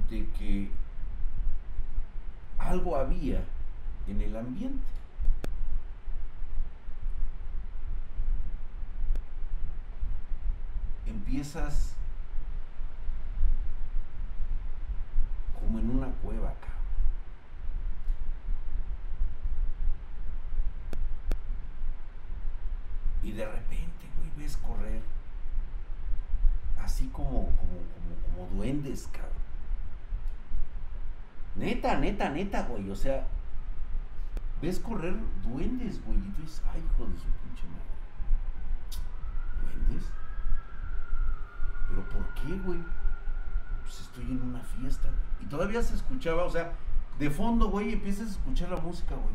de 0.09 0.27
que 0.39 0.71
algo 2.59 2.97
había 2.97 3.43
en 4.07 4.21
el 4.21 4.37
ambiente. 4.37 4.85
Empiezas 11.07 11.95
como 15.59 15.79
en 15.79 15.91
una 15.91 16.09
cueva 16.23 16.51
acá. 16.51 16.69
Y 23.23 23.33
de 23.33 23.45
repente, 23.45 24.07
güey, 24.19 24.31
ves 24.37 24.57
correr 24.59 25.03
así 26.81 27.09
como, 27.09 27.51
como, 27.57 28.47
duendes, 28.55 29.09
cabrón. 29.09 29.33
Neta, 31.57 31.99
neta, 31.99 32.31
neta, 32.31 32.63
güey. 32.63 32.89
O 32.91 32.95
sea, 32.95 33.27
ves 34.63 34.79
correr 34.79 35.17
duendes, 35.43 36.05
güey. 36.05 36.19
Y 36.19 36.31
tú 36.31 36.43
dices, 36.43 36.63
ay, 36.73 36.81
hijo 36.81 37.07
de 37.07 37.19
su 37.19 37.25
pinche 37.25 37.65
madre. 37.67 37.91
¿Duendes? 39.63 40.05
¿Pero 41.89 42.03
por 42.09 42.27
qué, 42.35 42.59
güey? 42.65 42.79
Pues 43.83 44.01
estoy 44.01 44.25
en 44.25 44.43
una 44.43 44.61
fiesta, 44.61 45.09
güey. 45.09 45.47
Y 45.47 45.47
todavía 45.47 45.83
se 45.83 45.95
escuchaba, 45.95 46.45
o 46.45 46.51
sea, 46.51 46.73
de 47.19 47.31
fondo, 47.31 47.69
güey, 47.71 47.93
empiezas 47.95 48.29
a 48.29 48.31
escuchar 48.31 48.71
la 48.71 48.81
música, 48.81 49.15
güey. 49.15 49.35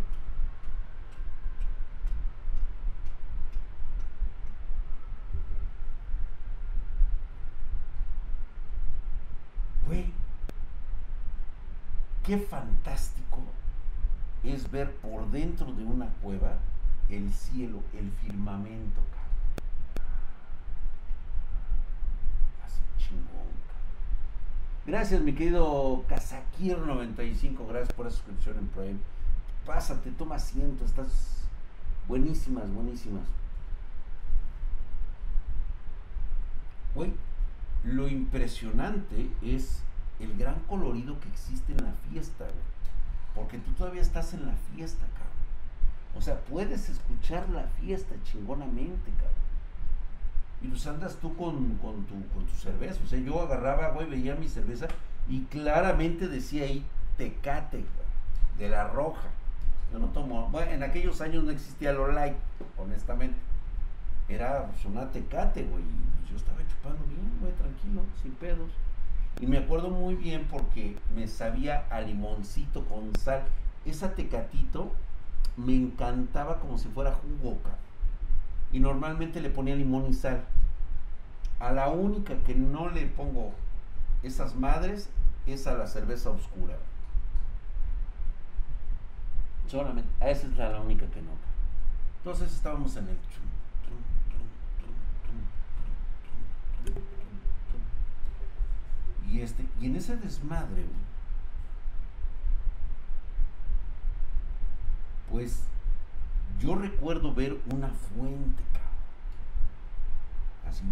Güey, 9.87 10.13
qué 12.23 12.37
fantástico 12.37 13.39
es 14.43 14.69
ver 14.71 14.95
por 14.97 15.29
dentro 15.31 15.71
de 15.73 15.83
una 15.83 16.07
cueva 16.21 16.57
el 17.09 17.31
cielo, 17.33 17.81
el 17.93 18.11
firmamento, 18.11 19.01
Así 19.01 19.20
Gracias, 24.85 25.21
mi 25.21 25.33
querido 25.33 26.03
Kazakir95. 26.09 27.67
Gracias 27.67 27.93
por 27.93 28.05
la 28.05 28.11
suscripción 28.11 28.57
en 28.57 28.67
Prime. 28.67 28.99
Pásate, 29.65 30.11
toma 30.11 30.35
asiento. 30.35 30.83
Estás 30.85 31.43
buenísimas, 32.07 32.69
buenísimas. 32.73 33.23
Güey, 36.95 37.13
lo 37.83 38.07
impresionante 38.07 39.29
es 39.41 39.81
el 40.19 40.35
gran 40.37 40.59
colorido 40.61 41.19
que 41.19 41.29
existe 41.29 41.71
en 41.73 41.83
la 41.83 41.93
fiesta, 42.09 42.45
güey. 42.45 42.71
Porque 43.35 43.59
tú 43.59 43.71
todavía 43.73 44.01
estás 44.01 44.33
en 44.33 44.45
la 44.45 44.55
fiesta, 44.75 45.05
cabrón. 45.13 45.31
O 46.17 46.21
sea, 46.21 46.39
puedes 46.41 46.89
escuchar 46.89 47.47
la 47.49 47.63
fiesta 47.79 48.15
chingonamente, 48.23 49.11
cabrón. 49.11 49.50
Y 50.61 50.67
pues 50.67 50.85
andas 50.87 51.15
tú 51.17 51.35
con, 51.35 51.75
tu, 51.77 52.13
con 52.33 52.45
tu 52.45 52.55
cerveza. 52.55 52.99
O 53.03 53.07
sea, 53.07 53.19
yo 53.19 53.41
agarraba, 53.41 53.89
güey, 53.89 54.09
veía 54.09 54.35
mi 54.35 54.47
cerveza 54.47 54.87
y 55.27 55.41
claramente 55.45 56.27
decía 56.27 56.63
ahí 56.63 56.85
tecate, 57.17 57.77
güey, 57.77 58.59
de 58.59 58.69
la 58.69 58.87
roja. 58.87 59.29
Yo 59.91 59.99
no 59.99 60.07
tomo, 60.07 60.47
bueno, 60.49 60.71
en 60.71 60.83
aquellos 60.83 61.19
años 61.21 61.43
no 61.43 61.51
existía 61.51 61.93
lo 61.93 62.11
light, 62.11 62.35
honestamente. 62.77 63.37
Era 64.29 64.65
pues, 64.67 64.85
una 64.85 65.09
tecate, 65.11 65.63
güey. 65.63 65.83
Y 65.83 66.19
pues, 66.19 66.29
yo 66.31 66.35
estaba 66.37 66.59
chupando 66.67 67.03
bien, 67.07 67.31
güey, 67.39 67.51
tranquilo, 67.53 68.01
sin 68.21 68.31
pedos. 68.33 68.71
Y 69.39 69.47
me 69.47 69.57
acuerdo 69.57 69.89
muy 69.89 70.15
bien 70.15 70.47
porque 70.49 70.97
me 71.15 71.27
sabía 71.27 71.85
a 71.89 72.01
limoncito 72.01 72.85
con 72.85 73.15
sal. 73.15 73.43
Esa 73.85 74.13
tecatito 74.13 74.91
me 75.57 75.75
encantaba 75.75 76.59
como 76.59 76.77
si 76.77 76.87
fuera 76.89 77.13
jugo, 77.13 77.57
y 78.71 78.79
normalmente 78.79 79.41
le 79.41 79.49
ponía 79.49 79.75
limón 79.75 80.07
y 80.07 80.13
sal. 80.13 80.43
A 81.59 81.71
la 81.71 81.89
única 81.89 82.35
que 82.43 82.55
no 82.55 82.89
le 82.89 83.05
pongo 83.05 83.53
esas 84.23 84.55
madres 84.55 85.09
es 85.45 85.67
a 85.67 85.73
la 85.73 85.87
cerveza 85.87 86.29
oscura. 86.29 86.77
Solamente, 89.67 90.09
a 90.19 90.29
esa 90.29 90.47
es 90.47 90.57
la, 90.57 90.81
única 90.81 91.05
que 91.07 91.21
no. 91.21 91.31
Entonces 92.19 92.53
estábamos 92.53 92.95
en 92.97 93.07
el 93.07 93.17
y 99.31 99.39
este 99.41 99.65
y 99.79 99.85
en 99.85 99.95
ese 99.95 100.17
desmadre 100.17 100.85
pues 105.29 105.63
yo 106.61 106.75
recuerdo 106.75 107.33
ver 107.33 107.57
una 107.71 107.89
fuente, 107.89 108.63
Así. 110.69 110.83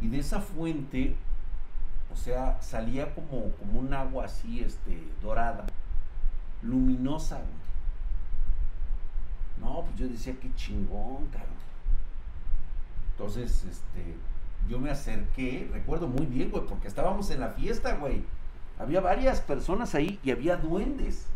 Y 0.00 0.08
de 0.08 0.18
esa 0.18 0.40
fuente, 0.40 1.16
o 2.12 2.16
sea, 2.16 2.60
salía 2.60 3.14
como, 3.14 3.52
como 3.52 3.80
un 3.80 3.92
agua 3.92 4.26
así, 4.26 4.60
este, 4.60 5.02
dorada, 5.22 5.66
luminosa, 6.62 7.40
No, 9.60 9.82
pues 9.82 9.96
yo 9.96 10.08
decía, 10.08 10.34
qué 10.40 10.54
chingón, 10.54 11.26
cabrón. 11.26 11.60
Entonces, 13.12 13.64
este, 13.64 14.16
yo 14.68 14.78
me 14.78 14.90
acerqué, 14.90 15.68
recuerdo 15.72 16.06
muy 16.06 16.26
bien, 16.26 16.50
güey, 16.50 16.64
porque 16.66 16.88
estábamos 16.88 17.30
en 17.30 17.40
la 17.40 17.50
fiesta, 17.50 17.96
güey. 17.96 18.24
Había 18.80 19.02
varias 19.02 19.42
personas 19.42 19.94
ahí 19.94 20.18
y 20.24 20.30
había 20.30 20.56
duendes. 20.56 21.26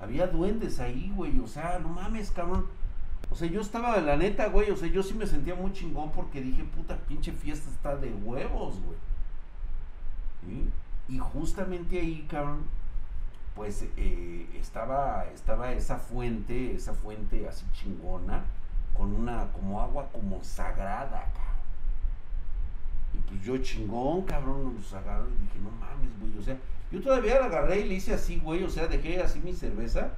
Había 0.00 0.26
duendes 0.26 0.80
ahí, 0.80 1.12
güey. 1.14 1.38
O 1.38 1.46
sea, 1.46 1.78
no 1.78 1.88
mames, 1.88 2.32
cabrón. 2.32 2.66
O 3.30 3.36
sea, 3.36 3.48
yo 3.48 3.60
estaba, 3.60 3.94
de 3.94 4.02
la 4.02 4.16
neta, 4.16 4.48
güey. 4.48 4.70
O 4.72 4.76
sea, 4.76 4.88
yo 4.88 5.04
sí 5.04 5.14
me 5.14 5.26
sentía 5.26 5.54
muy 5.54 5.72
chingón 5.72 6.10
porque 6.10 6.40
dije, 6.40 6.64
puta, 6.64 6.96
pinche 7.06 7.30
fiesta 7.30 7.70
está 7.70 7.96
de 7.96 8.12
huevos, 8.12 8.76
güey. 8.82 8.98
Y 11.08 11.18
justamente 11.18 12.00
ahí, 12.00 12.26
cabrón, 12.28 12.64
pues 13.54 13.84
eh, 13.96 14.46
estaba, 14.54 15.26
estaba 15.34 15.72
esa 15.72 15.96
fuente, 15.96 16.74
esa 16.74 16.92
fuente 16.92 17.46
así 17.48 17.64
chingona, 17.72 18.42
con 18.96 19.12
una, 19.12 19.52
como 19.52 19.80
agua 19.80 20.08
como 20.12 20.42
sagrada, 20.42 21.30
cabrón. 21.34 21.47
Y 23.18 23.20
pues 23.28 23.42
yo 23.42 23.58
chingón, 23.58 24.22
cabrón, 24.22 24.74
los 24.76 24.92
agarré 24.94 25.28
y 25.28 25.42
dije, 25.42 25.58
no 25.62 25.70
mames, 25.70 26.10
güey. 26.20 26.38
O 26.38 26.42
sea, 26.42 26.56
yo 26.90 27.02
todavía 27.02 27.40
la 27.40 27.46
agarré 27.46 27.80
y 27.80 27.88
le 27.88 27.94
hice 27.94 28.14
así, 28.14 28.38
güey. 28.38 28.62
O 28.62 28.70
sea, 28.70 28.86
dejé 28.86 29.20
así 29.20 29.40
mi 29.40 29.52
cerveza. 29.52 30.12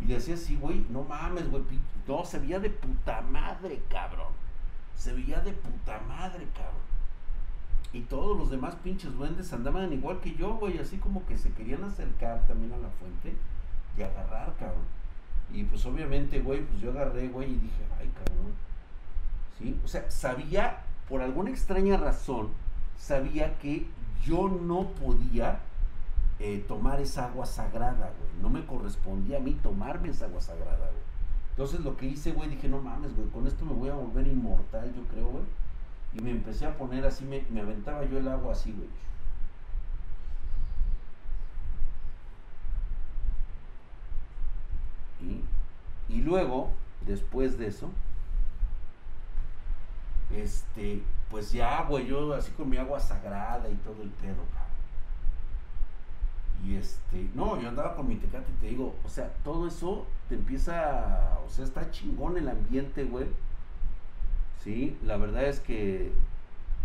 Y 0.00 0.06
le 0.06 0.16
hacía 0.16 0.34
así, 0.34 0.56
güey. 0.56 0.84
No 0.90 1.04
mames, 1.04 1.48
güey. 1.50 1.62
No, 2.08 2.24
se 2.24 2.38
veía 2.38 2.58
de 2.58 2.70
puta 2.70 3.20
madre, 3.20 3.80
cabrón. 3.88 4.32
Se 4.96 5.12
veía 5.12 5.40
de 5.40 5.52
puta 5.52 6.00
madre, 6.08 6.46
cabrón. 6.54 6.82
Y 7.92 8.00
todos 8.02 8.36
los 8.38 8.50
demás 8.50 8.74
pinches 8.76 9.12
duendes 9.14 9.52
andaban 9.52 9.92
igual 9.92 10.20
que 10.20 10.34
yo, 10.34 10.54
güey. 10.54 10.78
Así 10.78 10.96
como 10.96 11.24
que 11.26 11.36
se 11.36 11.52
querían 11.52 11.84
acercar 11.84 12.46
también 12.46 12.72
a 12.72 12.78
la 12.78 12.88
fuente 12.88 13.34
y 13.96 14.02
agarrar, 14.02 14.54
cabrón. 14.58 14.86
Y 15.52 15.64
pues 15.64 15.84
obviamente, 15.84 16.40
güey, 16.40 16.62
pues 16.62 16.80
yo 16.80 16.90
agarré, 16.90 17.28
güey, 17.28 17.50
y 17.50 17.56
dije, 17.56 17.84
ay, 18.00 18.10
cabrón. 18.14 18.54
¿Sí? 19.58 19.78
O 19.84 19.88
sea, 19.88 20.10
sabía 20.10 20.80
por 21.12 21.20
alguna 21.20 21.50
extraña 21.50 21.98
razón, 21.98 22.48
sabía 22.96 23.58
que 23.58 23.86
yo 24.24 24.48
no 24.48 24.88
podía 24.92 25.60
eh, 26.40 26.64
tomar 26.66 27.02
esa 27.02 27.26
agua 27.26 27.44
sagrada, 27.44 28.14
güey. 28.18 28.30
No 28.40 28.48
me 28.48 28.64
correspondía 28.64 29.36
a 29.36 29.40
mí 29.40 29.52
tomarme 29.62 30.08
esa 30.08 30.24
agua 30.24 30.40
sagrada, 30.40 30.78
güey. 30.78 31.02
Entonces 31.50 31.80
lo 31.80 31.98
que 31.98 32.06
hice, 32.06 32.32
güey, 32.32 32.48
dije, 32.48 32.66
no 32.66 32.80
mames, 32.80 33.14
güey, 33.14 33.28
con 33.28 33.46
esto 33.46 33.62
me 33.66 33.74
voy 33.74 33.90
a 33.90 33.94
volver 33.94 34.26
inmortal, 34.26 34.90
yo 34.94 35.02
creo, 35.08 35.26
güey. 35.28 35.44
Y 36.14 36.22
me 36.22 36.30
empecé 36.30 36.64
a 36.64 36.78
poner 36.78 37.04
así, 37.04 37.26
me, 37.26 37.60
aventaba 37.60 38.06
yo 38.06 38.16
el 38.16 38.28
agua 38.28 38.52
así, 38.52 38.72
güey. 38.72 38.88
Y 46.08 46.22
luego, 46.22 46.70
después 47.06 47.58
de 47.58 47.66
eso, 47.66 47.90
este, 50.34 51.02
pues 51.30 51.52
ya, 51.52 51.82
güey, 51.84 52.06
yo 52.06 52.32
así 52.34 52.50
con 52.52 52.68
mi 52.68 52.76
agua 52.76 53.00
sagrada 53.00 53.68
y 53.68 53.74
todo 53.76 54.02
el 54.02 54.10
pedo, 54.10 54.42
Y 56.64 56.76
este, 56.76 57.28
no, 57.34 57.60
yo 57.60 57.68
andaba 57.68 57.96
con 57.96 58.08
mi 58.08 58.16
tecate 58.16 58.50
y 58.52 58.60
te 58.60 58.66
digo, 58.68 58.94
o 59.04 59.08
sea, 59.08 59.32
todo 59.44 59.66
eso 59.66 60.06
te 60.28 60.36
empieza, 60.36 61.38
o 61.46 61.50
sea, 61.50 61.64
está 61.64 61.90
chingón 61.90 62.36
el 62.36 62.48
ambiente, 62.48 63.04
güey. 63.04 63.26
Sí, 64.62 64.96
la 65.04 65.16
verdad 65.16 65.44
es 65.44 65.58
que 65.58 66.12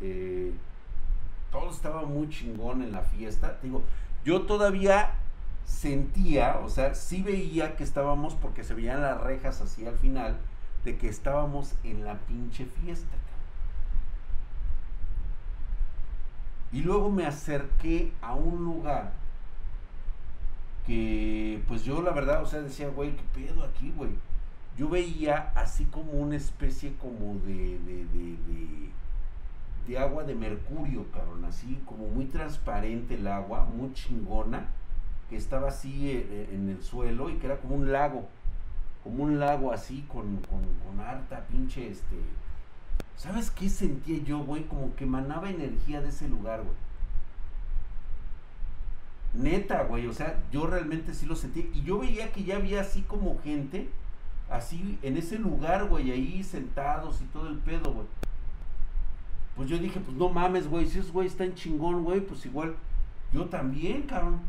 eh, 0.01 0.53
todo 1.51 1.69
estaba 1.69 2.03
muy 2.05 2.29
chingón 2.29 2.81
en 2.81 2.91
la 2.91 3.01
fiesta. 3.01 3.59
Te 3.59 3.67
digo, 3.67 3.83
yo 4.25 4.43
todavía 4.43 5.11
sentía, 5.65 6.59
o 6.63 6.69
sea, 6.69 6.95
sí 6.95 7.21
veía 7.21 7.75
que 7.75 7.83
estábamos, 7.83 8.33
porque 8.35 8.63
se 8.63 8.73
veían 8.73 9.01
las 9.01 9.21
rejas 9.21 9.61
así 9.61 9.85
al 9.85 9.97
final, 9.97 10.37
de 10.85 10.97
que 10.97 11.07
estábamos 11.07 11.73
en 11.83 12.05
la 12.05 12.15
pinche 12.19 12.65
fiesta. 12.65 13.15
Y 16.71 16.81
luego 16.81 17.09
me 17.09 17.25
acerqué 17.25 18.11
a 18.21 18.35
un 18.35 18.63
lugar 18.63 19.11
que, 20.85 21.61
pues 21.67 21.83
yo 21.83 22.01
la 22.01 22.11
verdad, 22.11 22.41
o 22.41 22.45
sea, 22.45 22.61
decía, 22.61 22.89
güey, 22.89 23.15
¿qué 23.15 23.23
pedo 23.33 23.63
aquí, 23.63 23.93
güey? 23.95 24.11
Yo 24.77 24.89
veía 24.89 25.51
así 25.55 25.85
como 25.85 26.11
una 26.13 26.35
especie 26.35 26.95
como 26.95 27.35
de, 27.45 27.79
de, 27.79 28.05
de, 28.05 28.37
de, 29.87 29.97
agua 29.97 30.23
de 30.23 30.35
mercurio, 30.35 31.05
cabrón, 31.11 31.43
así 31.45 31.81
como 31.85 32.07
muy 32.07 32.25
transparente 32.25 33.15
el 33.15 33.27
agua, 33.27 33.65
muy 33.65 33.91
chingona, 33.93 34.67
que 35.29 35.35
estaba 35.35 35.69
así 35.69 36.11
eh, 36.11 36.27
eh, 36.29 36.49
en 36.53 36.69
el 36.69 36.81
suelo 36.83 37.29
y 37.29 37.35
que 37.35 37.47
era 37.47 37.57
como 37.57 37.75
un 37.75 37.91
lago, 37.91 38.27
como 39.03 39.23
un 39.23 39.39
lago 39.39 39.73
así 39.73 40.05
con, 40.07 40.37
con, 40.37 40.61
con 40.85 40.99
harta 40.99 41.45
pinche, 41.47 41.89
este, 41.89 42.15
¿Sabes 43.17 43.49
qué 43.49 43.67
sentía 43.67 44.19
yo, 44.23 44.39
güey? 44.39 44.65
Como 44.65 44.95
que 44.95 45.05
emanaba 45.05 45.49
energía 45.49 46.01
de 46.01 46.09
ese 46.09 46.29
lugar, 46.29 46.61
güey. 46.61 46.75
Neta, 49.33 49.83
güey. 49.83 50.05
O 50.05 50.13
sea, 50.13 50.39
yo 50.51 50.67
realmente 50.67 51.15
sí 51.15 51.25
lo 51.25 51.35
sentí. 51.35 51.69
Y 51.73 51.81
yo 51.81 51.97
veía 51.97 52.31
que 52.31 52.43
ya 52.43 52.57
había 52.57 52.81
así 52.81 53.01
como 53.01 53.41
gente, 53.41 53.89
así 54.49 54.99
en 55.01 55.17
ese 55.17 55.39
lugar, 55.39 55.87
güey, 55.87 56.11
ahí 56.11 56.43
sentados 56.43 57.21
y 57.21 57.25
todo 57.25 57.47
el 57.47 57.57
pedo, 57.57 57.91
güey. 57.91 58.07
Pues 59.55 59.67
yo 59.67 59.79
dije, 59.79 59.99
pues 59.99 60.15
no 60.15 60.29
mames, 60.29 60.67
güey. 60.67 60.85
Si 60.85 60.99
esos 60.99 61.11
güey 61.11 61.25
están 61.25 61.55
chingón, 61.55 62.03
güey, 62.03 62.21
pues 62.21 62.45
igual 62.45 62.75
yo 63.33 63.45
también, 63.45 64.03
cabrón. 64.03 64.39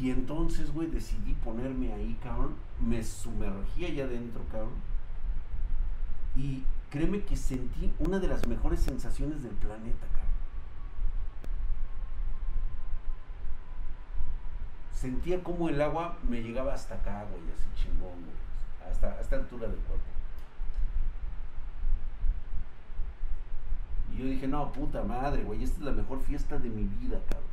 Y 0.00 0.10
entonces, 0.10 0.72
güey, 0.72 0.86
decidí 0.86 1.34
ponerme 1.44 1.92
ahí, 1.92 2.16
cabrón. 2.22 2.54
Me 2.80 3.02
sumergí 3.02 3.86
allá 3.86 4.04
adentro, 4.04 4.42
cabrón. 4.52 4.74
Y 6.36 6.62
créeme 6.92 7.24
que 7.24 7.36
sentí 7.36 7.90
una 7.98 8.18
de 8.18 8.28
las 8.28 8.46
mejores 8.46 8.80
sensaciones 8.80 9.42
del 9.42 9.52
planeta, 9.52 10.06
cabrón. 10.08 10.28
Sentía 14.92 15.42
como 15.42 15.70
el 15.70 15.80
agua 15.80 16.18
me 16.28 16.42
llegaba 16.42 16.74
hasta 16.74 16.96
acá, 16.96 17.24
güey, 17.24 17.42
así 17.50 17.82
chingón, 17.82 18.10
güey. 18.10 18.90
Hasta, 18.90 19.18
hasta 19.18 19.36
altura 19.36 19.68
del 19.68 19.78
cuerpo. 19.78 20.04
Y 24.12 24.18
yo 24.18 24.26
dije, 24.26 24.46
no, 24.46 24.70
puta 24.70 25.02
madre, 25.02 25.44
güey, 25.44 25.64
esta 25.64 25.78
es 25.78 25.84
la 25.84 25.92
mejor 25.92 26.20
fiesta 26.20 26.58
de 26.58 26.68
mi 26.68 26.84
vida, 26.84 27.18
cabrón. 27.26 27.50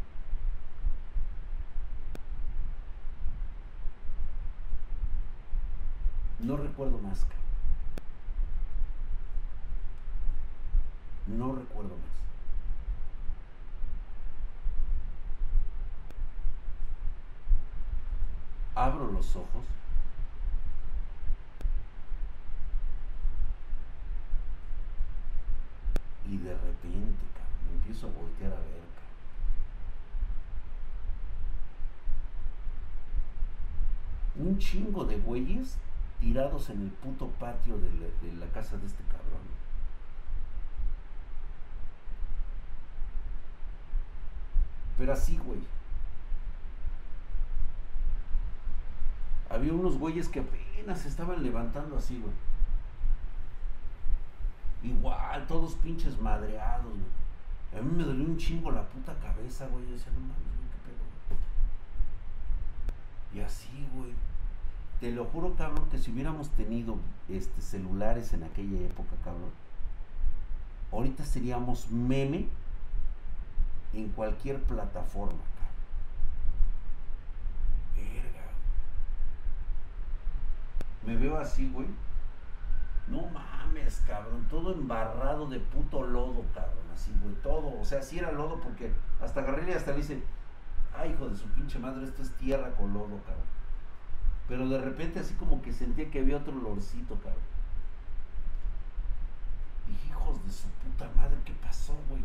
No 6.40 6.58
recuerdo 6.58 6.98
más, 6.98 7.20
cabrón. 7.22 7.49
No 11.38 11.54
recuerdo 11.54 11.96
más. 11.96 12.20
Abro 18.76 19.12
los 19.12 19.36
ojos. 19.36 19.66
Y 26.28 26.38
de 26.38 26.54
repente, 26.54 27.26
cabrón, 27.34 27.68
me 27.68 27.76
empiezo 27.76 28.08
a 28.08 28.12
voltear 28.12 28.54
a 28.54 28.56
ver, 28.56 28.80
Un 34.36 34.58
chingo 34.58 35.04
de 35.04 35.18
güeyes 35.18 35.78
tirados 36.20 36.70
en 36.70 36.84
el 36.84 36.90
puto 36.90 37.28
patio 37.40 37.78
de 37.78 37.92
la, 37.94 38.08
de 38.22 38.34
la 38.40 38.52
casa 38.54 38.78
de 38.78 38.88
este 38.88 39.04
cabrón. 39.04 39.69
Así, 45.12 45.38
güey. 45.38 45.60
Había 49.50 49.74
unos 49.74 49.98
güeyes 49.98 50.30
que 50.30 50.42
apenas 50.42 51.02
se 51.02 51.08
estaban 51.08 51.42
levantando 51.42 51.98
así, 51.98 52.20
güey. 52.20 52.34
Igual, 54.84 55.48
todos 55.48 55.74
pinches 55.76 56.20
madreados, 56.22 56.92
güey. 56.92 57.80
A 57.80 57.82
mí 57.84 57.92
me 57.96 58.04
dolió 58.04 58.26
un 58.26 58.38
chingo 58.38 58.72
la 58.72 58.88
puta 58.88 59.14
cabeza, 59.20 59.68
güey. 59.68 59.86
Yo 59.86 59.94
decía, 59.94 60.12
no 60.14 60.20
mames, 60.20 60.38
güey, 60.38 60.70
qué 60.70 60.78
pedo, 60.86 61.04
güey. 63.32 63.42
Y 63.42 63.46
así, 63.46 63.88
güey. 63.96 64.14
Te 65.00 65.12
lo 65.12 65.26
juro, 65.26 65.56
cabrón, 65.56 65.90
que 65.90 65.98
si 65.98 66.12
hubiéramos 66.12 66.50
tenido 66.52 66.98
este, 67.30 67.62
celulares 67.62 68.34
en 68.34 68.44
aquella 68.44 68.86
época, 68.86 69.16
cabrón, 69.24 69.52
ahorita 70.92 71.24
seríamos 71.24 71.90
meme 71.90 72.48
en 73.94 74.10
cualquier 74.10 74.62
plataforma. 74.64 75.40
Verga. 77.96 78.46
Me 81.06 81.16
veo 81.16 81.38
así, 81.38 81.70
güey. 81.70 81.88
No 83.08 83.28
mames, 83.28 84.02
cabrón. 84.06 84.46
Todo 84.50 84.74
embarrado 84.74 85.48
de 85.48 85.60
puto 85.60 86.04
lodo, 86.04 86.46
cabrón. 86.54 86.86
Así, 86.94 87.12
güey. 87.24 87.36
Todo. 87.36 87.80
O 87.80 87.86
sea, 87.86 88.02
sí 88.02 88.20
era 88.20 88.32
lodo 88.32 88.60
porque 88.62 88.92
hasta 89.22 89.42
agarré 89.42 89.70
y 89.70 89.74
hasta 89.74 89.92
le 89.92 89.98
dice, 89.98 90.22
ay, 90.96 91.12
hijo 91.12 91.28
de 91.28 91.36
su 91.36 91.48
pinche 91.50 91.80
madre, 91.80 92.06
esto 92.06 92.22
es 92.22 92.32
tierra 92.38 92.72
con 92.72 92.94
lodo, 92.94 93.20
cabrón. 93.26 93.60
Pero 94.48 94.68
de 94.68 94.80
repente 94.80 95.20
así 95.20 95.34
como 95.36 95.62
que 95.62 95.74
sentía 95.74 96.10
que 96.10 96.20
había 96.20 96.38
otro 96.38 96.54
olorcito, 96.54 97.16
cabrón. 97.16 97.50
hijos 100.08 100.44
de 100.46 100.52
su 100.52 100.68
puta 100.68 101.10
madre, 101.16 101.38
¿qué 101.46 101.54
pasó, 101.54 101.96
güey? 102.10 102.22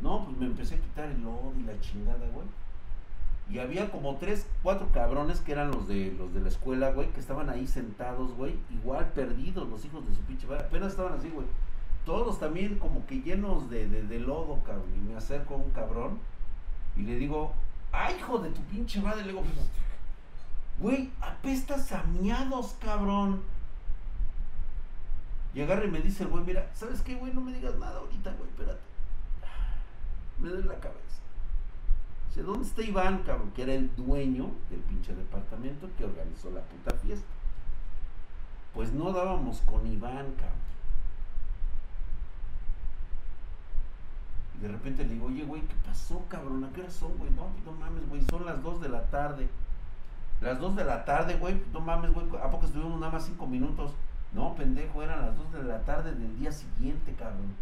No, 0.00 0.24
pues 0.24 0.36
me 0.36 0.46
empecé 0.46 0.74
a 0.74 0.80
quitar 0.80 1.08
el 1.08 1.22
lodo 1.22 1.52
y 1.58 1.62
la 1.62 1.80
chingada, 1.80 2.26
güey. 2.32 2.46
Y 3.48 3.60
había 3.60 3.90
como 3.90 4.16
tres, 4.16 4.46
cuatro 4.62 4.88
cabrones 4.92 5.40
que 5.40 5.52
eran 5.52 5.70
los 5.70 5.86
de 5.86 6.12
los 6.18 6.34
de 6.34 6.40
la 6.40 6.48
escuela, 6.48 6.90
güey, 6.90 7.08
que 7.12 7.20
estaban 7.20 7.48
ahí 7.48 7.66
sentados, 7.66 8.32
güey, 8.32 8.58
igual 8.70 9.12
perdidos, 9.12 9.68
los 9.68 9.84
hijos 9.84 10.06
de 10.06 10.14
su 10.14 10.20
pinche 10.22 10.46
madre. 10.46 10.64
Apenas 10.64 10.90
estaban 10.90 11.14
así, 11.14 11.30
güey. 11.30 11.46
Todos 12.04 12.38
también 12.38 12.78
como 12.78 13.06
que 13.06 13.20
llenos 13.22 13.70
de, 13.70 13.88
de, 13.88 14.20
lodo, 14.20 14.60
cabrón. 14.64 14.86
Y 14.96 15.08
me 15.08 15.16
acerco 15.16 15.54
a 15.54 15.58
un 15.58 15.70
cabrón 15.70 16.18
y 16.96 17.02
le 17.02 17.16
digo, 17.16 17.52
¡ay, 17.92 18.16
hijo 18.18 18.38
de 18.38 18.50
tu 18.50 18.60
pinche 18.62 19.00
madre! 19.00 19.22
Le 19.22 19.28
digo, 19.28 19.42
güey, 20.80 21.10
apestas 21.20 21.90
a 21.92 22.02
miados, 22.04 22.76
cabrón. 22.80 23.42
Y 25.54 25.62
agarra 25.62 25.84
y 25.84 25.90
me 25.90 26.00
dice 26.00 26.24
el 26.24 26.28
güey, 26.30 26.44
mira, 26.44 26.70
¿sabes 26.74 27.00
qué, 27.00 27.14
güey? 27.14 27.32
No 27.32 27.40
me 27.40 27.52
digas 27.52 27.76
nada 27.76 27.98
ahorita, 27.98 28.32
güey, 28.32 28.50
espérate 28.50 28.95
me 30.38 30.48
duele 30.48 30.66
la 30.66 30.80
cabeza. 30.80 31.20
Dice, 32.28 32.42
¿dónde 32.42 32.66
está 32.66 32.82
Iván, 32.82 33.22
cabrón? 33.22 33.50
Que 33.54 33.62
era 33.62 33.74
el 33.74 33.94
dueño 33.96 34.50
del 34.70 34.80
pinche 34.80 35.14
departamento 35.14 35.88
que 35.96 36.04
organizó 36.04 36.50
la 36.50 36.60
puta 36.60 36.94
fiesta. 36.98 37.26
Pues 38.74 38.92
no 38.92 39.12
dábamos 39.12 39.60
con 39.62 39.86
Iván, 39.86 40.32
cabrón. 40.34 40.66
Y 44.56 44.62
de 44.62 44.68
repente 44.68 45.04
le 45.04 45.14
digo, 45.14 45.26
oye, 45.26 45.44
güey, 45.44 45.62
¿qué 45.62 45.74
pasó, 45.86 46.22
cabrón? 46.28 46.64
¿A 46.64 46.70
qué 46.72 46.80
hora 46.80 46.90
son, 46.90 47.16
güey? 47.18 47.30
No, 47.32 47.48
no 47.64 47.72
mames, 47.72 48.08
güey, 48.08 48.22
son 48.30 48.46
las 48.46 48.62
2 48.62 48.80
de 48.80 48.88
la 48.88 49.02
tarde. 49.06 49.48
Las 50.40 50.60
2 50.60 50.76
de 50.76 50.84
la 50.84 51.04
tarde, 51.04 51.36
güey, 51.36 51.62
no 51.72 51.80
mames, 51.80 52.12
güey, 52.12 52.26
¿a 52.42 52.50
poco 52.50 52.66
estuvimos 52.66 53.00
nada 53.00 53.12
más 53.12 53.24
5 53.24 53.46
minutos? 53.46 53.92
No, 54.32 54.54
pendejo, 54.54 55.02
eran 55.02 55.22
las 55.22 55.36
2 55.36 55.52
de 55.52 55.62
la 55.64 55.80
tarde 55.84 56.14
del 56.14 56.38
día 56.38 56.52
siguiente, 56.52 57.14
cabrón. 57.14 57.54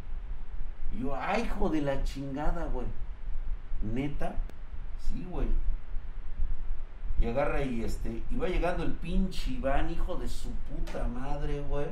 Y 0.94 1.02
yo, 1.02 1.14
ay, 1.14 1.42
hijo 1.42 1.68
de 1.68 1.82
la 1.82 2.02
chingada, 2.04 2.66
güey. 2.66 2.86
Neta, 3.82 4.34
sí, 5.00 5.26
güey. 5.30 5.48
Y 7.20 7.26
agarra 7.26 7.62
y 7.62 7.82
este, 7.82 8.22
y 8.30 8.36
va 8.36 8.48
llegando 8.48 8.82
el 8.82 8.92
pinche 8.92 9.52
Iván, 9.52 9.90
hijo 9.90 10.16
de 10.16 10.28
su 10.28 10.50
puta 10.50 11.06
madre, 11.08 11.60
güey. 11.68 11.86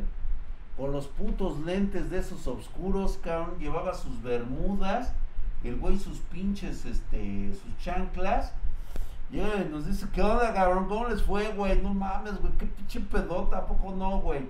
Con 0.76 0.92
los 0.92 1.06
putos 1.06 1.60
lentes 1.60 2.10
de 2.10 2.18
esos 2.18 2.46
oscuros, 2.46 3.18
cabrón. 3.22 3.58
Llevaba 3.58 3.94
sus 3.94 4.22
bermudas, 4.22 5.12
el 5.62 5.76
güey 5.76 5.98
sus 5.98 6.18
pinches, 6.18 6.84
este, 6.84 7.52
sus 7.52 7.78
chanclas. 7.78 8.52
Y 9.30 9.38
nos 9.70 9.86
dice, 9.86 10.06
¿qué 10.12 10.20
onda, 10.22 10.52
cabrón? 10.52 10.88
¿Cómo 10.88 11.08
les 11.08 11.22
fue, 11.22 11.52
güey? 11.54 11.80
No 11.80 11.94
mames, 11.94 12.38
güey, 12.38 12.52
qué 12.58 12.66
pinche 12.66 13.00
pedota, 13.00 13.58
¿a 13.58 13.66
poco 13.66 13.94
no, 13.94 14.18
güey? 14.18 14.46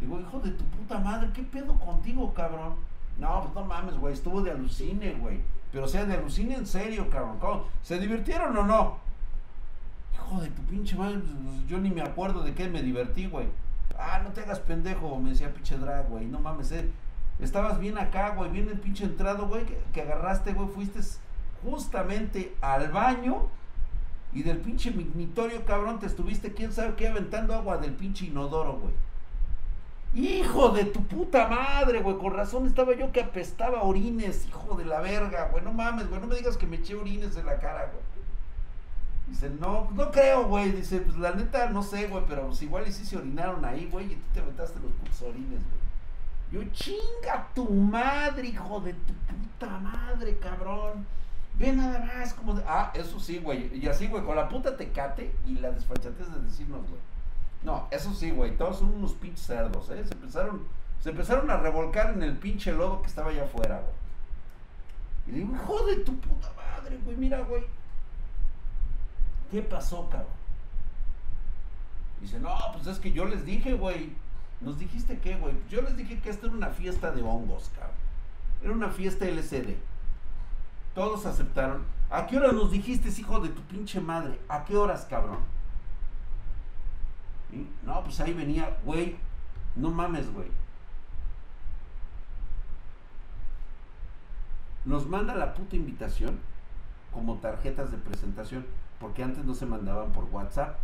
Digo, 0.00 0.18
hijo 0.18 0.40
de 0.40 0.50
tu 0.50 0.64
puta 0.64 0.98
madre, 0.98 1.28
¿qué 1.34 1.42
pedo 1.42 1.78
contigo, 1.78 2.32
cabrón? 2.32 2.76
No, 3.18 3.42
pues 3.42 3.54
no 3.54 3.64
mames, 3.64 3.96
güey, 3.96 4.14
estuvo 4.14 4.42
de 4.42 4.50
alucine, 4.50 5.14
güey. 5.14 5.40
Pero 5.72 5.84
o 5.84 5.88
sea, 5.88 6.04
de 6.04 6.14
alucine 6.14 6.54
en 6.54 6.66
serio, 6.66 7.08
cabrón. 7.10 7.64
¿Se 7.82 7.98
divirtieron 7.98 8.56
o 8.56 8.64
no? 8.64 8.98
Hijo 10.14 10.40
de 10.40 10.48
tu 10.50 10.62
pinche 10.62 10.96
madre, 10.96 11.18
pues, 11.18 11.66
yo 11.66 11.78
ni 11.78 11.90
me 11.90 12.02
acuerdo 12.02 12.42
de 12.42 12.54
qué 12.54 12.68
me 12.68 12.82
divertí, 12.82 13.26
güey. 13.26 13.48
Ah, 13.98 14.20
no 14.22 14.30
te 14.30 14.42
hagas 14.42 14.60
pendejo, 14.60 15.18
me 15.18 15.30
decía 15.30 15.52
pinche 15.52 15.76
drag, 15.76 16.08
güey. 16.08 16.26
No 16.26 16.40
mames, 16.40 16.72
eh. 16.72 16.90
Estabas 17.40 17.78
bien 17.80 17.98
acá, 17.98 18.30
güey, 18.30 18.50
bien 18.50 18.68
el 18.68 18.78
pinche 18.78 19.04
entrado, 19.04 19.48
güey, 19.48 19.64
que, 19.64 19.78
que 19.92 20.02
agarraste, 20.02 20.52
güey, 20.52 20.68
fuiste 20.68 21.00
justamente 21.64 22.54
al 22.60 22.92
baño 22.92 23.48
y 24.32 24.42
del 24.42 24.58
pinche 24.58 24.90
mignitorio, 24.90 25.64
cabrón, 25.64 25.98
te 25.98 26.06
estuviste, 26.06 26.52
quién 26.52 26.72
sabe 26.72 26.94
qué, 26.96 27.08
aventando 27.08 27.54
agua 27.54 27.78
del 27.78 27.92
pinche 27.92 28.26
inodoro, 28.26 28.78
güey. 28.78 28.92
Hijo 30.14 30.68
de 30.68 30.84
tu 30.84 31.02
puta 31.04 31.48
madre, 31.48 32.00
güey. 32.00 32.16
Con 32.18 32.32
razón 32.32 32.66
estaba 32.66 32.94
yo 32.94 33.10
que 33.10 33.22
apestaba 33.22 33.82
orines, 33.82 34.46
hijo 34.46 34.76
de 34.76 34.84
la 34.84 35.00
verga, 35.00 35.48
güey. 35.50 35.64
No 35.64 35.72
mames, 35.72 36.08
güey. 36.08 36.20
No 36.20 36.28
me 36.28 36.36
digas 36.36 36.56
que 36.56 36.66
me 36.66 36.76
eché 36.76 36.94
orines 36.94 37.36
en 37.36 37.46
la 37.46 37.58
cara, 37.58 37.90
güey. 37.92 38.04
Dice, 39.26 39.50
no, 39.50 39.90
no 39.92 40.10
creo, 40.12 40.44
güey. 40.44 40.70
Dice, 40.70 41.00
pues 41.00 41.16
la 41.16 41.32
neta, 41.32 41.68
no 41.70 41.82
sé, 41.82 42.06
güey. 42.06 42.24
Pero 42.28 42.46
pues, 42.46 42.62
igual 42.62 42.86
y 42.86 42.92
sí 42.92 43.04
se 43.04 43.16
orinaron 43.16 43.64
ahí, 43.64 43.88
güey. 43.90 44.12
Y 44.12 44.16
tú 44.16 44.22
te 44.34 44.40
aventaste 44.40 44.78
los 44.78 44.92
putos 44.92 45.22
orines, 45.22 45.60
güey. 45.60 45.84
Yo, 46.52 46.70
chinga 46.72 47.48
tu 47.52 47.68
madre, 47.68 48.46
hijo 48.46 48.80
de 48.80 48.92
tu 48.92 49.12
puta 49.14 49.78
madre, 49.80 50.38
cabrón. 50.38 51.04
Ve 51.58 51.72
nada 51.72 51.98
más 52.00 52.34
como 52.34 52.54
de... 52.54 52.62
Ah, 52.66 52.92
eso 52.94 53.18
sí, 53.18 53.38
güey. 53.38 53.76
Y 53.76 53.88
así, 53.88 54.06
güey, 54.06 54.22
con 54.24 54.36
la 54.36 54.48
puta 54.48 54.76
tecate 54.76 55.34
y 55.46 55.54
la 55.54 55.72
desfachatez 55.72 56.32
de 56.32 56.40
decirnos, 56.42 56.82
güey. 56.88 57.00
No, 57.64 57.88
eso 57.90 58.12
sí, 58.12 58.30
güey, 58.30 58.56
todos 58.56 58.78
son 58.78 58.94
unos 58.94 59.14
pinches 59.14 59.46
cerdos, 59.46 59.88
¿eh? 59.90 60.04
Se 60.04 60.12
empezaron, 60.12 60.66
se 61.00 61.10
empezaron 61.10 61.50
a 61.50 61.56
revolcar 61.56 62.12
en 62.12 62.22
el 62.22 62.36
pinche 62.36 62.72
lodo 62.72 63.00
que 63.00 63.08
estaba 63.08 63.30
allá 63.30 63.44
afuera, 63.44 63.80
güey. 63.80 63.94
Y 65.26 65.30
le 65.32 65.38
digo, 65.38 65.56
hijo 65.56 65.86
de 65.86 65.96
tu 65.96 66.14
puta 66.18 66.52
madre, 66.54 66.98
güey, 67.02 67.16
mira, 67.16 67.40
güey. 67.40 67.64
¿Qué 69.50 69.62
pasó, 69.62 70.08
cabrón? 70.10 70.28
Dice, 72.20 72.38
no, 72.38 72.54
pues 72.74 72.86
es 72.86 72.98
que 72.98 73.12
yo 73.12 73.24
les 73.24 73.46
dije, 73.46 73.74
güey. 73.74 74.12
¿Nos 74.60 74.78
dijiste 74.78 75.18
qué, 75.18 75.36
güey? 75.36 75.54
Yo 75.68 75.82
les 75.82 75.96
dije 75.96 76.20
que 76.20 76.30
esta 76.30 76.46
era 76.46 76.54
una 76.54 76.70
fiesta 76.70 77.10
de 77.12 77.22
hongos, 77.22 77.70
cabrón. 77.74 77.96
Era 78.62 78.72
una 78.72 78.90
fiesta 78.90 79.26
LCD. 79.26 79.76
Todos 80.94 81.26
aceptaron. 81.26 81.84
¿A 82.10 82.26
qué 82.26 82.36
hora 82.36 82.52
nos 82.52 82.70
dijiste, 82.70 83.08
hijo 83.08 83.40
de 83.40 83.48
tu 83.48 83.62
pinche 83.62 84.00
madre? 84.00 84.38
¿A 84.48 84.64
qué 84.64 84.76
horas, 84.76 85.06
cabrón? 85.08 85.53
No, 87.84 88.02
pues 88.02 88.20
ahí 88.20 88.32
venía, 88.32 88.76
güey, 88.84 89.16
no 89.76 89.90
mames, 89.90 90.32
güey. 90.32 90.48
Nos 94.84 95.06
manda 95.06 95.34
la 95.34 95.54
puta 95.54 95.76
invitación 95.76 96.38
como 97.12 97.36
tarjetas 97.38 97.90
de 97.90 97.98
presentación, 97.98 98.66
porque 99.00 99.22
antes 99.22 99.44
no 99.44 99.54
se 99.54 99.66
mandaban 99.66 100.12
por 100.12 100.24
WhatsApp. 100.24 100.78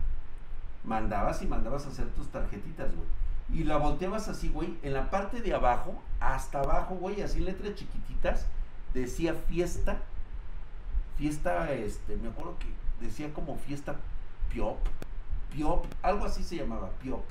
Mandabas 0.84 1.42
y 1.42 1.46
mandabas 1.46 1.84
a 1.86 1.90
hacer 1.90 2.08
tus 2.10 2.28
tarjetitas, 2.28 2.94
güey. 2.94 3.06
Y 3.52 3.64
la 3.64 3.76
volteabas 3.76 4.28
así, 4.28 4.48
güey, 4.48 4.78
en 4.82 4.94
la 4.94 5.10
parte 5.10 5.42
de 5.42 5.52
abajo, 5.52 6.00
hasta 6.20 6.60
abajo, 6.60 6.94
güey, 6.94 7.20
así 7.20 7.40
letras 7.40 7.74
chiquititas, 7.74 8.46
decía 8.94 9.34
fiesta, 9.34 9.98
fiesta, 11.18 11.72
este, 11.72 12.16
me 12.16 12.28
acuerdo 12.28 12.56
que 12.58 12.68
decía 13.04 13.34
como 13.34 13.56
fiesta 13.56 13.96
Piop, 14.50 14.78
Piop, 15.50 15.86
algo 16.02 16.24
así 16.24 16.42
se 16.42 16.56
llamaba, 16.56 16.90
Piop. 17.02 17.24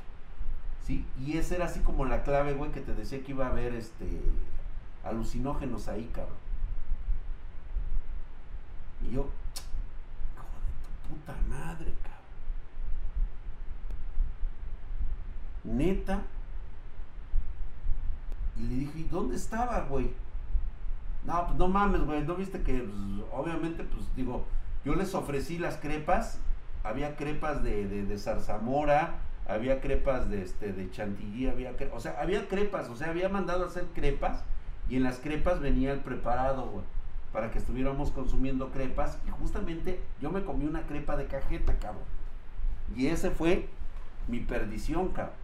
¿Sí? 0.85 1.05
Y 1.19 1.37
esa 1.37 1.55
era 1.55 1.65
así 1.65 1.79
como 1.81 2.05
la 2.05 2.23
clave, 2.23 2.53
güey, 2.53 2.71
que 2.71 2.81
te 2.81 2.93
decía 2.93 3.23
que 3.23 3.31
iba 3.31 3.47
a 3.47 3.49
haber 3.49 3.73
este 3.75 4.21
alucinógenos 5.03 5.87
ahí, 5.87 6.09
cabrón. 6.13 6.37
Y 9.01 9.11
yo, 9.13 9.29
hijo 10.33 10.45
de 10.65 11.13
tu 11.13 11.15
puta 11.15 11.35
madre, 11.47 11.93
cabrón. 12.03 12.19
Neta. 15.77 16.21
Y 18.57 18.63
le 18.63 18.75
dije, 18.75 18.99
¿y 18.99 19.03
dónde 19.03 19.35
estaba, 19.35 19.81
güey? 19.81 20.11
No, 21.25 21.45
pues 21.45 21.57
no 21.57 21.67
mames, 21.67 22.01
güey, 22.01 22.23
¿no 22.23 22.35
viste 22.35 22.61
que, 22.61 22.79
pues, 22.79 23.29
obviamente, 23.31 23.83
pues 23.83 24.03
digo, 24.15 24.45
yo 24.83 24.95
les 24.95 25.13
ofrecí 25.13 25.57
las 25.57 25.77
crepas 25.77 26.39
había 26.83 27.15
crepas 27.15 27.63
de, 27.63 27.87
de, 27.87 28.17
zarzamora, 28.17 29.15
había 29.47 29.81
crepas 29.81 30.29
de, 30.29 30.43
este, 30.43 30.73
de 30.73 30.89
chantilly, 30.91 31.47
había, 31.47 31.73
o 31.93 31.99
sea, 31.99 32.15
había 32.19 32.47
crepas, 32.47 32.89
o 32.89 32.95
sea, 32.95 33.09
había 33.09 33.29
mandado 33.29 33.63
a 33.63 33.67
hacer 33.67 33.85
crepas 33.93 34.43
y 34.87 34.95
en 34.95 35.03
las 35.03 35.19
crepas 35.19 35.59
venía 35.59 35.91
el 35.91 35.99
preparado, 35.99 36.83
para 37.31 37.51
que 37.51 37.59
estuviéramos 37.59 38.11
consumiendo 38.11 38.71
crepas 38.71 39.19
y 39.27 39.31
justamente 39.31 39.99
yo 40.21 40.31
me 40.31 40.43
comí 40.43 40.65
una 40.65 40.83
crepa 40.83 41.15
de 41.15 41.27
cajeta, 41.27 41.77
cabrón. 41.77 42.03
Y 42.95 43.07
ese 43.07 43.29
fue 43.29 43.69
mi 44.27 44.39
perdición, 44.39 45.09
cabrón. 45.09 45.35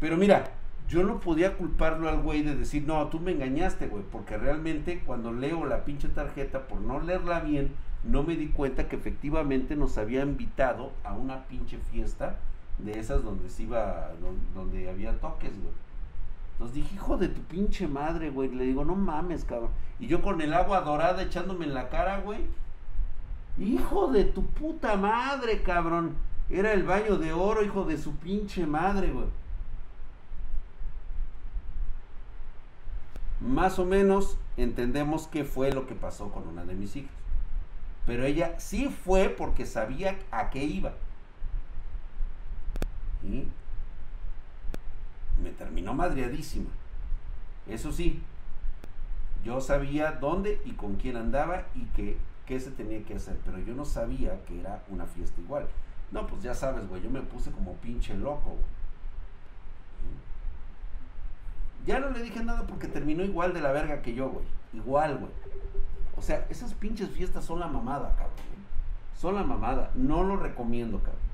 Pero 0.00 0.16
mira, 0.16 0.44
yo 0.88 1.02
no 1.02 1.20
podía 1.20 1.56
culparlo 1.56 2.08
al 2.08 2.20
güey 2.20 2.42
de 2.42 2.56
decir, 2.56 2.84
no, 2.86 3.06
tú 3.08 3.20
me 3.20 3.32
engañaste, 3.32 3.86
güey, 3.86 4.04
porque 4.10 4.36
realmente 4.36 5.02
cuando 5.04 5.32
leo 5.32 5.64
la 5.64 5.84
pinche 5.84 6.08
tarjeta, 6.08 6.66
por 6.66 6.80
no 6.80 7.00
leerla 7.00 7.40
bien, 7.40 7.72
no 8.04 8.22
me 8.22 8.36
di 8.36 8.48
cuenta 8.48 8.88
que 8.88 8.96
efectivamente 8.96 9.76
nos 9.76 9.96
había 9.96 10.22
invitado 10.22 10.92
a 11.04 11.14
una 11.14 11.44
pinche 11.44 11.78
fiesta 11.78 12.38
de 12.78 12.98
esas 12.98 13.24
donde 13.24 13.48
se 13.48 13.62
iba, 13.62 14.10
donde, 14.54 14.90
había 14.90 15.18
toques, 15.20 15.52
güey. 15.60 15.72
Entonces 16.52 16.76
dije, 16.76 16.94
hijo 16.94 17.16
de 17.16 17.28
tu 17.28 17.40
pinche 17.42 17.88
madre, 17.88 18.30
güey. 18.30 18.48
Le 18.50 18.64
digo, 18.64 18.84
no 18.84 18.94
mames, 18.94 19.44
cabrón. 19.44 19.70
Y 19.98 20.06
yo 20.06 20.22
con 20.22 20.40
el 20.40 20.52
agua 20.52 20.82
dorada 20.82 21.22
echándome 21.22 21.64
en 21.64 21.74
la 21.74 21.88
cara, 21.88 22.20
güey. 22.20 22.40
Hijo 23.58 24.08
de 24.08 24.24
tu 24.24 24.44
puta 24.46 24.96
madre, 24.96 25.62
cabrón. 25.62 26.14
Era 26.50 26.72
el 26.72 26.82
baño 26.82 27.16
de 27.16 27.32
oro, 27.32 27.64
hijo 27.64 27.84
de 27.84 27.96
su 27.96 28.14
pinche 28.16 28.66
madre, 28.66 29.10
güey. 29.10 29.26
Más 33.40 33.78
o 33.78 33.84
menos 33.84 34.36
entendemos 34.56 35.26
qué 35.26 35.44
fue 35.44 35.72
lo 35.72 35.86
que 35.86 35.94
pasó 35.94 36.30
con 36.30 36.46
una 36.46 36.64
de 36.64 36.74
mis 36.74 36.96
hijas. 36.96 37.23
Pero 38.06 38.24
ella 38.24 38.58
sí 38.58 38.88
fue 38.88 39.28
porque 39.28 39.66
sabía 39.66 40.18
a 40.30 40.50
qué 40.50 40.62
iba. 40.64 40.92
Y 43.22 43.48
me 45.42 45.50
terminó 45.50 45.94
madreadísima. 45.94 46.70
Eso 47.66 47.92
sí, 47.92 48.22
yo 49.44 49.60
sabía 49.60 50.12
dónde 50.12 50.60
y 50.64 50.72
con 50.72 50.96
quién 50.96 51.16
andaba 51.16 51.66
y 51.74 51.84
qué, 51.96 52.18
qué 52.46 52.60
se 52.60 52.70
tenía 52.70 53.02
que 53.04 53.14
hacer, 53.14 53.38
pero 53.44 53.58
yo 53.58 53.74
no 53.74 53.84
sabía 53.84 54.42
que 54.44 54.60
era 54.60 54.82
una 54.88 55.06
fiesta 55.06 55.40
igual. 55.40 55.66
No, 56.12 56.26
pues 56.26 56.42
ya 56.42 56.54
sabes, 56.54 56.86
güey, 56.88 57.02
yo 57.02 57.10
me 57.10 57.22
puse 57.22 57.50
como 57.50 57.74
pinche 57.74 58.14
loco, 58.14 58.56
Ya 61.86 62.00
no 62.00 62.08
le 62.10 62.22
dije 62.22 62.42
nada 62.42 62.66
porque 62.66 62.88
terminó 62.88 63.22
igual 63.24 63.52
de 63.52 63.60
la 63.60 63.70
verga 63.70 64.00
que 64.00 64.14
yo, 64.14 64.30
güey. 64.30 64.46
Igual, 64.72 65.18
güey. 65.18 65.30
O 66.16 66.22
sea, 66.22 66.46
esas 66.50 66.74
pinches 66.74 67.10
fiestas 67.10 67.44
son 67.44 67.60
la 67.60 67.66
mamada, 67.66 68.10
cabrón. 68.16 68.36
Son 69.16 69.34
la 69.34 69.42
mamada. 69.42 69.90
No 69.94 70.22
lo 70.22 70.36
recomiendo, 70.36 70.98
cabrón. 70.98 71.24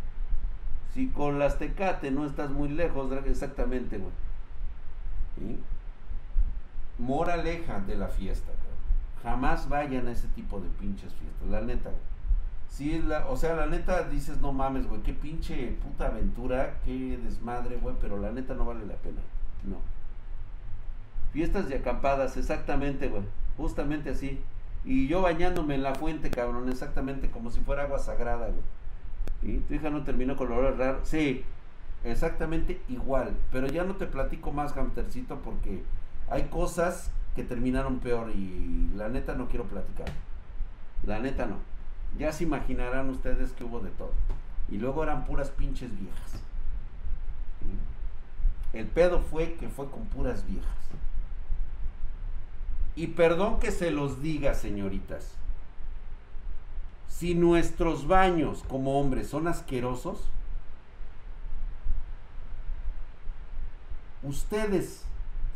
Si 0.94 1.08
con 1.08 1.38
las 1.38 1.58
Tecate 1.58 2.10
no 2.10 2.26
estás 2.26 2.50
muy 2.50 2.68
lejos, 2.68 3.10
exactamente, 3.26 3.98
güey. 3.98 4.12
¿Sí? 5.36 5.58
Moraleja 6.98 7.80
de 7.80 7.96
la 7.96 8.08
fiesta, 8.08 8.52
cabrón. 8.52 8.70
Jamás 9.22 9.68
vayan 9.68 10.08
a 10.08 10.12
ese 10.12 10.28
tipo 10.28 10.60
de 10.60 10.68
pinches 10.80 11.12
fiestas, 11.14 11.48
la 11.48 11.60
neta, 11.60 11.90
güey. 11.90 12.10
Sí, 12.68 13.02
la, 13.02 13.26
o 13.26 13.36
sea, 13.36 13.54
la 13.54 13.66
neta 13.66 14.04
dices, 14.04 14.40
no 14.40 14.52
mames, 14.52 14.86
güey, 14.86 15.02
qué 15.02 15.12
pinche 15.12 15.76
puta 15.82 16.06
aventura, 16.06 16.78
qué 16.84 17.18
desmadre, 17.22 17.76
güey, 17.76 17.96
pero 18.00 18.16
la 18.18 18.30
neta 18.30 18.54
no 18.54 18.64
vale 18.64 18.86
la 18.86 18.94
pena. 18.94 19.20
No. 19.64 19.76
Fiestas 21.32 21.68
de 21.68 21.76
acampadas, 21.76 22.36
exactamente, 22.36 23.08
güey. 23.08 23.22
Justamente 23.56 24.10
así. 24.10 24.40
Y 24.84 25.08
yo 25.08 25.22
bañándome 25.22 25.74
en 25.74 25.82
la 25.82 25.94
fuente, 25.94 26.30
cabrón, 26.30 26.68
exactamente 26.68 27.30
como 27.30 27.50
si 27.50 27.60
fuera 27.60 27.84
agua 27.84 27.98
sagrada, 27.98 28.48
güey. 28.48 28.62
¿Y 29.42 29.58
tu 29.60 29.74
hija 29.74 29.90
no 29.90 30.04
terminó 30.04 30.36
con 30.36 30.52
olor 30.52 30.78
raro? 30.78 31.00
Sí, 31.04 31.44
exactamente 32.04 32.80
igual. 32.88 33.36
Pero 33.52 33.66
ya 33.66 33.84
no 33.84 33.96
te 33.96 34.06
platico 34.06 34.52
más, 34.52 34.76
Hamtercito, 34.76 35.36
porque 35.40 35.82
hay 36.28 36.44
cosas 36.44 37.10
que 37.34 37.44
terminaron 37.44 38.00
peor 38.00 38.30
y 38.30 38.90
la 38.94 39.08
neta 39.08 39.34
no 39.34 39.48
quiero 39.48 39.64
platicar. 39.64 40.08
La 41.06 41.18
neta 41.18 41.46
no. 41.46 41.56
Ya 42.18 42.32
se 42.32 42.44
imaginarán 42.44 43.08
ustedes 43.10 43.52
que 43.52 43.64
hubo 43.64 43.80
de 43.80 43.90
todo. 43.90 44.12
Y 44.70 44.78
luego 44.78 45.02
eran 45.02 45.24
puras 45.24 45.50
pinches 45.50 45.90
viejas. 45.98 46.42
El 48.72 48.86
pedo 48.86 49.20
fue 49.20 49.54
que 49.54 49.68
fue 49.68 49.90
con 49.90 50.04
puras 50.06 50.46
viejas. 50.46 50.68
Y 53.00 53.06
perdón 53.06 53.60
que 53.60 53.72
se 53.72 53.90
los 53.90 54.20
diga, 54.20 54.52
señoritas. 54.52 55.32
Si 57.08 57.34
nuestros 57.34 58.06
baños 58.06 58.62
como 58.68 59.00
hombres 59.00 59.26
son 59.26 59.48
asquerosos, 59.48 60.28
ustedes 64.22 65.06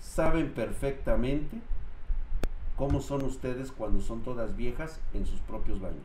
saben 0.00 0.54
perfectamente 0.54 1.60
cómo 2.76 3.02
son 3.02 3.22
ustedes 3.24 3.72
cuando 3.72 4.00
son 4.00 4.22
todas 4.22 4.56
viejas 4.56 4.98
en 5.12 5.26
sus 5.26 5.40
propios 5.40 5.82
baños. 5.82 6.00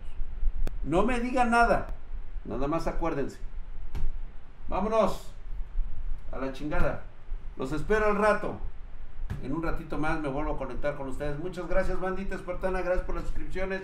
No 0.84 1.06
me 1.06 1.22
digan 1.22 1.52
nada, 1.52 1.96
nada 2.44 2.68
más 2.68 2.86
acuérdense. 2.86 3.38
Vámonos 4.68 5.32
a 6.34 6.38
la 6.38 6.52
chingada. 6.52 7.04
Los 7.56 7.72
espero 7.72 8.08
al 8.08 8.18
rato. 8.18 8.60
En 9.44 9.54
un 9.54 9.64
ratito 9.64 9.98
más 9.98 10.20
me 10.20 10.30
vuelvo 10.30 10.54
a 10.54 10.58
conectar 10.58 10.96
con 10.96 11.08
ustedes. 11.08 11.40
Muchas 11.40 11.68
gracias, 11.68 12.00
bandita 12.00 12.36
espartana. 12.36 12.82
Gracias 12.82 13.06
por 13.06 13.16
las 13.16 13.26
suscripciones. 13.26 13.84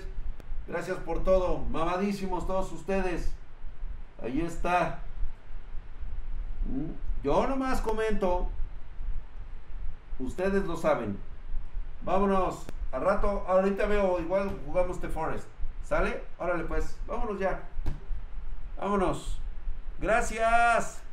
Gracias 0.68 0.98
por 0.98 1.24
todo. 1.24 1.60
Mamadísimos 1.72 2.48
todos 2.48 2.72
ustedes. 2.72 3.32
Ahí 4.22 4.42
está. 4.42 5.00
Mm, 6.66 7.24
yo 7.24 7.48
nomás 7.48 7.82
comento. 7.82 8.50
Ustedes 10.20 10.66
lo 10.66 10.78
saben. 10.78 11.18
Vámonos. 12.04 12.66
Al 12.92 13.02
rato, 13.02 13.44
ahorita 13.48 13.88
veo, 13.88 14.20
igual 14.20 14.58
jugamos 14.66 15.02
The 15.02 15.10
Forest. 15.10 15.48
¿Sale? 15.84 16.24
Órale 16.40 16.64
pues, 16.64 16.98
vámonos 17.08 17.40
ya. 17.40 17.62
Vámonos. 18.78 19.40
Gracias. 20.00 21.02